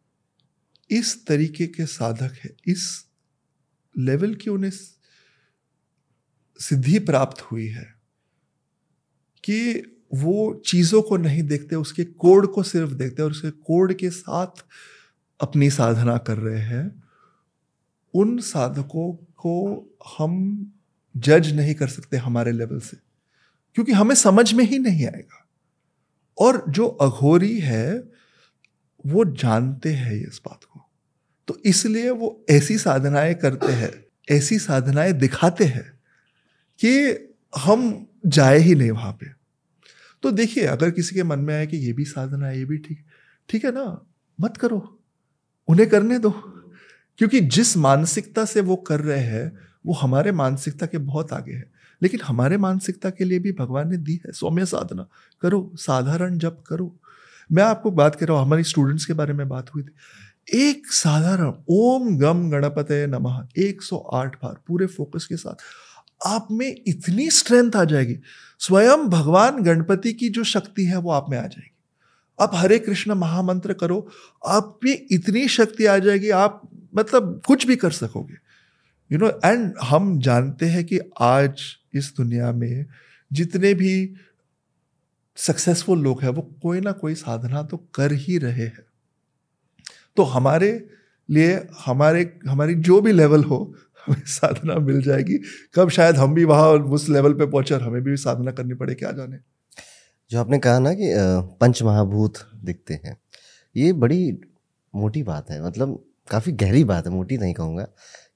इस 0.90 1.26
तरीके 1.26 1.66
के 1.66 1.86
साधक 1.86 2.32
है, 2.44 2.56
इस 2.66 3.06
लेवल 3.98 4.34
की 4.34 4.50
उन्हें 4.50 4.70
सिद्धि 6.60 6.98
प्राप्त 6.98 7.42
हुई 7.42 7.66
है, 7.66 7.94
कि 9.44 9.82
वो 10.14 10.62
चीज़ों 10.66 11.02
को 11.02 11.16
नहीं 11.16 11.42
देखते, 11.42 11.76
उसके 11.76 12.04
कोड 12.04 12.46
को 12.52 12.62
सिर्फ़ 12.62 12.92
देखते 12.92 13.22
और 13.22 13.30
उसके 13.30 13.50
कोड 13.50 13.94
के 13.94 14.10
साथ 14.10 14.64
अपनी 15.40 15.70
साधना 15.70 16.18
कर 16.18 16.38
रहे 16.38 16.60
हैं, 16.60 17.02
उन 18.14 18.38
साधकों 18.38 19.12
को 19.12 19.86
हम 20.18 20.72
जज 21.16 21.52
नहीं 21.52 21.74
कर 21.74 21.88
सकते 21.88 22.16
हमारे 22.16 22.52
लेवल 22.52 22.80
से, 22.80 22.96
क्योंकि 23.74 23.92
हमें 23.92 24.14
समझ 24.14 24.52
में 24.52 24.64
ही 24.64 24.78
नहीं 24.78 25.06
आएगा। 25.06 25.48
और 26.38 26.64
जो 26.68 26.86
अघोरी 26.86 27.60
है 27.60 28.09
वो 29.06 29.24
जानते 29.24 29.92
हैं 29.92 30.12
इस 30.12 30.40
बात 30.46 30.64
को। 30.64 30.90
तो 31.48 31.58
इसलिए 31.64 32.10
वो 32.10 32.44
ऐसी 32.50 32.78
साधनाएँ 32.78 33.34
करते 33.34 33.72
हैं, 33.72 34.04
ऐसी 34.30 34.58
साधनाएँ 34.58 35.12
दिखाते 35.12 35.64
हैं 35.64 35.92
कि 36.84 37.16
हम 37.58 38.06
जाए 38.26 38.58
ही 38.58 38.74
नहीं 38.74 38.90
वहाँ 38.90 39.12
पे। 39.12 39.26
तो 40.22 40.30
देखिए, 40.30 40.64
अगर 40.64 40.90
किसी 40.90 41.14
के 41.14 41.22
मन 41.22 41.38
में 41.38 41.54
आए 41.54 41.66
कि 41.66 41.76
ये 41.76 41.92
भी 41.92 42.04
साधना 42.04 42.46
है, 42.46 42.58
ये 42.58 42.64
भी 42.64 42.78
ठीक 42.78 43.04
ठीक 43.48 43.64
है 43.64 43.72
ना, 43.72 44.06
मत 44.40 44.56
करो, 44.56 45.00
उन्हें 45.68 45.88
करने 45.88 46.18
दो। 46.18 46.30
क्योंकि 47.18 47.40
जिस 47.40 47.76
मानसिकता 47.76 48.44
से 48.44 48.60
वो 48.60 48.76
कर 48.76 49.00
रहे 49.00 49.20
हैं, 49.20 49.58
वो 49.86 49.94
हमारे 49.94 50.32
मानसिकता 50.32 50.86
के 50.86 50.98
बहुत 50.98 51.32
आगे 51.32 51.52
है। 51.52 51.72
लेकिन 52.02 52.20
हमारे 52.20 52.56
मानसिकता 52.56 53.10
के 53.10 53.24
लिए 53.24 53.38
भी 53.38 53.52
भगवान 53.52 53.90
ने 53.90 53.96
दी 53.96 54.20
है 54.26 54.32
सौम्य 54.32 54.66
साधना। 54.66 55.06
करो, 55.40 55.72
साधारण 55.74 56.38
जप 56.38 56.64
करो 56.66 56.99
मैं 57.52 57.62
आपको 57.62 57.90
बात 57.90 58.14
कर 58.14 58.28
रहा 58.28 58.38
हूँ, 58.38 58.46
हमारी 58.46 58.62
स्टूडेंट्स 58.62 59.04
के 59.04 59.12
बारे 59.12 59.32
में 59.32 59.48
बात 59.48 59.74
हुई 59.74 59.82
थी। 59.82 59.92
एक 60.58 60.86
साधारण, 60.86 61.52
ओम 61.68 62.18
गम 62.18 62.50
गणपत 62.50 62.86
नमः 62.90 63.48
108 63.58 64.34
बार 64.34 64.60
पूरे 64.66 64.86
फोकस 64.86 65.26
के 65.26 65.36
साथ। 65.36 65.54
आप 66.26 66.48
में 66.50 66.76
इतनी 66.86 67.30
स्ट्रेंथ 67.30 67.76
आ 67.76 67.84
जाएगी। 67.84 68.16
स्वयं 68.58 68.96
भगवान 68.96 69.62
गणपति 69.62 70.12
की 70.12 70.28
जो 70.28 70.44
शक्ति 70.44 70.84
है, 70.84 70.96
वो 70.96 71.10
आप 71.10 71.26
में 71.30 71.38
आ 71.38 71.42
जाएगी। 71.42 71.72
आप 72.40 72.50
हरे 72.54 72.78
कृष्ण 72.78 73.12
महामंत्र 73.12 73.72
करो, 73.72 74.08
आप 74.46 74.78
में 74.84 75.06
इतनी 75.12 75.48
शक्ति 75.48 75.86
आ 75.86 75.98
जाएगी, 75.98 76.30
आप 76.30 76.68
मतलब 76.96 77.42
कुछ 77.46 77.66
भी 77.66 77.76
कर 77.76 77.90
सकोगे। 77.90 78.34
यू 79.12 79.18
नो 79.18 79.28
एंड 79.44 79.74
हम 79.82 80.20
जानते 80.20 80.66
हैं 80.66 80.84
कि 80.84 81.00
आज 81.20 81.62
इस 81.94 82.14
दुनिया 82.16 82.52
में 82.52 82.86
जितने 83.32 83.74
भी 83.74 84.14
सक्सेसफुल 85.40 85.98
लोग 86.00 86.22
हैं 86.22 86.28
वो 86.30 86.42
कोई 86.62 86.80
ना 86.80 86.92
कोई 86.94 87.14
साधना 87.16 87.62
तो 87.64 87.76
कर 87.94 88.12
ही 88.14 88.38
रहे 88.38 88.64
हैं। 88.64 88.84
तो 90.16 90.22
हमारे 90.24 90.70
लिए 91.28 91.54
हमारे 91.84 92.22
हमारी 92.48 92.74
जो 92.76 93.00
भी 93.00 93.12
लेवल 93.12 93.44
हो 93.44 93.58
हमें 94.06 94.24
साधना 94.28 94.74
मिल 94.76 95.00
जाएगी। 95.02 95.38
कब 95.74 95.88
शायद 95.90 96.16
हम 96.16 96.34
भी 96.34 96.44
वहाँ 96.44 96.68
उस 96.68 97.08
लेवल 97.08 97.34
पे 97.34 97.46
पहुँचे 97.46 97.74
और 97.74 97.82
हमें 97.82 98.02
भी 98.02 98.16
साधना 98.18 98.52
करनी 98.52 98.74
पड़े 98.74 98.94
क्या 98.94 99.10
जाने। 99.12 99.38
जो 100.30 100.40
आपने 100.40 100.58
कहा 100.58 100.78
ना 100.78 100.92
कि 100.94 101.12
पंच 101.60 101.82
महाभूत 101.82 102.38
दिखते 102.64 102.94
हैं 103.04 103.16
ये 103.76 103.92
बड़ी 103.94 104.32
मोटी 104.94 105.22
बात 105.22 105.50
है 105.50 105.64
मतलब 105.64 106.02
काफ़ी 106.28 106.52
गहरी 106.54 106.84
बात 106.84 107.06
है 107.06 107.12
मोटी 107.12 107.38
नहीं 107.38 107.54
कहूँगा। 107.54 107.82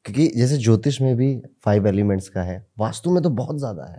क्योंकि 0.05 0.27
जैसे 0.37 0.57
ज्योतिष 0.59 1.01
में 1.01 1.15
भी 1.17 1.35
फाइव 1.65 1.87
एलिमेंट्स 1.87 2.29
का 2.29 2.43
है 2.43 2.65
वास्तु 2.79 3.11
में 3.11 3.23
तो 3.23 3.31
बहुत 3.33 3.59
ज़्यादा 3.59 3.85
है। 3.85 3.99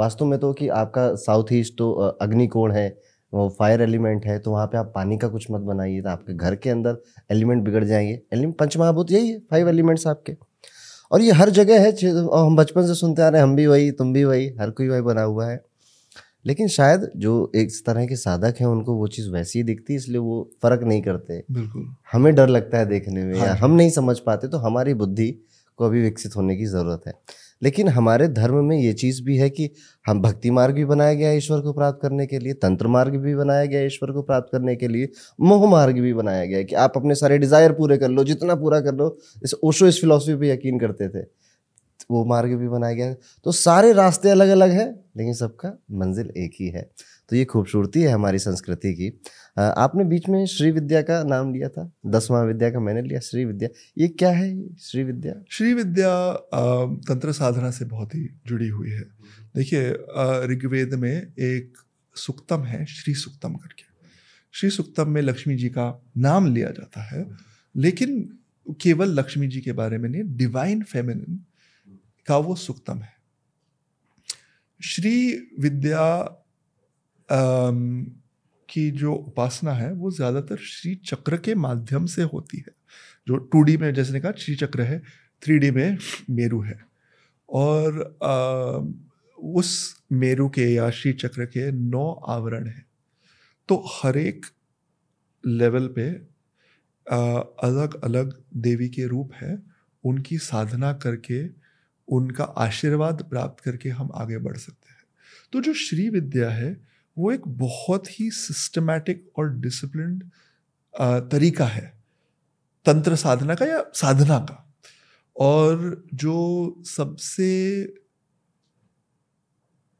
वास्तु 0.00 0.24
में 0.24 0.38
तो 0.38 0.52
कि 0.52 0.68
आपका 0.74 1.14
साउथ 1.18 1.52
ईस्ट 1.52 1.74
तो 1.78 1.90
अग्निकोण 2.22 2.72
है 2.72 2.88
वो 3.32 3.48
फायर 3.58 3.82
एलिमेंट 3.82 4.24
है 4.26 4.38
तो 4.38 4.50
वहाँ 4.50 4.66
पे 4.66 4.78
आप 4.78 4.92
पानी 4.94 5.18
का 5.18 5.28
कुछ 5.28 5.46
मत 5.50 5.60
बनाइए 5.62 6.00
तो 6.02 6.08
आपके 6.08 6.34
घर 6.34 6.54
के 6.56 6.70
अंदर 6.70 7.02
एलिमेंट 7.30 7.62
बिगड़ 7.64 7.84
जाएँगे। 7.84 8.20
एलिमेंट 8.32 8.56
पंचमहाभूत 8.58 9.10
यही 9.12 9.28
है 9.28 9.38
फाइव 9.50 9.68
एलिमेंट्स 9.68 10.06
आपके। 10.06 10.36
और 11.10 11.22
ये 11.22 11.32
हर 11.32 11.50
जगह 11.50 11.80
है 11.80 11.90
हम 12.36 12.56
बचपन 12.56 12.86
से 12.86 12.94
सुनते 12.94 13.22
आ 13.22 13.28
रहे 13.28 13.40
हैं 13.40 13.48
हम 13.48 13.54
भी 13.56 13.66
वही 13.66 13.90
तुम 13.92 14.12
भी 14.12 14.24
वही 14.24 14.48
हर 14.60 14.70
कोई 14.70 14.88
वही 14.88 15.00
बना 15.02 15.22
हुआ 15.22 15.46
है। 15.46 15.60
लेकिन 16.46 16.68
शायद 16.68 17.10
जो 17.16 17.30
एक 17.56 17.70
तरह 17.86 18.06
के 18.06 18.16
साधक 18.16 18.60
हैं 18.60 18.66
उनको 18.66 18.94
वो 18.94 19.06
चीज़ 19.08 19.28
वैसी 19.30 19.58
ही 19.58 19.62
दिखती 19.62 19.92
है 19.92 19.96
इसलिए 19.96 20.18
वो 20.18 20.50
फ़र्क 20.62 20.82
नहीं 20.82 21.02
करते। 21.02 21.42
बिल्कुल। 21.50 21.86
हमें 22.12 22.34
डर 22.34 22.48
लगता 22.48 22.78
है 22.78 22.86
देखने 22.86 23.24
में 23.24 23.38
हाँ 23.38 23.46
या 23.46 23.54
हम 23.54 23.70
नहीं 23.70 23.90
समझ 23.90 24.18
पाते 24.18 24.48
तो 24.48 24.58
हमारी 24.58 24.94
बुद्धि 24.94 25.30
को 25.78 25.84
अभी 25.84 26.02
विकसित 26.02 26.36
होने 26.36 26.56
की 26.56 26.66
ज़रूरत 26.66 27.02
है। 27.06 27.12
लेकिन 27.62 27.88
हमारे 27.88 28.28
धर्म 28.30 28.64
में 28.64 28.76
ये 28.76 28.92
चीज़ 28.94 29.22
भी 29.24 29.36
है 29.36 29.48
कि 29.50 29.68
हम 30.04 30.20
भक्ति 30.22 30.50
मार्ग 30.50 30.74
भी 30.74 30.84
बनाया 30.84 31.14
गया 31.14 31.32
ईश्वर 31.32 31.60
को 31.60 31.72
प्राप्त 31.72 31.98
करने 32.02 32.26
के 32.26 32.38
लिए, 32.38 32.52
तंत्र 32.54 32.86
मार्ग 32.88 33.16
भी 33.16 33.34
बनाया 33.34 33.64
गया 33.64 33.82
ईश्वर 33.82 34.12
को 34.12 34.22
प्राप्त 34.22 34.48
करने 34.52 34.76
के 34.76 34.88
लिए, 34.88 35.08
मोह 35.40 35.68
मार्ग 35.70 36.00
भी 36.00 36.12
बनाया 36.14 36.44
गया 36.44 36.62
कि 36.62 36.74
आप 36.76 36.92
अपने 36.96 37.14
सारे 37.14 37.38
डिज़ायर 37.38 37.72
पूरे 37.72 37.98
कर 37.98 38.08
लो, 38.08 38.24
जितना 38.24 38.54
पूरा 38.56 38.80
कर 38.80 38.94
लो, 38.94 39.16
इस 39.42 39.54
ओशो, 39.64 39.86
इस 39.86 40.00
फिलोसफी 40.00 40.34
पे 40.36 40.52
यकीन 40.52 40.78
करते 40.78 41.08
थे। 41.08 41.24
वो 42.10 42.24
मार्ग 42.24 42.54
भी 42.58 42.68
बनाया 42.68 42.94
गया 42.94 43.14
तो 43.46 43.52
सारे 43.52 43.92
रास्ते 43.92 44.30
अलग 44.30 44.48
अलग 44.48 44.70
हैं, 44.70 44.88
लेकिन 45.16 45.34
सबका 45.34 45.72
मंजिल 45.94 46.30
एक 46.36 46.52
ही 46.60 46.68
है। 46.68 46.88
तो 47.30 47.36
ये 47.36 47.44
खूबसूरती 47.44 48.00
है 48.02 48.08
हमारी 48.08 48.38
संस्कृति 48.38 48.92
की। 48.94 49.08
आपने 49.56 50.04
बीच 50.04 50.28
में 50.28 50.44
श्री 50.46 50.70
विद्या 50.70 51.02
का 51.02 51.22
नाम 51.24 51.52
लिया 51.54 51.68
था, 51.68 51.90
दसवां 52.06 52.44
विद्या 52.46 52.70
का 52.70 52.80
मैंने 52.80 53.02
लिया, 53.02 53.20
श्री 53.20 53.44
विद्या। 53.44 53.68
ये 53.98 54.08
क्या 54.10 54.30
है 54.30 54.48
श्री 54.78 55.04
विद्या? 55.04 55.34
श्री 55.50 55.74
विद्या 55.74 56.32
तंत्र 57.08 57.32
साधना 57.32 57.70
से 57.70 57.84
बहुत 57.84 58.14
ही 58.14 58.28
जुड़ी 58.46 58.68
हुई 58.68 58.90
है। 58.90 59.02
देखिए 59.56 59.90
ऋग्वेद 60.46 60.94
में 60.94 61.12
एक 61.12 61.78
सुक्तम 62.16 62.64
है, 62.64 62.84
श्री 62.86 63.14
सुक्तम 63.14 63.54
करके। 63.54 63.84
श्री 64.54 64.70
सुक्तम 64.70 65.10
में 65.10 65.20
लक्ष्मी 65.22 65.56
जी 65.56 65.68
का 65.68 65.86
नाम 66.18 66.52
लिया 66.54 66.70
जाता 66.70 67.02
है, 67.04 67.24
लेकिन 67.74 68.22
केवल 68.80 69.08
लक्ष्मी 69.10 69.48
जी 69.48 69.60
के 69.60 69.72
बारे 69.72 69.98
में 69.98 70.08
नहीं 70.08 70.22
डिवाइन 70.36 70.82
फेमिनिन 70.82 71.40
का 72.28 72.36
वो 72.38 72.54
सुक्तम 72.56 72.98
है। 72.98 73.12
श्री 74.80 75.14
विद्या 75.60 76.02
की 77.32 78.90
जो 78.90 79.12
उपासना 79.12 79.72
है 79.72 79.92
वो 79.92 80.10
ज़्यादातर 80.10 80.56
श्री 80.56 80.94
चक्र 81.06 81.36
के 81.36 81.54
माध्यम 81.54 82.06
से 82.06 82.22
होती 82.24 82.58
है। 82.58 82.72
जो 83.26 83.36
टू 83.36 83.62
डी 83.62 83.76
में 83.76 83.92
जैसे 83.94 84.12
ने 84.12 84.20
कहा 84.20 84.32
श्री 84.38 84.54
चक्र 84.56 84.82
है 84.82 84.98
थ्री 85.42 85.58
डी 85.58 85.70
में 85.70 85.98
मेरू 86.30 86.60
है। 86.62 86.78
और 87.48 88.00
आ, 88.22 88.34
उस 89.38 90.02
मेरू 90.12 90.48
के 90.48 90.66
या 90.66 90.90
श्री 90.90 91.12
चक्र 91.12 91.44
के 91.46 91.70
नौ 91.72 92.10
आवरण 92.28 92.66
हैं। 92.66 92.84
तो 93.68 93.82
हर 93.92 94.18
एक 94.18 94.46
लेवल 95.44 95.86
पे 95.88 96.08
आ, 97.06 97.16
अलग 97.62 98.02
अलग 98.04 98.34
देवी 98.56 98.88
के 98.88 99.06
रूप 99.06 99.32
है। 99.34 99.58
उनकी 100.04 100.38
साधना 100.38 100.92
करके 100.92 101.42
उनका 102.08 102.44
आशीर्वाद 102.58 103.22
प्राप्त 103.22 103.64
करके 103.64 103.88
हम 103.88 104.10
आगे 104.14 104.38
बढ़ 104.38 104.56
सकते 104.56 104.90
हैं। 104.90 105.04
तो 105.52 105.60
जो 105.60 105.72
श्री 105.76 106.08
विद्या 106.08 106.50
है 106.50 106.72
वो 107.20 107.32
एक 107.32 107.46
बहुत 107.58 108.08
ही 108.10 108.30
सिस्टमैटिक 108.30 109.30
और 109.38 109.52
डिसिप्लिन 109.60 110.18
तरीका 111.30 111.66
है। 111.66 111.86
तंत्र 112.86 113.16
साधना 113.16 113.54
का 113.54 113.66
या 113.66 113.84
साधना 113.94 114.38
का? 114.40 114.66
और 115.36 116.04
जो 116.14 116.82
सबसे 116.86 117.48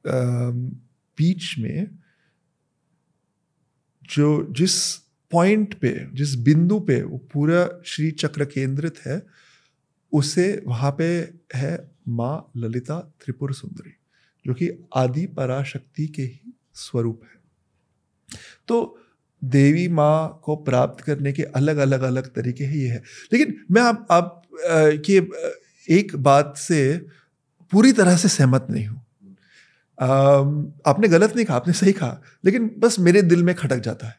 बीच 0.05 1.55
में 1.59 1.89
जो 4.03 4.47
जिस 4.51 4.75
पॉइंट 5.33 5.75
पे, 5.75 5.91
जिस 6.13 6.35
बिंदु 6.37 6.79
पे 6.81 7.03
वो 7.03 7.19
पूरा 7.33 7.69
श्री 7.87 8.11
चक्र 8.13 8.45
केंद्रित 8.45 8.99
है, 8.99 9.23
उसे 10.13 10.63
वहाँ 10.67 10.91
पे 10.99 11.07
है 11.55 11.79
माँ 12.09 12.51
ललिता 12.57 12.99
त्रिपुर 13.21 13.55
सुंदरी, 13.55 13.93
जो 14.45 14.55
कि 14.55 14.71
आदि 14.97 15.27
पराशक्ति 15.27 16.07
के 16.07 16.23
ही 16.23 16.53
स्वरूप 16.81 17.21
है। 17.25 18.39
तो 18.69 18.97
देवी 19.43 19.87
माँ 19.91 20.41
को 20.45 20.57
प्राप्त 20.57 21.05
करने 21.05 21.33
के 21.33 21.43
अलग 21.43 21.77
अलग 21.79 22.03
अलग 22.03 22.27
तरीके 22.35 22.65
ही 22.65 22.83
है। 22.83 23.03
लेकिन 23.33 23.57
मैं 23.71 23.83
आप 23.83 24.07
आप 24.11 24.43
के 25.07 25.21
एक 25.89 26.15
बात 26.19 26.55
से 26.59 26.81
पूरी 27.73 27.93
तरह 27.93 28.17
से 28.17 28.29
सहमत 28.29 28.67
नहीं 28.71 28.87
हूँ। 28.87 28.99
आपने 30.87 31.09
गलत 31.09 31.35
नहीं 31.37 31.45
कहा, 31.47 31.57
आपने 31.57 31.73
सही 31.73 31.93
कहा, 31.93 32.21
लेकिन 32.45 32.71
बस 32.79 32.99
मेरे 32.99 33.23
दिल 33.23 33.43
में 33.43 33.55
खटक 33.55 33.79
जाता 33.79 34.07
है 34.07 34.19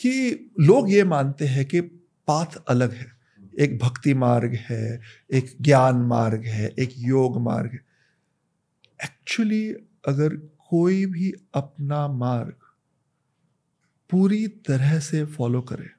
कि 0.00 0.50
लोग 0.60 0.90
ये 0.90 1.04
मानते 1.04 1.46
हैं 1.46 1.64
कि 1.64 1.80
पाथ 1.80 2.56
अलग 2.68 2.92
है। 2.92 3.06
एक 3.58 3.78
भक्ति 3.78 4.14
मार्ग 4.14 4.54
है, 4.60 5.00
एक 5.30 5.56
ज्ञान 5.60 5.96
मार्ग 6.06 6.44
है, 6.44 6.74
एक 6.78 6.90
योग 6.98 7.40
मार्ग 7.42 7.70
है। 7.72 7.80
एक्चुअली 9.00 9.68
अगर 10.08 10.36
कोई 10.70 11.06
भी 11.06 11.32
अपना 11.54 12.08
मार्ग 12.08 12.54
पूरी 14.10 14.48
तरह 14.48 14.98
से 14.98 15.24
फॉलो 15.24 15.60
करे 15.60 15.90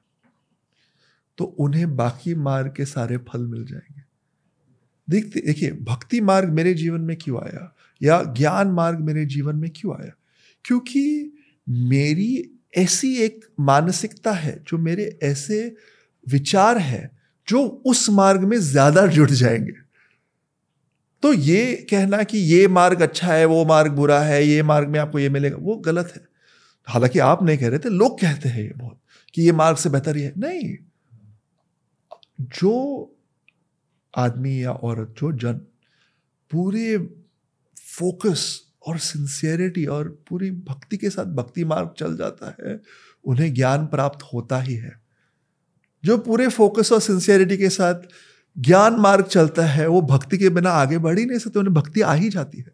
तो 1.38 1.44
उन्हें 1.44 1.96
बाकी 1.96 2.34
मार्ग 2.34 2.74
के 2.76 2.84
सारे 2.84 3.16
फल 3.16 3.46
मिल 3.46 3.64
जाएँगे। 3.64 4.02
देखते, 5.10 5.40
देखिए, 5.40 5.72
भक्ति 5.72 6.20
मार्ग 6.20 6.48
मेरे 6.48 6.74
जीवन 6.74 7.00
में 7.00 7.16
क्यों 7.16 7.42
आया? 7.42 7.74
या 8.02 8.22
ज्ञान 8.22 8.68
मार्ग 8.68 8.98
मेरे 8.98 9.26
जीवन 9.26 9.56
में 9.56 9.70
क्यों 9.70 10.02
आया? 10.02 10.12
क्योंकि 10.64 11.32
मेरी 11.68 12.50
ऐसी 12.76 13.16
एक 13.16 13.44
मानसिकता 13.60 14.32
है, 14.32 14.64
जो 14.68 14.78
मेरे 14.78 15.18
ऐसे 15.22 15.76
विचार 16.28 16.78
है, 16.78 17.18
जो 17.48 17.82
उस 17.86 18.10
मार्ग 18.10 18.40
में 18.40 18.58
ज़्यादा 18.58 19.06
जुड़ 19.06 19.30
जाएँगे। 19.30 19.81
तो 21.22 21.32
ये 21.32 21.86
कहना 21.90 22.22
कि 22.22 22.38
ये 22.38 22.68
मार्ग 22.68 23.02
अच्छा 23.02 23.34
है, 23.34 23.44
वो 23.44 23.64
मार्ग 23.64 23.92
बुरा 23.92 24.20
है, 24.20 24.44
ये 24.44 24.62
मार्ग 24.62 24.88
में 24.88 25.00
आपको 25.00 25.18
ये 25.18 25.28
मिलेगा, 25.28 25.56
वो 25.60 25.76
गलत 25.76 26.12
है। 26.16 26.26
हालाँकि 26.84 27.18
आप 27.18 27.42
नहीं 27.42 27.58
कह 27.58 27.68
रहे 27.68 27.78
थे, 27.78 27.88
लोग 27.88 28.20
कहते 28.20 28.48
हैं 28.48 28.62
ये 28.62 28.72
बहुत 28.76 29.00
कि 29.34 29.42
ये 29.42 29.52
मार्ग 29.52 29.76
से 29.76 29.88
बेहतर 29.88 30.16
ही 30.16 30.22
है। 30.22 30.32
नहीं। 30.38 30.76
जो 32.40 33.06
आदमी 34.16 34.64
या 34.64 34.72
औरत, 34.72 35.14
जो 35.18 35.32
जन, 35.32 35.54
पूरे 36.50 36.98
फोकस 37.98 38.62
और 38.86 38.98
सिंसियरिटी 38.98 39.86
और 39.86 40.22
पूरी 40.28 40.50
भक्ति 40.50 40.96
के 40.96 41.10
साथ 41.10 41.24
भक्ति 41.24 41.64
मार्ग 41.64 41.94
चल 41.98 42.16
जाता 42.16 42.56
है, 42.60 42.80
उन्हें 43.24 43.54
ज्ञान 43.54 43.86
प्राप्त 43.86 44.24
होता 44.34 44.60
ही 44.60 44.74
है। 44.74 45.00
जो 46.04 46.18
पूरे 46.18 46.48
फोकस 46.48 46.92
और 46.92 47.00
सिंसियरिटी 47.00 47.56
के 47.56 47.68
साथ 47.68 47.94
ज्ञान 48.56 48.94
मार्ग 48.94 49.24
चलता 49.24 49.66
है 49.66 49.86
वो 49.86 50.00
भक्ति 50.02 50.38
के 50.38 50.48
बिना 50.48 50.70
आगे 50.70 50.98
बढ़ 50.98 51.18
ही 51.18 51.24
नहीं 51.26 51.38
सकते 51.38 51.58
उन्हें 51.58 51.74
भक्ति 51.74 52.00
आ 52.00 52.12
ही 52.14 52.28
जाती 52.28 52.58
है। 52.58 52.72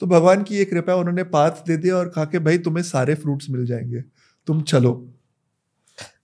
तो 0.00 0.06
भगवान 0.06 0.42
की 0.42 0.56
एक 0.56 0.70
कृपया 0.70 0.94
उन्होंने 0.96 1.24
पात 1.24 1.64
दे 1.66 1.76
दिया 1.76 1.96
और 1.96 2.08
कहा 2.08 2.24
कि 2.24 2.38
भाई 2.38 2.58
तुम्हें 2.58 2.84
सारे 2.84 3.14
फ्रूट्स 3.14 3.50
मिल 3.50 3.66
जाएँगे 3.66 4.02
तुम 4.48 4.62
चलो। 4.62 4.92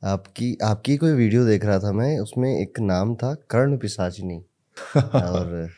आपकी 0.05 0.57
आपकी 0.65 0.97
कोई 0.97 1.13
वीडियो 1.13 1.45
देख 1.45 1.65
रहा 1.65 1.79
था 1.79 1.93
मैं 1.93 2.19
उसमें 2.19 2.51
एक 2.63 2.81
नाम 2.81 3.15
था 3.15 3.35
कर्ण 3.51 3.77
पिशाचिनी 3.79 4.39
और 4.97 5.71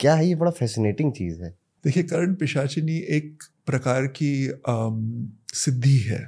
क्या 0.00 0.14
है 0.14 0.26
ये 0.28 0.34
बड़ा 0.34 0.50
फैसिनेटिंग 0.50 1.12
चीज़ 1.12 1.42
है। 1.42 1.50
देखिए 1.84 2.02
कर्ण 2.02 2.34
पिशाचिनी 2.34 2.96
एक 3.16 3.42
प्रकार 3.66 4.06
की 4.06 4.32
सिद्धि 5.54 5.96
है 5.98 6.20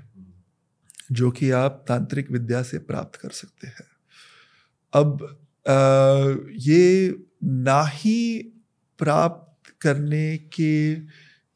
जो 1.13 1.31
कि 1.31 1.51
आप 1.51 1.85
तांत्रिक 1.89 2.31
विद्या 2.31 2.63
से 2.63 2.79
प्राप्त 2.79 3.21
कर 3.21 3.31
सकते 3.31 3.67
हैं। 3.67 3.87
अब 4.93 5.29
ये 6.61 7.15
ना 7.45 7.83
ही 7.87 8.37
प्राप्त 8.99 9.73
करने 9.81 10.37
के 10.53 10.93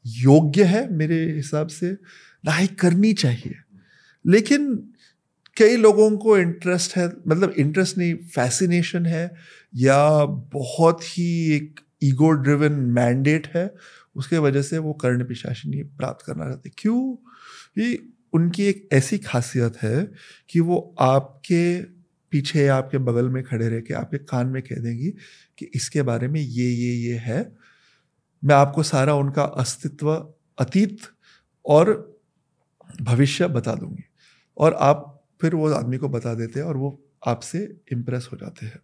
योग्य 0.06 0.64
है 0.64 0.92
मेरे 0.92 1.24
हिसाब 1.32 1.68
से, 1.68 1.90
ना 2.44 2.52
ही 2.52 2.66
करनी 2.66 3.12
चाहिए। 3.12 3.54
लेकिन 4.24 4.74
कई 5.56 5.76
लोगों 5.76 6.10
को 6.18 6.38
इंटरेस्ट 6.38 6.96
है 6.96 7.06
मतलब 7.28 7.54
इंटरेस्ट 7.58 7.98
नहीं 7.98 8.14
फैसिनेशन 8.14 9.06
है, 9.06 9.30
या 9.74 10.24
बहुत 10.52 11.02
ही 11.04 11.56
एक 11.56 11.80
ईगो 12.02 12.30
ड्रिवन 12.30 12.72
मैंडेट 12.72 13.46
है, 13.46 13.74
उसके 14.16 14.38
वजह 14.38 14.62
से 14.62 14.78
वो 14.78 14.92
कर्ण 14.92 15.24
पिशाचिनी 15.24 15.82
प्राप्त 15.82 16.26
करना 16.26 16.44
चाहते। 16.44 16.70
क्यों? 16.78 17.16
ये 17.78 18.02
उनकी 18.32 18.64
एक 18.64 18.88
ऐसी 18.92 19.18
खासियत 19.18 19.76
है 19.82 20.10
कि 20.50 20.60
वो 20.60 20.94
आपके 21.00 21.80
पीछे 22.34 22.66
आपके 22.66 22.98
बगल 22.98 23.28
में 23.28 23.44
खड़े 23.44 23.68
रह 23.68 23.80
के 23.80 23.94
आपके 23.94 24.18
कान 24.18 24.46
में 24.46 24.62
कह 24.62 24.76
देंगी 24.76 25.10
कि 25.58 25.70
इसके 25.74 26.02
बारे 26.02 26.28
में 26.28 26.40
ये 26.40 26.70
ये 26.70 26.94
ये 26.94 27.14
है। 27.14 27.56
मैं 28.44 28.54
आपको 28.54 28.82
सारा 28.82 29.14
उनका 29.14 29.42
अस्तित्व, 29.42 30.34
अतीत 30.58 30.98
और 31.66 32.18
भविष्य 33.02 33.48
बता 33.48 33.74
दूँगी। 33.74 34.04
और 34.58 34.74
आप 34.74 35.24
फिर 35.40 35.54
वो 35.54 35.70
आदमी 35.70 35.96
को 35.96 36.08
बता 36.08 36.34
देते 36.34 36.60
हैं 36.60 36.66
और 36.66 36.76
वो 36.76 37.04
आपसे 37.26 37.76
इम्प्रेस 37.92 38.28
हो 38.32 38.36
जाते 38.36 38.66
हैं। 38.66 38.78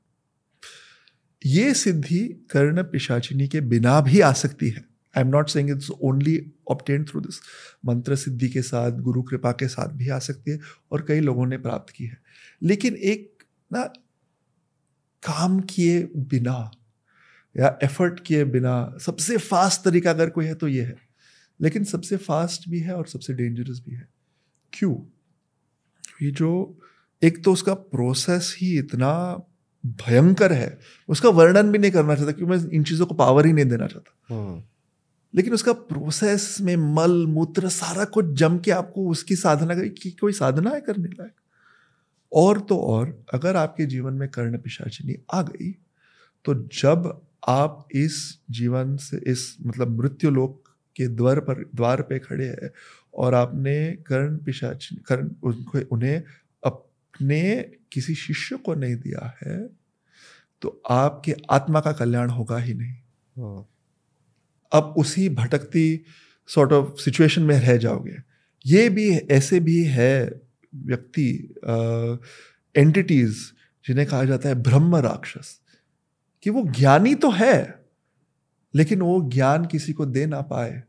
ये 1.47 1.75
सिद्धि 1.75 2.49
कर्ण 2.51 2.83
पिशाचिनी 2.83 3.49
के 3.49 3.61
बिना 3.61 4.01
भी 4.01 4.21
आ 4.21 4.33
सकती 4.33 4.69
है। 4.69 4.85
I 5.17 5.21
am 5.21 5.29
not 5.29 5.49
saying 5.49 5.71
it's 5.71 5.91
only 5.91 6.53
obtained 6.69 7.05
through 7.05 7.21
this 7.21 7.41
मंत्र 7.87 8.17
सिद्धि 8.17 8.49
के 8.49 8.63
साथ, 8.63 8.91
गुरु 8.91 9.23
कृपा 9.23 9.53
के 9.53 9.69
साथ 9.69 9.89
भी 9.89 10.09
आ 10.09 10.19
सकती 10.19 10.51
है 10.51 10.61
और 10.93 11.05
कई 11.09 11.21
लोगों 11.21 11.47
ने 11.47 11.59
प्राप्त 11.59 11.93
की 11.97 12.05
है। 12.05 12.19
लेकिन 12.63 12.95
एक 12.95 13.40
ना 13.73 13.83
काम 15.27 15.61
किए 15.61 16.09
बिना 16.17 16.71
या 17.57 17.79
एफर्ट 17.85 18.21
किए 18.21 18.45
बिना 18.45 18.99
सबसे 19.01 19.37
फास्ट 19.37 19.83
तरीका 19.83 20.11
अगर 20.11 20.31
कोई 20.31 20.45
है 20.45 20.55
तो 20.55 20.69
ये 20.69 20.83
है। 20.83 20.97
लेकिन 21.61 21.85
सबसे 21.85 22.17
फास्ट 22.17 22.69
भी 22.69 22.81
है 22.81 22.95
और 22.95 23.07
सबसे 23.07 23.33
डेंजरस 23.33 23.83
भी 23.89 23.95
है। 23.95 24.09
क्यों? 24.73 24.97
ये 26.23 26.31
जो 26.31 26.79
एक 27.23 27.45
तो 27.45 27.53
उसका 27.53 27.75
प्रोसेस 27.75 28.57
ही 28.59 28.79
इतना 28.79 29.43
भयंकर 29.87 30.53
है 30.53 30.79
उसका 31.09 31.29
वर्णन 31.29 31.73
भी 31.73 31.79
नहीं 31.79 31.91
करना 31.91 32.15
चाहता 32.15 32.33
क्योंकि 32.33 32.57
मैं 32.57 32.71
इन 32.71 32.85
चीज़ों 32.85 33.07
को 33.07 33.15
पावर 33.15 33.47
ही 33.47 33.53
नहीं 33.53 33.65
देना 33.65 33.87
चाहता। 33.87 34.35
हम्म। 34.35 34.63
लेकिन 35.35 35.53
उसका 35.53 35.73
प्रोसेस 35.73 36.61
में 36.61 36.77
मल 36.77 37.27
मूत्र 37.27 37.69
सारा 37.69 38.05
कुछ 38.05 38.27
जम 38.27 38.59
के 38.59 38.71
आपको 38.71 39.09
उसकी 39.09 39.37
साधना 39.37 39.75
की 39.75 40.11
कोई 40.11 40.33
साधना 40.33 40.71
है 40.71 40.81
करने 40.81 41.09
लायक? 41.09 41.33
और 42.33 42.61
तो 42.61 42.77
और 42.79 43.25
अगर 43.35 43.57
आपके 43.57 43.87
जीवन 43.87 44.15
में 44.15 44.29
कर्ण 44.29 44.59
पिशाचिनी 44.59 45.17
आ 45.35 45.43
गई 45.43 45.71
तो 46.45 46.55
जब 46.73 47.27
आप 47.49 47.89
इस 47.95 48.17
जीवन 48.51 48.97
से 48.97 49.21
इस 49.27 49.57
मतलब 49.67 49.99
मृत्यु 50.01 50.31
लोक 50.31 50.69
के 50.97 51.09
द्वार 51.09 51.41
पर 51.41 51.65
द्वार 51.75 52.03
पे 52.03 52.19
खड़े 52.19 52.47
हैं 52.47 52.71
और 53.15 53.35
आपने 53.35 53.75
कर्ण 54.07 54.37
पिशाचिनी 54.37 55.03
कर्ण 55.07 55.31
उनको 55.43 55.81
उन्हें 55.93 56.23
अपने 56.63 57.43
किसी 57.93 58.15
शिष्य 58.15 58.57
को 58.57 58.75
नहीं 58.75 58.97
दिया 58.97 59.39
है 59.43 59.59
तो 60.63 60.81
आपके 60.91 61.35
आत्मा 61.51 61.81
का 61.81 61.93
कल्याण 61.93 62.31
होगा 62.31 62.59
ही 62.59 62.75
नहीं 62.75 62.95
हाँ। 63.37 63.67
अब 64.73 64.95
उसी 64.99 65.29
भटकती 65.29 66.05
सॉर्ट 66.49 66.73
ऑफ़ 66.73 67.01
सिचुएशन 67.01 67.43
में 67.43 67.59
रह 67.61 67.77
जाओगे 67.77 68.17
ये 68.65 68.89
भी 68.89 69.11
ऐसे 69.31 69.61
भी 69.61 69.83
है 69.85 70.41
व्यक्ति 70.75 71.29
एंटिटीज 72.75 73.37
जिन्हें 73.85 74.07
कहा 74.07 74.25
जाता 74.25 74.49
है 74.49 74.55
ब्रह्म 74.55 74.97
राक्षस, 74.97 75.61
कि 76.43 76.51
वो 76.51 76.63
ज्ञानी 76.69 77.15
तो 77.15 77.31
है, 77.31 77.85
लेकिन 78.75 79.03
वो 79.03 79.21
ज्ञान 79.31 79.65
किसी 79.67 79.93
को 79.93 80.07
दे 80.07 80.27
ना 80.27 80.41
पाए। 80.43 80.83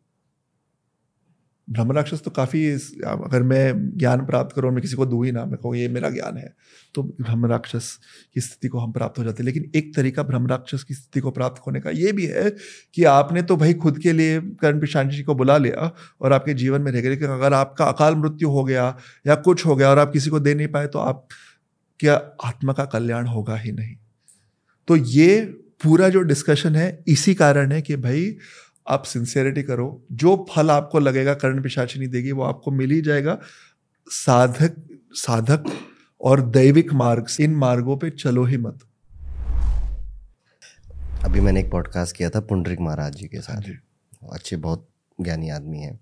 ब्रह्म 1.71 1.91
राक्षस 1.91 2.21
तो 2.21 2.31
काफ़ी 2.31 2.65
अगर 3.05 3.43
मैं 3.43 3.97
ज्ञान 3.97 4.25
प्राप्त 4.25 4.55
करूँ 4.55 4.71
मैं 4.71 4.81
किसी 4.81 4.95
को 4.95 5.05
दूँ 5.05 5.25
ही 5.25 5.31
ना, 5.31 5.45
मैं 5.45 5.57
कहूँ, 5.57 5.75
ये 5.75 5.87
मेरा 5.87 6.09
ज्ञान 6.09 6.37
है 6.37 6.53
तो 6.95 7.03
ब्रह्म 7.03 7.45
राक्षस 7.45 7.97
की 8.33 8.41
स्थिति 8.41 8.67
को 8.67 8.79
हम 8.79 8.91
प्राप्त 8.91 9.19
हो 9.19 9.23
जाते 9.23 9.43
हैं। 9.43 9.45
लेकिन 9.45 9.71
एक 9.75 9.95
तरीका 9.95 10.23
ब्रह्म 10.23 10.47
राक्षस 10.47 10.83
की 10.83 10.93
स्थिति 10.93 11.19
को 11.19 11.31
प्राप्त 11.31 11.61
होने 11.67 11.79
का 11.79 11.89
ये 11.89 12.11
भी 12.11 12.25
है 12.25 12.49
कि 12.93 13.03
आपने 13.03 13.41
तो 13.41 13.57
भाई 13.57 13.73
खुद 13.75 13.99
के 13.99 14.13
लिए 14.13 14.39
कर्ण 14.61 14.79
पिशान 14.79 15.09
जी 15.09 15.23
को 15.23 15.35
बुला 15.35 15.57
लिया 15.57 15.91
और 16.21 16.33
आपके 16.33 16.53
जीवन 16.53 16.81
में 16.81 16.91
रह 16.91 17.01
गए। 17.01 17.15
अगर 17.27 17.53
आपका 17.53 17.85
अकाल 17.85 18.15
मृत्यु 18.15 18.49
हो 18.49 18.63
गया 18.63 18.97
या 19.27 19.35
कुछ 19.41 19.65
हो 19.65 19.75
गया 19.75 19.89
और 19.89 19.99
आप 19.99 20.11
किसी 20.11 20.29
को 20.29 20.39
दे 20.39 20.55
नहीं 20.55 20.67
पाए 20.67 20.87
तो 20.87 20.99
आप, 20.99 21.27
क्या 21.99 22.15
आत्मा 22.43 22.73
का 22.73 22.85
कल्याण 22.85 23.27
होगा 23.27 23.55
ही 23.55 23.71
नहीं? 23.71 23.95
तो 24.87 24.95
ये 24.95 25.41
पूरा 25.83 26.09
जो 26.09 26.21
डिस्कशन 26.21 26.75
है, 26.75 27.03
इसी 27.07 27.33
कारण 27.35 27.71
है 27.71 27.81
कि 27.81 27.95
भाई 27.95 28.35
आप 28.87 29.03
सिंसियरिटी 29.03 29.63
करो। 29.63 30.05
जो 30.11 30.45
फल 30.55 30.71
आपको 30.71 30.99
लगेगा 30.99 31.33
कर्ण 31.33 31.63
पिशाचिनी 31.63 32.07
देगी 32.07 32.31
वो 32.31 32.43
आपको 32.43 32.71
मिल 32.71 32.91
ही 32.91 33.01
जाएगा। 33.01 33.39
साधक 34.07 34.99
साधक 35.13 35.63
और 36.21 36.41
दैविक 36.41 36.93
मार्ग 36.93 37.25
इन 37.39 37.55
मार्गों 37.55 37.97
पे 37.97 38.09
चलो 38.09 38.43
ही 38.43 38.57
मत। 38.57 38.79
अभी 41.23 41.39
मैंने 41.39 41.59
एक 41.59 41.71
पॉडकास्ट 41.71 42.15
किया 42.15 42.29
था 42.29 42.39
पुंडरिक 42.39 42.79
महाराज 42.79 43.15
जी 43.15 43.27
के 43.27 43.41
साथ। 43.41 43.61
अच्छे 44.33 44.57
बहुत 44.57 44.89
ज्ञानी 45.21 45.49
आदमी 45.49 45.79
हैं। 45.79 45.99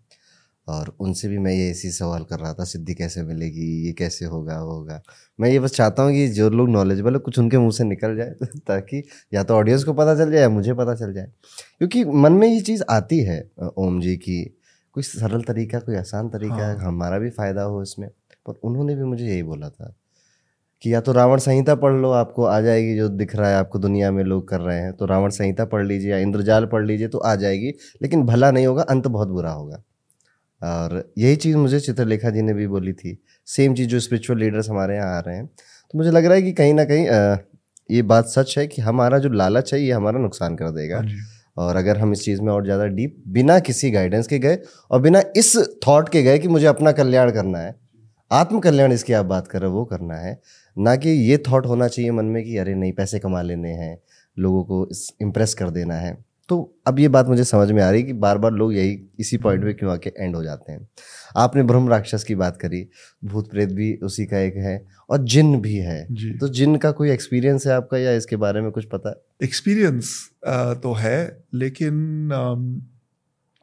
और 0.70 0.96
उनसे 1.00 1.28
भी 1.28 1.38
मैं 1.38 1.52
ये 1.54 1.70
इसी 1.72 1.92
सवाल 1.92 2.24
कर 2.24 2.40
रहा 2.40 2.54
था 2.54 2.64
सिद्धि 2.64 2.94
कैसे 2.96 3.24
मिलेगी 3.24 3.68
ये 3.88 3.92
कैसे 3.94 4.26
होगा 4.26 4.58
होगा। 4.58 5.02
मैं 5.40 5.50
ये 5.50 5.60
बस 5.60 5.72
चाहता 5.72 6.04
हूँ 6.04 6.12
कि 6.14 6.28
जो 6.28 6.50
लोग 6.50 6.70
नॉलेजेबल 6.70 7.14
है 7.14 7.20
कुछ 7.20 7.40
उनके 7.40 7.58
मुँह 7.58 7.72
से 7.72 7.84
निकल 7.84 8.16
जाए 8.18 8.32
ताकि 8.68 9.04
या 9.34 9.44
तो 9.44 9.56
ऑडियंस 9.56 9.84
को 9.84 9.94
पता 9.94 10.16
चल 10.16 10.32
जाए 10.32 10.42
या 10.42 10.50
मुझे 10.50 10.74
पता 10.74 10.96
चल 10.96 11.14
जाए। 11.14 11.32
क्योंकि 11.78 12.04
मन 12.06 12.34
में 12.34 12.48
ये 12.48 12.62
चीज़ 12.62 12.84
आती 12.90 13.20
है 13.20 13.42
ओम 13.78 14.02
जी 14.02 14.16
की 14.18 14.44
कोई 14.96 15.04
सरल 15.04 15.42
तरीका 15.42 15.80
कोई 15.80 15.96
आसान 15.96 16.30
तरीका 16.30 16.56
हाँ। 16.56 16.76
हमारा 16.78 17.20
भी 17.20 17.30
फ़ायदा 17.30 17.62
हो 17.64 17.82
इसमें। 17.84 18.10
पर 18.48 18.54
उन्होंने 18.64 18.96
भी 18.96 19.04
मुझे 19.04 19.26
यही 19.28 19.44
बोला 19.44 19.70
था 19.70 19.96
कि 20.84 20.94
या 20.94 21.02
तो 21.02 21.12
रावण 21.12 21.40
संहिता 21.40 21.76
पढ़ 21.76 21.94
लो 21.94 22.12
आपको 22.12 22.44
आ 22.44 22.60
जाएगी 22.62 22.96
जो 22.98 23.10
दिख 23.10 23.36
रहा 23.36 23.50
है 23.50 23.56
आपको 23.56 23.80
दुनिया 23.80 24.12
में 24.12 24.24
लोग 24.24 24.48
कर 24.50 24.62
रहे 24.62 24.80
हैं 24.80 24.94
तो 24.94 25.06
रावण 25.06 25.30
संहिता 25.30 25.66
पढ़ 25.66 25.86
लीजिए 25.86 26.12
या 26.12 26.18
इंद्रजाल 26.18 26.66
पढ़ 26.66 26.86
लीजिए 26.86 27.08
तो 27.08 27.18
आ 27.18 27.36
जाएगी 27.36 27.74
लेकिन 28.02 28.24
भला 28.24 28.52
नहीं 28.52 28.68
होगा 28.68 28.84
अंत 28.84 29.08
बहुत 29.08 29.28
बुरा 29.28 29.52
होगा। 29.52 29.84
और 30.62 31.12
यही 31.18 31.36
चीज़ 31.38 31.58
मुझे 31.58 31.80
चित्रलेखा 31.80 32.30
जी 32.30 32.42
ने 32.42 32.54
भी 32.54 32.68
बोली 32.68 32.94
थी। 32.94 33.18
सेम 33.48 33.74
चीज़ 33.76 33.90
जो 33.90 34.00
स्पिरिचुअल 34.00 34.40
लीडर्स 34.40 34.70
हमारे 34.70 34.96
यहाँ 34.96 35.18
आ 35.18 35.20
रहे 35.20 35.36
हैं। 35.36 35.46
तो 35.46 35.98
मुझे 35.98 36.12
लग 36.12 36.26
रहा 36.26 36.36
है 36.36 36.42
कि 36.42 36.52
कहीं 36.54 36.74
ना 36.74 36.86
कहीं 36.86 37.06
ये 37.90 38.02
बात 38.04 38.28
सच 38.28 38.58
है 38.58 38.66
कि 38.68 38.82
हमारा 38.82 39.18
जो 39.20 39.30
लालच 39.32 39.74
है 39.74 39.82
ये 39.82 39.92
हमारा 39.92 40.20
नुकसान 40.20 40.56
कर 40.56 40.72
देगा। 40.72 40.98
हाँ 40.98 41.38
और 41.58 41.76
अगर 41.76 41.98
हम 41.98 42.12
इस 42.14 42.24
चीज़ 42.26 42.42
में 42.42 42.52
और 42.54 42.64
ज़्यादा 42.64 42.86
डीप 42.88 43.16
बिना 43.28 43.58
किसी 43.62 43.90
गाइडेंस 43.92 44.28
के 44.28 44.38
गए 44.40 44.58
और 44.92 45.02
बिना 45.02 45.22
इस 45.38 45.56
थॉट 45.88 46.10
के 46.10 46.22
गए 46.24 46.38
कि 46.40 46.48
मुझे 46.48 46.66
अपना 46.66 46.92
कल्याण 46.92 47.32
करना 47.32 47.60
है 47.60 47.76
आत्म 48.32 48.60
कल्याण 48.60 48.92
इसकी 48.92 49.14
आप 49.14 49.26
बात 49.26 49.48
कर 49.48 49.62
रहे 49.62 49.70
हो 49.70 49.78
वो 49.78 49.84
करना 49.86 50.16
है 50.16 50.40
ना 50.78 50.96
कि 50.96 51.10
ये 51.10 51.38
थॉट 51.48 51.66
होना 51.66 51.88
चाहिए 51.88 52.12
मन 52.12 52.26
में 52.26 52.44
कि 52.44 52.58
अरे 52.58 52.76
नहीं 52.76 52.94
पैसे 52.94 53.20
कमा 53.20 53.42
लेने 53.42 53.72
हैं 53.74 53.98
लोगों 54.38 54.64
को 54.64 54.88
इम्प्रेस 55.22 55.54
कर 55.54 55.70
देना 55.70 55.96
है। 55.96 56.18
तो 56.50 56.58
अब 56.88 57.00
ये 57.00 57.08
बात 57.08 57.28
मुझे 57.28 57.44
समझ 57.44 57.72
में 57.72 57.82
आ 57.84 57.90
रही 57.92 58.04
कि 58.04 58.14
बार 58.16 58.38
बार 58.38 58.52
लोग 58.54 58.74
यही 58.74 58.98
इसी 59.20 59.38
पॉइंट 59.38 59.64
पे 59.64 59.74
क्यों 59.74 59.92
आके 59.92 60.12
एंड 60.18 60.36
हो 60.36 60.44
जाते 60.44 60.72
हैं। 60.72 60.88
आपने 61.38 61.64
ब्रह्म 61.64 61.90
राक्षस 61.90 62.24
की 62.24 62.36
बात 62.36 62.58
करी 62.58 62.86
भूत 63.26 63.50
प्रेत 63.52 63.70
भी 63.72 63.94
उसी 64.04 64.26
का 64.26 64.40
एक 64.40 64.56
है 64.58 64.80
और 65.10 65.24
जिन 65.26 65.60
भी 65.62 65.76
है। 65.76 66.02
तो 66.40 66.48
जिन 66.50 66.76
का 66.78 66.92
कोई 66.92 67.12
एक्सपीरियंस 67.12 67.68
है 67.68 67.74
आपका 67.74 67.98
या 67.98 68.12
इसके 68.14 68.36
बारे 68.36 68.62
में 68.62 68.72
कुछ 68.72 68.86
पता? 68.86 69.10
है 69.10 69.48
एक्सपीरियंस 69.48 70.30
तो 70.84 70.94
है 70.94 71.44
लेकिन 71.54 72.32
आ, 72.34 72.54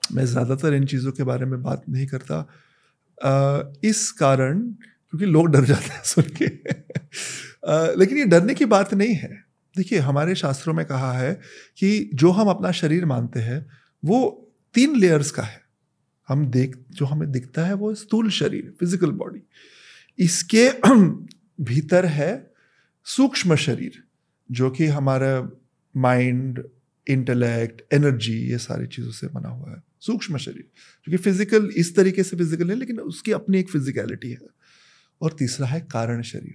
मैं 0.03 0.24
ज़्यादातर 0.24 0.74
इन 0.74 0.87
चीज़ों 0.87 1.12
के 1.12 1.22
बारे 1.22 1.47
में 1.47 1.62
बात 1.62 1.82
नहीं 1.89 2.07
करता। 2.07 2.39
आ, 3.18 3.62
इस 3.84 4.11
कारण 4.12 4.61
क्योंकि 4.61 5.26
लोग 5.26 5.49
डर 5.49 5.64
जाते 5.64 5.93
हैं 5.93 6.03
सुन 6.05 6.24
के। 6.37 6.47
लेकिन 7.99 8.18
ये 8.18 8.24
डरने 8.26 8.55
की 8.55 8.64
बात 8.66 8.95
नहीं 8.95 9.14
है। 9.14 9.45
देखिए, 9.76 9.98
हमारे 9.98 10.34
शास्त्रों 10.34 10.74
में 10.74 10.84
कहा 10.86 11.12
है 11.12 11.32
कि 11.78 12.10
जो 12.14 12.30
हम 12.30 12.48
अपना 12.48 12.70
शरीर 12.72 13.04
मानते 13.04 13.40
हैं, 13.40 13.66
वो 14.02 14.52
तीन 14.74 14.96
लेयर्स 14.96 15.30
का 15.30 15.42
है। 15.42 15.64
हम 16.28 16.46
देख, 16.46 16.76
जो 16.90 17.06
हमें 17.06 17.30
दिखता 17.32 17.66
है, 17.66 17.74
वो 17.74 17.94
स्थूल 17.94 18.30
शरीर 18.30 18.74
फ़िज़िकल 18.80 19.10
बॉडी 19.10 19.42
इसके 20.18 20.68
भीतर 21.60 22.06
है 22.06 22.50
सूक्ष्म 23.04 23.56
शरीर, 23.56 24.02
जो 24.50 24.70
कि 24.70 24.86
हमारा 24.86 25.48
माइंड 25.96 26.64
इंटेलेक्ट 27.06 27.94
एनर्जी 27.94 28.38
ये 28.50 28.58
सारी 28.58 28.86
चीज़ों 28.86 29.12
से 29.12 29.26
बना 29.26 29.48
हुआ 29.48 29.70
है। 29.70 29.82
सूक्ष्म 30.00 30.36
शरीर, 30.36 30.68
जो 31.06 31.10
कि 31.10 31.16
फ़िज़िकल 31.16 31.70
इस 31.76 31.96
तरीके 31.96 32.22
से 32.22 32.36
फ़िज़िकल 32.36 32.70
है, 32.70 32.76
लेकिन 32.76 33.00
उसकी 33.00 33.32
अपनी 33.32 33.58
एक 33.58 33.70
फिजिकलिटी 33.70 34.30
है। 34.30 34.38
और 35.20 35.32
तीसरा 35.32 35.66
है 35.66 35.80
कारण 35.80 36.22
शरीर, 36.22 36.54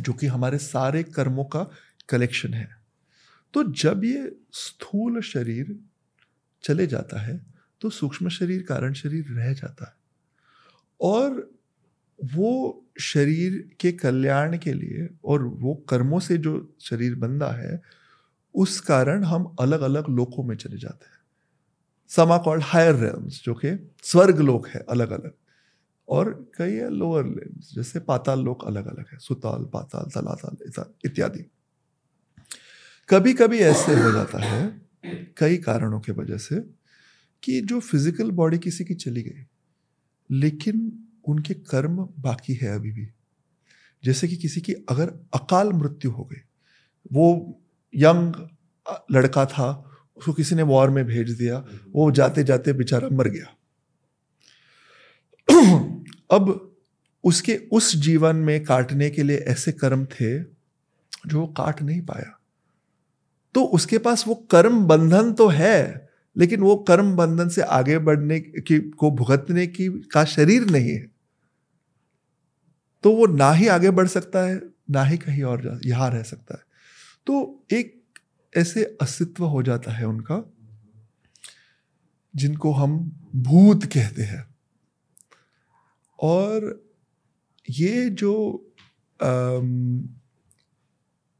जो 0.00 0.12
कि 0.12 0.26
हमारे 0.26 0.58
सारे 0.58 1.02
कर्मों 1.02 1.44
का 1.44 1.70
कलेक्शन 2.08 2.54
है। 2.54 2.68
तो 3.54 3.62
जब 3.72 4.04
ये 4.04 4.36
स्थूल 4.52 5.20
शरीर 5.22 5.78
चले 6.64 6.86
जाता 6.86 7.20
है 7.20 7.40
तो 7.80 7.90
सूक्ष्म 7.90 8.28
शरीर, 8.28 8.62
कारण 8.62 8.92
शरीर 8.92 9.26
रह 9.30 9.52
जाता 9.52 9.84
है। 9.84 9.94
और 11.00 11.50
वो 12.18 12.84
शरीर 13.00 13.68
के 13.80 13.92
कल्याण 13.92 14.56
के 14.58 14.72
लिए 14.72 15.08
और 15.24 15.42
वो 15.42 15.74
कर्मों 15.88 16.20
से 16.20 16.38
जो 16.38 16.76
शरीर 16.80 17.14
बंदा 17.14 17.50
है, 17.50 17.80
उस 18.54 18.80
कारण 18.80 19.24
हम 19.24 19.44
अलग 19.60 19.80
अलग 19.80 20.08
लोकों 20.08 20.44
में 20.44 20.56
चले 20.56 20.78
जाते 20.78 21.06
हैं। 21.06 21.18
समा 22.10 22.38
कॉल्ड 22.38 22.62
हायर 22.64 22.94
रेम्स 22.94 23.42
जो 23.44 23.54
कि 23.54 23.92
स्वर्ग 24.02 24.40
लोक 24.40 24.68
है 24.68 24.84
अलग 24.88 25.10
अलग 25.10 25.32
और 26.08 26.30
कई 26.58 26.72
है 26.72 26.90
लोअर 26.90 27.26
लेम्स 27.26 27.74
जैसे 27.74 28.00
पाताल 28.00 28.40
लोक 28.40 28.64
अलग 28.66 28.86
अलग 28.86 29.06
है, 29.12 29.18
सुताल, 29.18 29.64
पाताल, 29.64 30.10
तलाताल 30.10 30.92
इत्यादि। 31.04 31.44
कभी 33.08 33.34
कभी 33.34 33.58
ऐसे 33.58 33.94
हो 33.94 34.12
जाता 34.12 34.38
है, 34.38 34.80
कई 35.38 35.56
कारणों 35.56 36.00
के 36.00 36.12
वजह 36.12 36.36
से, 36.36 36.60
कि 37.42 37.60
जो 37.60 37.80
फ़िज़िकल 37.80 38.30
बॉडी 38.30 38.58
किसी 38.58 38.84
की 38.84 38.94
चली 38.94 39.22
गई, 39.22 39.44
लेकिन 40.30 41.04
उनके 41.24 41.54
कर्म 41.54 42.08
बाकी 42.18 42.54
है 42.54 42.74
अभी 42.74 42.92
भी। 42.92 43.08
जैसे 44.04 44.28
कि 44.28 44.36
किसी 44.36 44.60
की 44.60 44.72
अगर 44.72 45.08
अकाल 45.34 45.72
मृत्यु 45.72 46.10
हो 46.10 46.24
गई, 46.24 46.40
वो 47.12 47.60
यंग 47.94 48.48
लड़का 49.10 49.46
था, 49.46 49.90
उसको 50.16 50.32
किसी 50.32 50.54
ने 50.54 50.62
वॉर 50.62 50.90
में 50.90 51.06
भेज 51.06 51.30
दिया, 51.30 51.64
वो 51.92 52.10
जाते 52.10 52.44
जाते 52.44 52.72
बेचारा 52.72 53.08
मर 53.12 53.28
गया। 53.28 53.56
अब 56.30 56.74
उसके 57.24 57.56
उस 57.72 57.96
जीवन 57.96 58.36
में 58.36 58.64
काटने 58.64 59.10
के 59.10 59.22
लिए 59.22 59.36
ऐसे 59.36 59.72
कर्म 59.72 60.04
थे, 60.04 60.42
जो 61.26 61.40
वो 61.40 61.46
काट 61.46 61.82
नहीं 61.82 62.00
पाया। 62.00 62.40
तो 63.54 63.64
उसके 63.64 63.98
पास 63.98 64.26
वो 64.28 64.34
कर्म 64.50 64.84
बंधन 64.86 65.32
तो 65.32 65.48
है, 65.48 66.08
लेकिन 66.36 66.60
वो 66.60 66.76
कर्म 66.88 67.14
बंधन 67.16 67.48
से 67.48 67.62
आगे 67.62 67.98
बढ़ने 67.98 68.40
की, 68.40 68.78
को 68.80 69.10
भुगतने 69.10 69.66
की, 69.66 69.88
का 70.12 70.24
शरीर 70.24 70.70
नहीं 70.70 70.90
है। 70.90 71.06
तो 73.04 73.12
वो 73.12 73.26
ना 73.26 73.50
ही 73.52 73.66
आगे 73.68 73.90
बढ़ 73.90 74.08
सकता 74.08 74.44
है, 74.46 74.60
ना 74.90 75.04
ही 75.04 75.18
कहीं 75.18 75.42
और 75.42 75.80
यहाँ 75.86 76.10
रह 76.10 76.22
सकता 76.22 76.54
है। 76.54 76.62
तो 77.26 77.64
एक 77.72 78.02
ऐसे 78.52 78.84
अस्तित्व 79.02 79.44
हो 79.44 79.62
जाता 79.62 79.92
है 79.92 80.06
उनका, 80.06 80.42
जिनको 82.34 82.72
हम 82.72 82.98
भूत 83.36 83.84
कहते 83.84 84.22
हैं। 84.22 84.44
और 86.18 86.82
ये 87.68 88.08
जो 88.10 88.34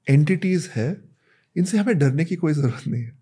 एंटिटीज 0.06 0.70
है 0.74 1.13
इनसे 1.56 1.78
हमें 1.78 1.98
डरने 1.98 2.24
की 2.24 2.36
कोई 2.36 2.52
ज़रूरत 2.52 2.88
नहीं 2.88 3.02
है। 3.02 3.12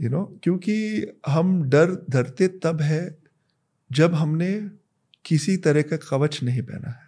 You 0.00 0.10
know? 0.10 0.40
क्योंकि 0.42 1.06
हम 1.28 1.62
डर, 1.68 1.90
डरते 2.10 2.48
तब 2.48 2.80
है 2.80 3.18
जब 3.92 4.14
हमने 4.14 4.70
किसी 5.24 5.56
तरह 5.56 5.82
का 5.82 5.96
कवच 5.96 6.42
नहीं 6.42 6.62
पहना 6.62 6.88
है। 6.88 7.04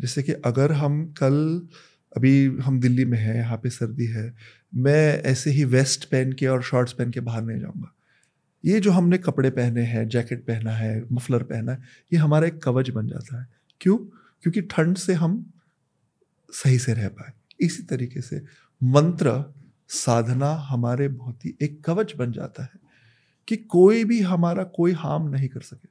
जैसे 0.00 0.22
कि 0.22 0.32
अगर 0.32 0.72
हम 0.72 1.06
कल, 1.06 1.66
अभी 2.16 2.46
हम 2.46 2.80
दिल्ली 2.80 3.04
में 3.04 3.18
हैं, 3.18 3.36
यहाँ 3.36 3.56
पे 3.56 3.70
सर्दी 3.70 4.06
है, 4.06 4.34
मैं 4.74 5.22
ऐसे 5.22 5.50
ही 5.50 5.64
वेस्ट 5.64 6.04
पहन 6.04 6.32
के 6.32 6.46
और 6.46 6.62
शॉर्ट्स 6.62 6.92
पहन 6.92 7.10
के 7.10 7.20
बाहर 7.20 7.42
नहीं 7.42 7.60
जाऊँगा। 7.60 7.94
ये 8.64 8.80
जो 8.80 8.90
हमने 8.90 9.18
कपड़े 9.18 9.50
पहने 9.50 9.82
हैं, 9.82 10.08
जैकेट 10.08 10.42
पहना 10.42 10.72
है, 10.72 11.04
मफलर 11.12 11.42
पहना 11.42 11.72
है, 11.72 11.78
ये 12.12 12.16
हमारा 12.18 12.46
एक 12.46 12.62
कवच 12.62 12.90
बन 12.90 13.06
जाता 13.06 13.40
है। 13.40 13.48
क्यों? 13.80 13.98
क्योंकि 14.42 14.60
ठंड 14.60 14.96
से 14.96 15.14
हम 15.14 15.52
सही 16.50 16.78
से 16.78 16.94
रह 16.94 17.08
पाए। 17.08 17.32
इसी 17.60 17.82
तरीके 17.82 18.20
से 18.20 18.42
मंत्र 18.82 19.54
साधना 19.88 20.52
हमारे 20.54 21.08
बहुत 21.08 21.44
ही 21.44 21.54
एक 21.62 21.84
कवच 21.84 22.14
बन 22.16 22.32
जाता 22.32 22.62
है 22.62 22.80
कि 23.48 23.56
कोई 23.56 24.04
भी 24.04 24.20
हमारा 24.20 24.64
कोई 24.64 24.92
हार्म 24.92 25.28
नहीं 25.28 25.48
कर 25.48 25.60
सके, 25.60 25.88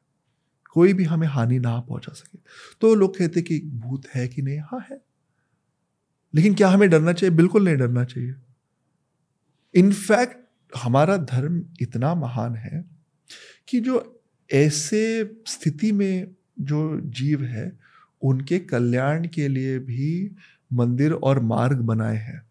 कोई 0.71 0.93
भी 0.93 1.03
हमें 1.03 1.27
हानि 1.27 1.59
ना 1.59 1.79
पहुँचा 1.79 2.13
सके। 2.13 2.39
तो 2.81 2.95
लोग 2.95 3.17
कहते 3.17 3.41
कि 3.41 3.59
भूत 3.59 4.07
है 4.15 4.27
कि 4.27 4.41
नहीं? 4.41 4.59
हाँ 4.59 4.87
है। 4.91 5.01
लेकिन 6.35 6.55
क्या 6.55 6.69
हमें 6.69 6.89
डरना 6.89 7.13
चाहिए? 7.13 7.35
बिल्कुल 7.35 7.65
नहीं 7.65 7.77
डरना 7.77 8.03
चाहिए। 8.03 8.35
इनफैक्ट 9.75 10.37
हमारा 10.77 11.17
धर्म 11.17 11.65
इतना 11.81 12.15
महान 12.15 12.55
है 12.55 12.85
कि 13.67 13.79
जो 13.79 14.21
ऐसे 14.53 15.35
स्थिति 15.47 15.91
में 15.91 16.35
जो 16.59 17.01
जीव 17.01 17.43
है, 17.43 17.79
उनके 18.21 18.59
कल्याण 18.59 19.27
के 19.27 19.47
लिए 19.47 19.79
भी 19.79 20.35
मंदिर 20.73 21.13
और 21.13 21.39
मार्ग 21.39 21.77
बनाए 21.77 22.17
हैं। 22.17 22.46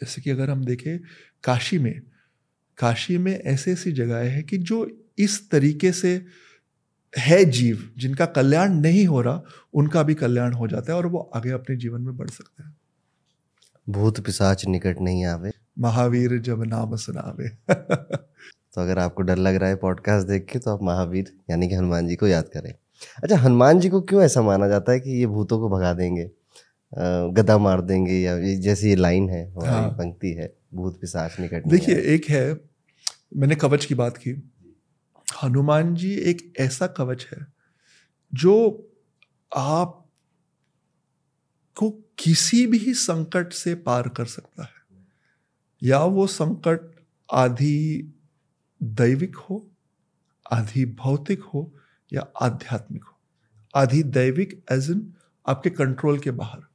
जैसे 0.00 0.22
कि 0.22 0.30
अगर 0.30 0.50
हम 0.50 0.64
देखें 0.64 0.98
काशी 1.44 1.78
में 1.78 2.00
काशी 2.78 3.18
में 3.18 3.40
ऐसी 3.40 3.70
ऐसी 3.70 3.92
जगह 3.92 4.16
है 4.16 4.42
कि 4.42 4.58
जो 4.58 5.06
इस 5.18 5.50
तरीके 5.50 5.92
से 5.92 6.26
है 7.18 7.44
जीव 7.44 7.90
जिनका 7.98 8.26
कल्याण 8.26 8.74
नहीं 8.74 9.06
हो 9.06 9.20
रहा 9.20 9.42
उनका 9.74 10.02
भी 10.02 10.14
कल्याण 10.14 10.52
हो 10.52 10.68
जाता 10.68 10.92
है 10.92 10.98
और 10.98 11.06
वो 11.06 11.30
आगे 11.34 11.50
अपने 11.50 11.76
जीवन 11.76 12.00
में 12.00 12.16
बढ़ 12.16 12.30
सकते 12.30 12.62
हैं। 12.62 12.76
भूत 13.88 14.20
पिशाच 14.20 14.66
निकट 14.66 14.96
नहीं 15.00 15.24
आवे। 15.24 15.50
महावीर 15.78 16.38
जब 16.38 16.64
नाम 16.64 16.96
सुनावे। 16.96 17.48
तो 18.74 18.80
अगर 18.80 18.98
आपको 18.98 19.22
डर 19.22 19.36
लग 19.36 19.54
रहा 19.54 19.68
है 19.68 19.76
पॉडकास्ट 19.76 20.28
देख 20.28 20.46
के 20.52 20.58
तो 20.58 20.70
आप 20.70 20.82
महावीर 20.82 21.32
यानी 21.50 21.68
कि 21.68 21.74
हनुमान 21.74 22.08
जी 22.08 22.16
को 22.16 22.26
याद 22.26 22.44
करें। 22.44 22.74
अच्छा 23.22 23.36
हनुमान 23.36 23.80
जी 23.80 23.88
को 23.88 24.00
क्यों 24.00 24.22
ऐसा 24.22 24.42
माना 24.42 24.68
जाता 24.68 24.92
है 24.92 25.00
कि 25.00 25.10
ये 25.10 25.26
भूतों 25.26 25.58
को 25.58 25.68
भगा 25.68 25.92
देंगे? 25.92 26.30
गदा 26.98 27.58
मार 27.58 27.80
देंगे 27.80 28.12
या 28.12 28.38
जैसे 28.54 28.88
ये 28.88 28.96
लाइन 28.96 29.30
है 29.30 29.54
हाँ। 29.66 29.90
पंक्ति 29.90 30.32
है 30.32 30.56
भूत 30.74 31.00
पिशाच 31.00 31.40
निकट 31.40 31.66
देखिए 31.66 31.94
एक 31.94 32.24
है 32.28 32.60
मैंने 33.36 33.54
कवच 33.54 33.84
की 33.84 33.94
बात 33.94 34.16
की। 34.16 34.30
हनुमान 35.44 35.94
जी 35.94 36.14
एक 36.14 36.52
ऐसा 36.58 36.86
कवच 36.86 37.28
है 37.32 37.46
जो 38.34 38.54
आप 39.56 40.08
को 41.76 41.90
किसी 42.18 42.66
भी 42.66 42.94
संकट 42.94 43.52
से 43.52 43.74
पार 43.74 44.08
कर 44.08 44.24
सकता 44.24 44.62
है। 44.62 45.04
या 45.82 46.04
वो 46.04 46.26
संकट 46.26 47.04
आधी 47.32 48.12
दैविक 48.82 49.36
हो 49.36 49.70
आधी 50.52 50.84
भौतिक 50.84 51.42
हो 51.42 51.74
या 52.12 52.20
आध्यात्मिक 52.42 53.04
हो। 53.04 53.18
आधी 53.74 54.02
दैविक 54.02 54.64
एज 54.72 54.90
इन 54.90 55.14
आपके 55.48 55.70
कंट्रोल 55.70 56.18
के 56.18 56.30
बाहर। 56.30 56.69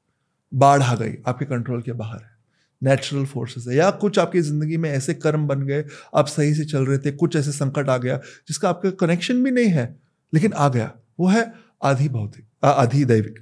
बाढ़ 0.52 0.82
आ 0.84 0.96
गई 0.96 1.14
आपके 1.28 1.46
कंट्रोल 1.46 1.82
के 1.82 1.92
बाहर 1.94 2.20
है। 2.20 2.34
नेचुरल 2.82 3.26
फोर्सेस 3.26 3.66
है। 3.68 3.76
या 3.76 3.90
कुछ 3.94 4.20
आपकी 4.20 4.42
ज़िंदगी 4.42 4.78
में 4.78 4.90
ऐसे 4.92 5.14
कर्म 5.16 5.48
बन 5.48 5.62
गए 5.68 5.84
आप 6.16 6.28
सही 6.28 6.54
से 6.56 6.66
चल 6.66 6.86
रहे 6.86 6.98
थे 6.98 7.12
कुछ 7.14 7.36
ऐसे 7.36 7.52
संकट 7.54 7.90
आ 7.90 7.98
गया 7.98 8.18
जिसका 8.48 8.70
आपका 8.70 8.90
कनेक्शन 9.00 9.44
भी 9.44 9.52
नहीं 9.52 9.70
है 9.70 9.86
लेकिन 10.34 10.54
आ 10.54 10.68
गया। 10.70 10.92
वो 11.20 11.28
है 11.28 11.52
आधी 11.84 12.10
भौतिक 12.10 12.46
आधी 12.66 13.04
दैविक। 13.06 13.40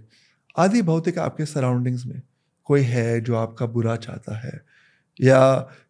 आधी 0.56 0.82
भौतिक 0.84 1.18
आपके 1.20 1.46
सराउंडिंग्स 1.46 2.06
में 2.06 2.22
कोई 2.70 2.82
है 2.84 3.20
जो 3.22 3.36
आपका 3.36 3.66
बुरा 3.68 3.96
चाहता 3.98 4.38
है 4.38 4.62
या 5.20 5.40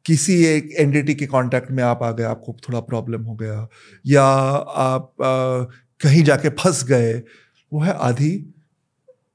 किसी 0.05 0.33
एक 0.45 0.69
एंटिटी 0.79 1.13
के 1.15 1.25
कांटेक्ट 1.27 1.71
में 1.71 1.83
आप 1.83 2.03
आ 2.03 2.11
गए 2.11 2.23
आपको 2.25 2.55
थोड़ा 2.67 2.79
प्रॉब्लम 2.81 3.23
हो 3.23 3.35
गया 3.35 3.67
या 4.05 4.23
आप 4.23 5.21
आ, 5.21 5.63
कहीं 5.99 6.23
जाके 6.23 6.49
फंस 6.55 6.83
गए 6.85 7.13
वो 7.71 7.81
है 7.81 7.93
आधी 8.01 8.31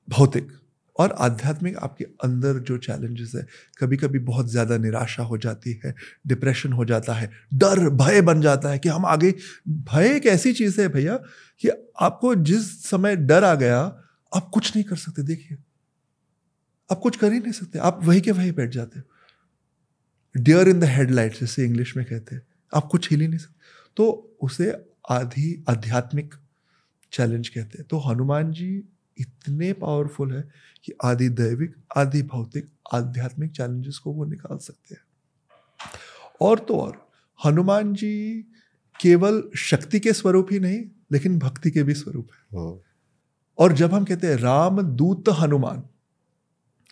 भौतिक। 0.08 0.52
और 0.98 1.12
आध्यात्मिक 1.18 1.76
आपके 1.76 2.04
अंदर 2.24 2.58
जो 2.60 2.76
चैलेंजेस 2.78 3.32
है 3.34 3.46
कभी 3.80 3.96
कभी 3.96 4.18
बहुत 4.20 4.50
ज़्यादा 4.50 4.76
निराशा 4.76 5.22
हो 5.22 5.38
जाती 5.38 5.72
है 5.84 5.94
डिप्रेशन 6.26 6.72
हो 6.72 6.84
जाता 6.84 7.14
है, 7.14 7.30
डर, 7.54 7.88
भय 7.90 8.20
बन 8.22 8.40
जाता 8.40 8.70
है 8.70 8.78
कि 8.78 8.88
हम 8.88 9.06
आगे, 9.06 9.34
भय 9.68 10.08
एक 10.08 10.26
ऐसी 10.26 10.52
चीज़ 10.52 10.80
है 10.80 10.88
भैया 10.88 11.16
कि 11.60 11.68
आपको 12.00 12.34
जिस 12.34 12.70
समय 12.84 13.16
डर 13.16 13.44
आ 13.44 13.54
गया, 13.54 13.80
आप 14.32 14.50
कुछ 14.54 14.74
नहीं 14.76 14.84
कर 14.84 14.96
सकते, 14.96 15.22
देखिए। 15.22 15.58
आप 16.90 16.98
कुछ 16.98 17.16
कर 17.16 17.32
ही 17.32 17.38
नहीं 17.40 17.52
सकते, 17.52 17.78
आप 17.78 18.00
वही 18.04 18.20
के 18.20 18.32
वही 18.32 18.52
बैठ 18.52 18.70
जाते 18.70 19.00
डियर 20.34 20.68
इन 20.68 20.80
द 20.80 20.84
हेडलाइट 20.84 21.38
जैसे 21.40 21.64
इंग्लिश 21.64 21.96
में 21.96 22.04
कहते 22.06 22.34
हैं, 22.34 22.42
आप 22.72 22.88
कुछ 22.90 23.10
हिल 23.10 23.20
ही 23.20 23.28
नहीं 23.28 23.38
सकते। 23.38 23.92
तो 23.96 24.36
उसे 24.42 24.72
आधी 25.10 25.64
आध्यात्मिक 25.68 26.34
चैलेंज 27.12 27.48
कहते 27.48 27.78
हैं। 27.78 27.86
तो 27.88 27.98
हनुमान 27.98 28.52
जी 28.52 28.68
इतने 29.20 29.72
पावरफुल 29.72 30.32
है 30.32 30.42
कि 30.84 30.92
आदि 31.04 31.28
दैविक 31.28 31.74
आदि 31.96 32.22
भौतिक 32.22 32.68
आध्यात्मिक 32.94 33.50
चैलेंजेस 33.50 33.98
को 33.98 34.12
वो 34.12 34.24
निकाल 34.24 34.58
सकते 34.58 34.94
हैं। 34.94 35.02
और 36.40 36.58
तो 36.58 36.78
और 36.78 37.08
हनुमान 37.38 37.94
जी 37.94 38.44
केवल 39.00 39.42
शक्ति 39.56 40.00
के 40.00 40.12
स्वरूप 40.12 40.48
ही 40.52 40.60
नहीं 40.60 40.82
लेकिन 41.12 41.38
भक्ति 41.38 41.70
के 41.70 41.82
भी 41.82 41.94
स्वरूप 41.94 42.28
है। 42.32 42.58
हाँ। 42.58 42.78
और 43.58 43.72
जब 43.72 43.94
हम 43.94 44.04
कहते 44.04 44.26
हैं 44.26 44.36
राम 44.36 44.80
दूत 44.82 45.28
हनुमान 45.28 45.82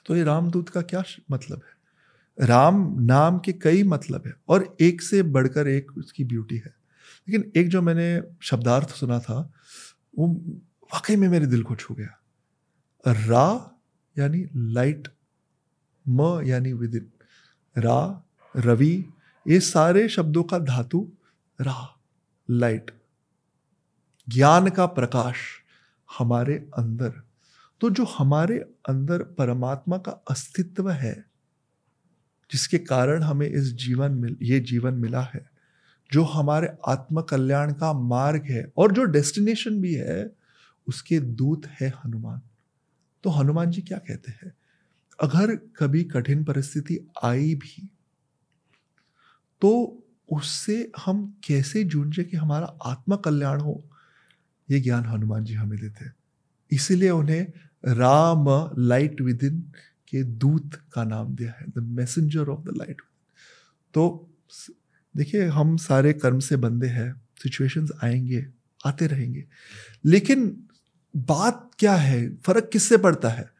तो 0.06 0.16
ये 0.16 0.22
रामदूत 0.24 0.68
का 0.68 0.82
क्या 0.82 1.02
मतलब 1.30 1.56
है? 1.56 2.46
राम 2.46 2.96
नाम 3.00 3.38
के 3.38 3.52
कई 3.52 3.82
मतलब 3.82 4.22
है 4.26 4.32
और 4.48 4.76
एक 4.80 5.02
से 5.02 5.22
बढ़कर 5.22 5.68
एक 5.68 5.92
उसकी 5.98 6.24
ब्यूटी 6.24 6.56
है। 6.56 6.74
लेकिन 7.28 7.52
एक 7.56 7.68
जो 7.68 7.82
मैंने 7.82 8.22
शब्दार्थ 8.42 8.90
सुना 8.90 9.18
था 9.20 9.52
वो 10.18 10.28
वाकई 10.94 11.16
में 11.16 11.28
मेरे 11.28 11.46
दिल 11.46 11.62
को 11.62 11.76
छू 11.76 11.94
गया। 11.94 12.18
रा 13.06 13.78
यानी 14.18 14.46
लाइट 14.56 15.08
म 16.08 16.40
यानी 16.44 16.72
विद 16.72 16.94
इन 16.94 17.10
रा, 17.76 18.22
रवि, 18.56 19.08
ये 19.46 19.60
सारे 19.60 20.08
शब्दों 20.08 20.42
का 20.42 20.58
धातु, 20.58 21.12
रा 21.60 21.96
लाइट 22.50 22.90
ज्ञान 24.28 24.68
का 24.68 24.86
प्रकाश 24.86 25.36
हमारे 26.18 26.54
अंदर। 26.78 27.12
तो 27.80 27.90
जो 27.90 28.04
हमारे 28.04 28.58
अंदर 28.88 29.22
परमात्मा 29.22 29.98
का 29.98 30.12
अस्तित्व 30.30 30.90
है, 30.90 31.24
जिसके 32.50 32.78
कारण 32.78 33.22
हमें 33.22 33.46
इस 33.46 33.74
जीवन 33.74 34.12
मिल, 34.12 34.36
ये 34.42 34.60
जीवन 34.60 34.94
मिला 34.94 35.22
है, 35.22 35.50
जो 36.12 36.22
हमारे 36.22 36.68
आत्म 36.88 37.20
कल्याण 37.20 37.72
का 37.72 37.92
मार्ग 37.92 38.44
है, 38.44 38.72
और 38.76 38.92
जो 38.92 39.04
डेस्टिनेशन 39.04 39.80
भी 39.80 39.94
है 39.94 40.45
उसके 40.88 41.20
दूत 41.20 41.66
है 41.66 41.92
हनुमान। 42.04 42.40
तो 43.24 43.30
हनुमान 43.30 43.70
जी 43.70 43.82
क्या 43.82 43.98
कहते 43.98 44.32
हैं? 44.32 44.52
अगर 45.20 45.56
कभी 45.56 46.04
कठिन 46.04 46.44
परिस्थिति 46.44 46.98
आई 47.24 47.54
भी 47.54 47.88
तो 49.60 50.02
उससे 50.32 50.92
हम 51.06 51.38
कैसे 51.44 51.84
जूझे 51.84 52.24
कि 52.24 52.36
हमारा 52.36 52.66
आत्मा 52.66 53.16
कल्याण 53.16 53.60
हो? 53.60 53.90
ये 54.70 54.80
ज्ञान 54.80 55.04
हनुमान 55.04 55.44
जी 55.44 55.54
हमें 55.54 55.80
देते 55.80 56.04
हैं। 56.04 56.14
इसीलिए 56.70 57.10
उन्हें 57.10 57.46
राम 57.84 58.46
लाइट 58.78 59.20
विद 59.20 59.44
इन 59.44 59.60
के 60.08 60.22
दूत 60.22 60.74
का 60.92 61.04
नाम 61.04 61.34
दिया 61.36 61.52
है 61.52 61.66
the 61.68 61.78
messenger 61.78 62.48
of 62.48 62.60
the 62.60 62.76
light 62.76 63.02
तो 63.94 64.30
देखिए, 65.16 65.44
हम 65.44 65.76
सारे 65.76 66.12
कर्म 66.12 66.38
से 66.38 66.56
बंदे 66.56 66.86
हैं 66.86 67.22
सिचुएशंस 67.42 67.90
आएँगे, 68.04 68.46
आते 68.86 69.06
रहेंगे। 69.06 69.44
लेकिन 70.04 70.65
बात 71.16 71.70
क्या 71.78 71.94
है? 71.94 72.28
फ़र्क 72.36 72.68
किससे 72.72 72.96
पड़ता 72.96 73.28
है? 73.28 73.50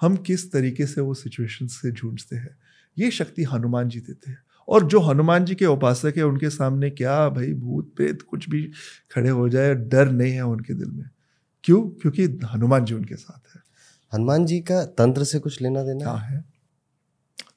हम 0.00 0.16
किस 0.16 0.50
तरीके 0.52 0.86
से 0.86 1.00
वो 1.00 1.14
सिचुएशन 1.14 1.66
से 1.66 1.90
जूझते 1.92 2.36
हैं? 2.36 2.56
ये 2.98 3.10
शक्ति 3.10 3.44
हनुमान 3.44 3.88
जी 3.88 4.00
देते 4.00 4.30
हैं। 4.30 4.38
और 4.68 4.84
जो 4.84 5.00
हनुमान 5.00 5.44
जी 5.44 5.54
के 5.54 5.66
उपासक 5.66 6.12
है 6.16 6.22
उनके 6.22 6.50
सामने 6.50 6.90
क्या 6.90 7.28
भाई 7.28 7.52
भूत 7.52 7.92
प्रेत 7.96 8.22
कुछ 8.22 8.48
भी 8.50 8.62
खड़े 9.10 9.30
हो 9.30 9.48
जाए 9.48 9.74
डर 9.74 10.10
नहीं 10.10 10.32
है 10.32 10.42
उनके 10.42 10.74
दिल 10.74 10.90
में? 10.90 11.08
क्यों? 11.64 11.80
क्योंकि 11.82 12.24
हनुमान 12.54 12.84
जी 12.84 12.94
उनके 12.94 13.16
साथ 13.16 13.56
है। 13.56 13.62
हनुमान 14.14 14.46
जी 14.46 14.60
का 14.60 14.84
तंत्र 14.84 15.24
से 15.24 15.38
कुछ 15.38 15.62
लेना 15.62 15.82
देना 15.82 15.98
क्या 15.98 16.12
है? 16.12 16.44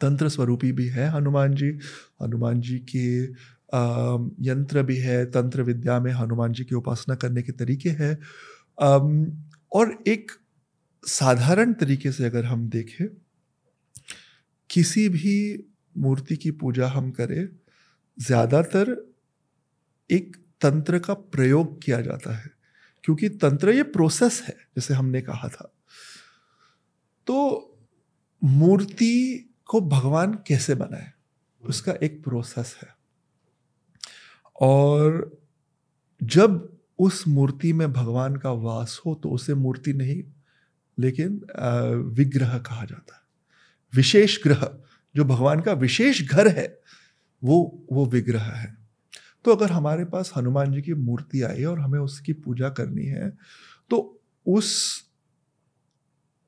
तंत्र 0.01 0.30
स्वरूपी 0.30 0.72
भी 0.72 0.88
है 0.88 1.10
हनुमान 1.10 1.55
जी। 1.55 1.70
हनुमान 2.24 2.62
जी 2.62 2.80
के 2.80 3.24
यंत्र 4.49 4.84
भी 4.84 4.97
है। 4.97 5.26
तंत्र 5.26 5.64
विद्या 5.64 5.99
में 5.99 6.12
हनुमान 6.12 6.53
जी 6.53 6.64
की 6.64 6.76
उपासना 6.76 7.16
करने 7.16 7.41
के 7.41 7.51
तरीके 7.51 7.89
हैं। 7.89 8.18
और 9.74 10.04
एक 10.08 10.32
साधारण 11.08 11.74
तरीके 11.74 12.12
से 12.12 12.26
अगर 12.26 12.46
हम 12.46 12.70
देखें, 12.70 13.08
किसी 14.70 15.10
भी 15.10 15.66
मूर्ति 15.98 16.38
की 16.38 16.52
पूजा 16.52 16.88
हम 16.88 17.12
करें, 17.12 17.50
ज़्यादातर 18.20 19.16
एक 20.12 20.38
तंत्र 20.62 21.00
का 21.00 21.14
प्रयोग 21.14 21.82
किया 21.84 22.02
जाता 22.02 22.36
है। 22.36 22.52
क्योंकि 23.04 23.30
तंत्र 23.30 23.70
ये 23.70 23.84
प्रोसेस 23.84 24.42
है, 24.42 24.54
जैसे 24.54 24.94
हमने 24.94 25.22
कहा 25.22 25.48
था। 25.48 25.74
तो 27.28 27.66
मूर्ति 28.44 29.50
को 29.66 29.82
भगवान 29.82 30.34
कैसे 30.34 30.76
बनाए? 30.76 31.12
उसका 31.64 31.92
एक 31.92 32.24
प्रोसेस 32.24 32.80
है। 32.84 32.96
और 34.62 35.40
जब 36.24 36.79
उस 37.00 37.28
मूर्ति 37.28 37.72
में 37.74 37.91
भगवान 37.93 38.36
का 38.36 38.52
वास 38.52 39.00
हो 39.06 39.14
तो 39.16 39.30
उसे 39.30 39.54
मूर्ति 39.56 39.93
नहीं, 39.93 40.24
लेकिन 40.97 41.41
विग्रह 42.16 42.58
कहा 42.60 42.86
जाता 42.86 43.16
है। 43.16 43.22
विशेष 43.93 44.38
ग्रह, 44.43 44.70
जो 45.16 45.24
भगवान 45.26 45.62
का 45.62 45.74
विशेष 45.76 46.22
घर 46.24 46.47
है, 46.50 46.68
वो 47.41 47.88
वो 47.91 48.06
विग्रह 48.06 48.43
है। 48.43 48.78
तो 49.45 49.56
अगर 49.56 49.72
हमारे 49.72 50.06
पास 50.06 50.32
हनुमान 50.36 50.72
जी 50.74 50.82
की 50.82 50.93
मूर्ति 50.95 51.41
आई 51.41 51.64
और 51.64 51.80
हमें 51.80 52.00
उसकी 52.00 52.34
पूजा 52.36 52.70
करनी 52.70 53.06
है 53.06 53.30
तो 53.91 54.00
उस 54.45 54.74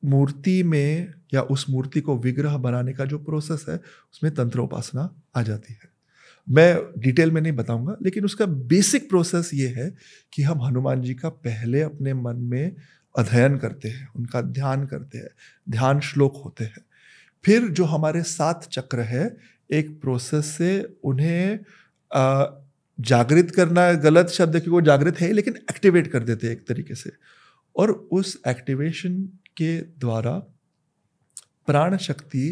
मूर्ति 0.03 0.61
में 0.63 1.13
या 1.33 1.41
उस 1.47 1.65
मूर्ति 1.69 2.01
को 2.01 2.17
विग्रह 2.17 2.57
बनाने 2.57 2.93
का 2.93 3.05
जो 3.05 3.17
प्रोसेस 3.19 3.65
है, 3.69 3.75
उसमें 4.13 4.33
तंत्र 4.35 4.59
उपासना 4.59 5.09
आ 5.35 5.41
जाती 5.41 5.73
है। 5.73 5.90
मैं 6.51 6.77
डिटेल 6.97 7.31
में 7.31 7.41
नहीं 7.41 7.53
बताऊँगा, 7.53 7.95
लेकिन 8.01 8.25
उसका 8.25 8.45
बेसिक 8.45 9.09
प्रोसेस 9.09 9.49
ये 9.53 9.67
है 9.67 9.89
कि 10.33 10.43
हम 10.43 10.61
हनुमान 10.61 11.01
जी 11.01 11.13
का 11.13 11.29
पहले 11.29 11.81
अपने 11.81 12.13
मन 12.13 12.35
में 12.43 12.75
अध्ययन 13.15 13.57
करते 13.57 13.89
हैं, 13.89 14.07
उनका 14.15 14.41
ध्यान 14.41 14.85
करते 14.85 15.17
हैं, 15.17 15.29
ध्यान 15.69 15.99
श्लोक 15.99 16.41
होते 16.45 16.63
हैं। 16.63 16.85
फिर 17.45 17.67
जो 17.69 17.85
हमारे 17.85 18.21
सात 18.23 18.67
चक्र 18.71 18.99
है, 18.99 19.37
एक 19.71 19.99
प्रोसेस 20.01 20.45
से 20.47 20.97
उन्हें 21.03 21.59
जागृत 22.99 23.51
करना, 23.51 23.91
गलत 23.93 24.29
शब्द 24.29 24.51
क्योंकि 24.51 24.69
वो 24.69 24.81
जागृत 24.81 25.19
है 25.19 25.31
लेकिन 25.31 25.55
एक्टिवेट 25.71 26.07
कर 26.07 26.23
देते 26.23 26.47
हैं 26.47 26.53
एक 26.53 26.67
तरीके 26.67 26.95
से। 26.95 27.11
और 27.75 27.91
उस 27.91 28.41
एक्टिवेशन 28.47 29.21
के 29.57 29.77
द्वारा 29.77 30.31
प्राण 31.67 31.97
शक्ति 31.97 32.49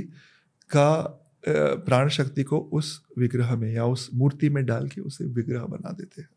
का 0.70 1.19
प्राण 1.48 2.10
शक्ति 2.10 2.44
को 2.44 2.60
उस 2.60 3.04
विग्रह 3.18 3.56
में 3.56 3.74
या 3.74 3.86
उस 3.86 4.10
मूर्ति 4.14 4.50
में 4.50 4.66
डाल 4.66 4.88
के 4.88 5.02
उसे 5.02 5.26
विग्रह 5.26 5.62
बना 5.62 5.92
देते 5.92 6.22
हैं। 6.22 6.30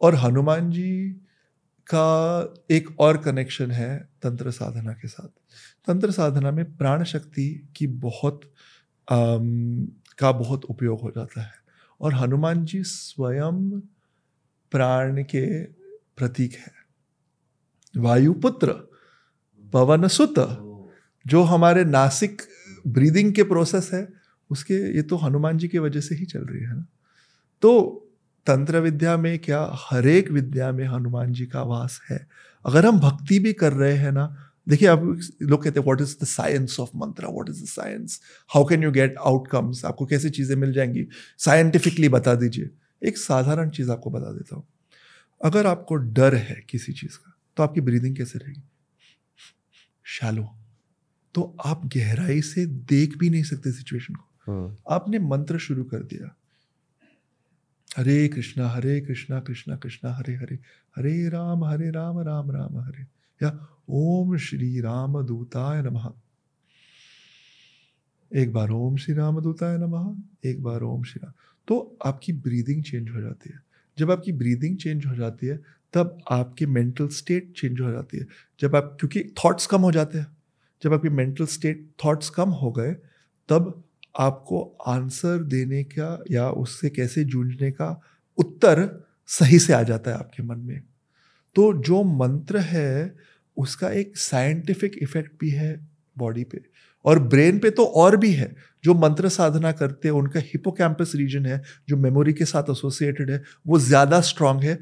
और 0.00 0.14
हनुमान 0.14 0.70
जी 0.70 1.08
का 1.94 2.54
एक 2.70 3.00
और 3.00 3.16
कनेक्शन 3.16 3.70
है 3.70 4.08
तंत्र 4.22 4.50
साधना 4.50 4.92
के 4.92 5.08
साथ। 5.08 5.28
तंत्र 5.86 6.10
साधना 6.10 6.50
में 6.50 6.76
प्राण 6.76 7.04
शक्ति 7.04 7.68
की 7.76 7.86
बहुत 7.86 8.40
आम, 9.10 9.84
का 10.18 10.32
बहुत 10.32 10.64
उपयोग 10.64 11.00
हो 11.00 11.10
जाता 11.10 11.42
है। 11.42 11.52
और 12.00 12.14
हनुमान 12.14 12.64
जी 12.64 12.82
स्वयं 12.82 13.80
प्राण 14.70 15.22
के 15.22 15.64
प्रतीक 16.16 16.52
है। 16.52 16.72
वायुपुत्र 17.96 18.72
पवन 19.72 20.08
सुत 20.08 20.34
जो 21.26 21.42
हमारे 21.42 21.84
नासिक 21.84 22.42
ब्रीदिंग 22.86 23.32
के 23.32 23.42
प्रोसेस 23.42 23.90
है, 23.92 24.08
उसके, 24.50 24.74
ये 24.74 25.02
तो 25.02 25.16
हनुमान 25.16 25.58
जी 25.58 25.68
की 25.68 25.78
वजह 25.78 26.00
से 26.00 26.14
ही 26.14 26.24
चल 26.24 26.40
रही 26.40 26.60
है 26.60 26.74
ना? 26.74 26.86
तो 27.62 27.98
तंत्र 28.46 28.80
विद्या 28.80 29.16
में 29.16 29.38
क्या 29.38 29.70
हर 29.74 30.06
एक 30.06 30.30
विद्या 30.30 30.72
में 30.72 30.86
हनुमान 30.86 31.32
जी 31.32 31.46
का 31.46 31.62
वास 31.62 32.00
है। 32.10 32.26
अगर 32.66 32.86
हम 32.86 33.00
भक्ति 33.00 33.38
भी 33.38 33.52
कर 33.52 33.72
रहे 33.72 33.96
हैं 33.96 34.12
ना, 34.12 34.36
देखिए 34.68 34.88
आप 34.88 35.20
लोग 35.42 35.64
कहते 35.64 35.80
हैं 35.80 35.84
what 35.84 36.00
is 36.00 36.16
the 36.22 36.24
science 36.24 36.80
of 36.80 36.90
mantra 36.96 37.26
what 37.26 37.48
is 37.48 37.62
the 37.64 37.66
science 37.66 38.20
how 38.54 38.64
can 38.64 38.82
you 38.82 38.90
get 38.90 39.14
outcomes 39.18 39.84
आपको 39.84 40.06
कैसी 40.06 40.30
चीज़ें 40.30 40.56
मिल 40.56 40.72
जाएँगी? 40.72 41.08
साइंटिफिकली 41.38 42.08
बता 42.08 42.34
दीजिए। 42.34 42.70
एक 43.02 43.18
साधारण 43.18 43.70
चीज़ 43.70 43.90
आपको 43.90 44.10
बता 44.10 44.32
देता 44.32 44.56
हूँ। 44.56 44.64
अगर 45.44 45.66
आपको 45.66 45.94
डर 45.94 46.34
है 46.34 46.64
किसी 46.70 46.92
चीज़ 46.92 47.18
का 47.18 47.38
तो 47.56 47.62
आपकी 47.62 47.80
ब्रीदिंग 47.80 48.16
कैसे 48.16 48.38
रहेगी? 48.38 48.62
शैलो 50.04 50.61
तो 51.34 51.56
आप 51.64 51.86
गहराई 51.86 52.40
से 52.40 52.66
देख 52.66 53.16
भी 53.18 53.30
नहीं 53.30 53.42
सकते 53.42 53.72
सिचुएशन 53.72 54.14
को। 54.14 54.28
हाँ। 54.46 54.76
आपने 54.90 55.18
मंत्र 55.18 55.58
शुरू 55.58 55.84
कर 55.84 56.02
दिया। 56.02 56.34
हरे 57.98 58.28
कृष्णा 58.28 58.68
हरे 58.68 59.00
कृष्णा 59.00 59.40
कृष्णा 59.40 59.76
कृष्णा 59.76 60.12
हरे 60.12 60.34
हरे 60.34 60.58
हरे 60.96 61.28
राम 61.28 61.64
हरे 61.64 61.90
राम 61.90 62.20
राम 62.20 62.50
राम 62.50 62.78
हरे 62.78 63.02
या 63.40 63.68
ओम 63.88 64.36
श्री 64.36 64.80
राम 64.80 65.22
दूताय 65.22 65.82
नमः। 65.82 66.12
एक 68.32 68.52
बार 68.52 68.70
ओम 68.70 68.96
श्री 68.96 69.14
राम 69.14 69.40
दूताय 69.40 69.78
नमः 69.78 70.48
एक 70.48 70.62
बार 70.62 70.82
ओम 70.82 71.02
श्री 71.02 71.20
राम। 71.24 71.32
तो 71.68 71.98
आपकी 72.06 72.32
ब्रीदिंग 72.32 72.82
चेंज 72.82 73.10
हो 73.10 73.20
जाती 73.20 73.50
है। 73.50 73.60
जब 73.98 74.10
आपकी 74.10 74.32
ब्रीदिंग 74.32 74.76
चेंज 74.76 75.06
हो 75.06 75.14
जाती 75.14 75.46
है 75.46 75.56
तब 75.92 76.18
आपकी 76.30 76.66
मेंटल 76.66 77.08
स्टेट 77.08 77.52
चेंज 77.56 77.80
हो 77.80 77.90
जाती 77.90 78.18
है। 78.18 78.26
जब 78.60 78.76
आप 78.76 78.96
क्योंकि 79.00 79.34
थॉट्स 79.44 79.66
कम 79.66 79.80
हो 79.80 79.92
जाते 79.92 80.18
हैं। 80.18 80.26
जब 80.82 80.94
आपकी 80.94 81.08
मेंटल 81.08 81.46
स्टेट 81.46 81.86
थॉट्स 82.04 82.30
कम 82.30 82.50
हो 82.50 82.70
गए, 82.72 82.92
तब 83.48 83.82
आपको 84.18 84.62
आंसर 84.86 85.42
देने 85.42 85.82
का 85.84 86.18
या 86.30 86.48
उससे 86.50 86.90
कैसे 86.90 87.24
जूझने 87.24 87.70
का 87.70 88.00
उत्तर 88.38 88.88
सही 89.28 89.58
से 89.58 89.72
आ 89.72 89.82
जाता 89.82 90.10
है 90.10 90.16
आपके 90.16 90.42
मन 90.42 90.58
में। 90.58 90.80
तो 91.56 91.72
जो 91.82 92.02
मंत्र 92.02 92.58
है, 92.58 93.14
उसका 93.56 93.90
एक 93.90 94.16
साइंटिफिक 94.16 94.98
इफ़ेक्ट 95.02 95.32
भी 95.40 95.50
है 95.50 95.88
बॉडी 96.16 96.44
पे। 96.44 96.60
और 97.04 97.18
ब्रेन 97.18 97.58
पे 97.58 97.70
तो 97.70 97.84
और 97.84 98.16
भी 98.16 98.32
है। 98.32 98.54
जो 98.84 98.94
मंत्र 98.94 99.28
साधना 99.28 99.72
करते 99.72 100.08
हैं, 100.08 100.14
उनका 100.14 100.40
हिपोकैम्पस 100.44 101.12
रीजन 101.16 101.46
है, 101.46 101.62
जो 101.88 101.96
मेमोरी 101.96 102.32
के 102.32 102.44
साथ 102.44 102.70
एसोसिएटेड 102.70 103.30
है, 103.30 103.42
वो 103.66 103.78
ज़्यादा 103.78 104.20
स्ट्रांग 104.20 104.60
है 104.60 104.78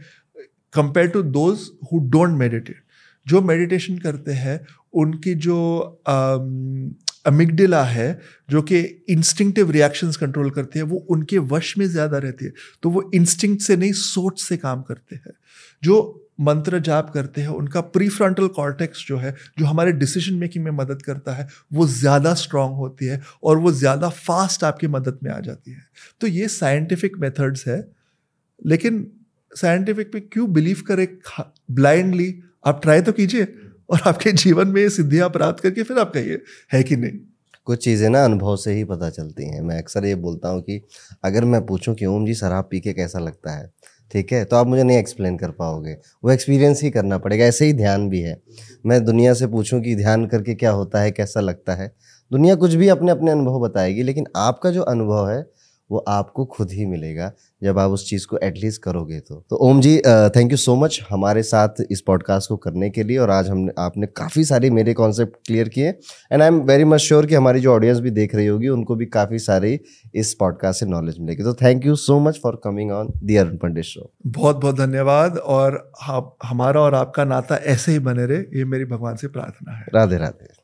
compare 0.74 1.09
to 1.09 1.22
those 1.22 1.70
who 1.92 1.98
don't 2.11 2.38
meditate 2.38 2.82
जो 3.26 3.40
मेडिटेशन 3.42 3.98
करते 3.98 4.32
हैं 4.32 4.61
उनकी 4.95 5.34
जो 5.36 5.57
अमिगडिला 7.26 7.82
है, 7.84 8.20
जो 8.51 8.62
कि 8.62 8.78
इंस्टिंक्टिव 9.09 9.70
रिएक्शंस 9.70 10.16
कंट्रोल 10.16 10.51
करती 10.51 10.78
है, 10.78 10.84
वो 10.84 10.97
उनके 11.11 11.38
वश 11.38 11.76
में 11.78 11.86
ज़्यादा 11.86 12.18
रहती 12.18 12.45
है। 12.45 12.53
तो 12.82 12.91
वो 12.91 13.11
इंस्टिंक्ट 13.14 13.62
से 13.62 13.76
नहीं, 13.76 13.93
सोच 13.93 14.41
से 14.43 14.57
काम 14.57 14.82
करते 14.82 15.16
हैं। 15.16 15.32
जो 15.82 16.26
मंत्र 16.41 16.78
जाप 16.78 17.11
करते 17.11 17.41
हैं, 17.41 17.49
उनका 17.49 17.80
प्री 17.80 18.09
फ्रंटल 18.09 18.47
कॉर्टेक्स 18.49 19.05
जो 19.09 19.16
है, 19.18 19.34
जो 19.59 19.64
हमारे 19.66 19.93
डिसीज़न 19.93 20.34
मेकिंग 20.34 20.64
में 20.64 20.70
मदद 20.72 21.03
करता 21.03 21.32
है, 21.32 21.47
वो 21.72 21.86
ज़्यादा 21.88 22.34
स्ट्रांग 22.34 22.74
होती 22.74 23.07
है 23.07 23.20
और 23.45 23.59
वो 23.59 23.72
ज़्यादा 23.72 24.09
फास्ट 24.09 24.64
आपकी 24.64 24.86
मदद 24.88 25.18
में 25.22 25.30
आ 25.30 25.38
जाती 25.41 25.70
है। 25.70 25.82
तो 26.20 26.26
ये 26.26 26.49
साइंटिफिक 26.49 27.18
मेथड्स 27.18 27.66
है, 27.68 27.80
लेकिन 28.66 29.07
साइंटिफिक 29.53 30.12
पे 30.12 30.20
क्यों 30.22 30.53
बिलीव 30.53 30.82
करें 30.88 31.07
ब्लाइंडली 31.70 32.34
आप 32.66 32.80
ट्राई 32.82 33.01
तो 33.01 33.12
कीजिए। 33.12 33.45
और 33.91 34.01
आपके 34.07 34.32
जीवन 34.32 34.68
में 34.68 34.88
सिद्धियाँ 34.88 35.28
प्राप्त 35.30 35.62
करके 35.62 35.82
फिर 35.82 35.99
आप 35.99 36.12
कहिए 36.14 36.41
है 36.72 36.82
कि 36.82 36.97
नहीं? 36.97 37.18
कुछ 37.66 37.84
चीज़ें 37.84 38.09
ना 38.11 38.24
अनुभव 38.24 38.57
से 38.57 38.72
ही 38.72 38.84
पता 38.84 39.09
चलती 39.11 39.45
हैं। 39.45 39.61
मैं 39.61 39.78
अक्सर 39.78 40.05
ये 40.05 40.14
बोलता 40.16 40.49
हूँ 40.49 40.61
कि 40.62 40.80
अगर 41.24 41.45
मैं 41.45 41.64
पूछूँ 41.66 41.95
कि 41.95 42.07
ओम 42.07 42.26
जी 42.26 42.34
शराब 42.34 42.68
पी 42.70 42.80
के 42.80 42.93
कैसा 42.93 43.18
लगता 43.18 43.57
है? 43.57 43.70
ठीक 44.12 44.32
है 44.32 44.45
तो 44.45 44.57
आप 44.57 44.66
मुझे 44.66 44.82
नहीं 44.82 44.99
एक्सप्लेन 44.99 45.36
कर 45.36 45.51
पाओगे। 45.51 45.93
वो 46.24 46.30
एक्सपीरियंस 46.30 46.82
ही 46.82 46.91
करना 46.91 47.18
पड़ेगा, 47.18 47.45
ऐसे 47.45 47.66
ही 47.66 47.72
ध्यान 47.72 48.09
भी 48.09 48.20
है। 48.20 48.36
मैं 48.86 49.05
दुनिया 49.05 49.34
से 49.34 49.47
पूछूँ 49.47 49.80
कि 49.80 49.95
ध्यान 49.97 50.26
करके 50.26 50.55
क्या 50.55 50.70
होता 50.70 51.01
है, 51.01 51.11
कैसा 51.11 51.41
लगता 51.41 51.74
है? 51.74 51.93
दुनिया 52.30 52.55
कुछ 52.55 52.74
भी 52.74 52.88
अपने 52.88 53.12
अपने 53.12 53.30
अनुभव 53.30 53.61
बताएगी, 53.61 54.03
लेकिन 54.03 54.26
आपका 54.36 54.70
जो 54.70 54.82
अनुभव 54.82 55.28
है 55.30 55.43
वो 55.91 55.99
आपको 56.09 56.45
खुद 56.45 56.70
ही 56.70 56.86
मिलेगा 56.86 57.30
जब 57.62 57.78
आप 57.78 57.91
उस 57.91 58.09
चीज़ 58.09 58.26
को 58.26 58.38
एटलीस्ट 58.38 58.82
करोगे 58.82 59.18
तो। 59.20 59.34
तो 59.51 59.57
Om 59.68 59.80
ji 59.80 59.97
thank 60.36 60.51
you 60.51 60.57
so 60.57 60.74
much 60.76 61.01
हमारे 61.11 61.43
साथ 61.43 61.82
इस 61.91 62.01
पॉडकास्ट 62.01 62.49
को 62.49 62.57
करने 62.57 62.91
के 62.91 63.03
लिए 63.03 63.18
और 63.18 63.30
आज 63.30 63.49
हमने 63.49 63.72
आपने 63.78 64.07
काफ़ी 64.07 64.45
सारे 64.45 64.70
मेरे 64.70 64.95
कॉन्सेप्ट 64.95 65.36
क्लियर 65.47 65.68
किए 65.68 65.88
and 65.88 66.43
I 66.43 66.49
am 66.49 66.61
very 66.62 66.84
much 66.84 67.01
sure 67.01 67.26
कि 67.26 67.34
हमारी 67.34 67.61
जो 67.61 67.72
ऑडियंस 67.74 68.01
भी 68.01 68.11
देख 68.11 68.34
रही 68.34 68.47
होगी 68.47 68.68
उनको 68.68 68.95
भी 68.95 69.07
काफ़ी 69.09 69.38
सारी 69.38 69.78
इस 70.14 70.34
पॉडकास्ट 70.34 70.80
से 70.80 70.86
नॉलेज 70.86 71.18
मिलेगी। 71.20 71.43
तो 71.43 71.55
thank 71.55 71.86
you 71.86 71.97
so 71.97 72.18
much 72.20 72.41
for 72.43 72.61
coming 72.64 72.91
on 72.91 73.12
the 73.22 73.36
Arun 73.36 73.57
Pandit 73.57 73.84
show 73.84 74.11
बहुत 74.26 74.57
बहुत 74.57 74.76
धन्यवाद 74.76 75.38
और 75.38 75.93
हमारा 76.45 76.80
और 76.80 76.95
आपका 76.95 77.24
नाता 77.24 77.57
ऐसे 77.66 77.93
ही 77.93 77.99
बने 77.99 78.26
रहे 78.26 78.59
ये 78.59 78.64
मेरी 78.64 78.84
भगवान 78.84 79.16
से 79.16 79.28
प्रार्थना 79.28 79.76
है। 79.76 79.86
राधे 79.95 80.16
राधे। 80.18 80.60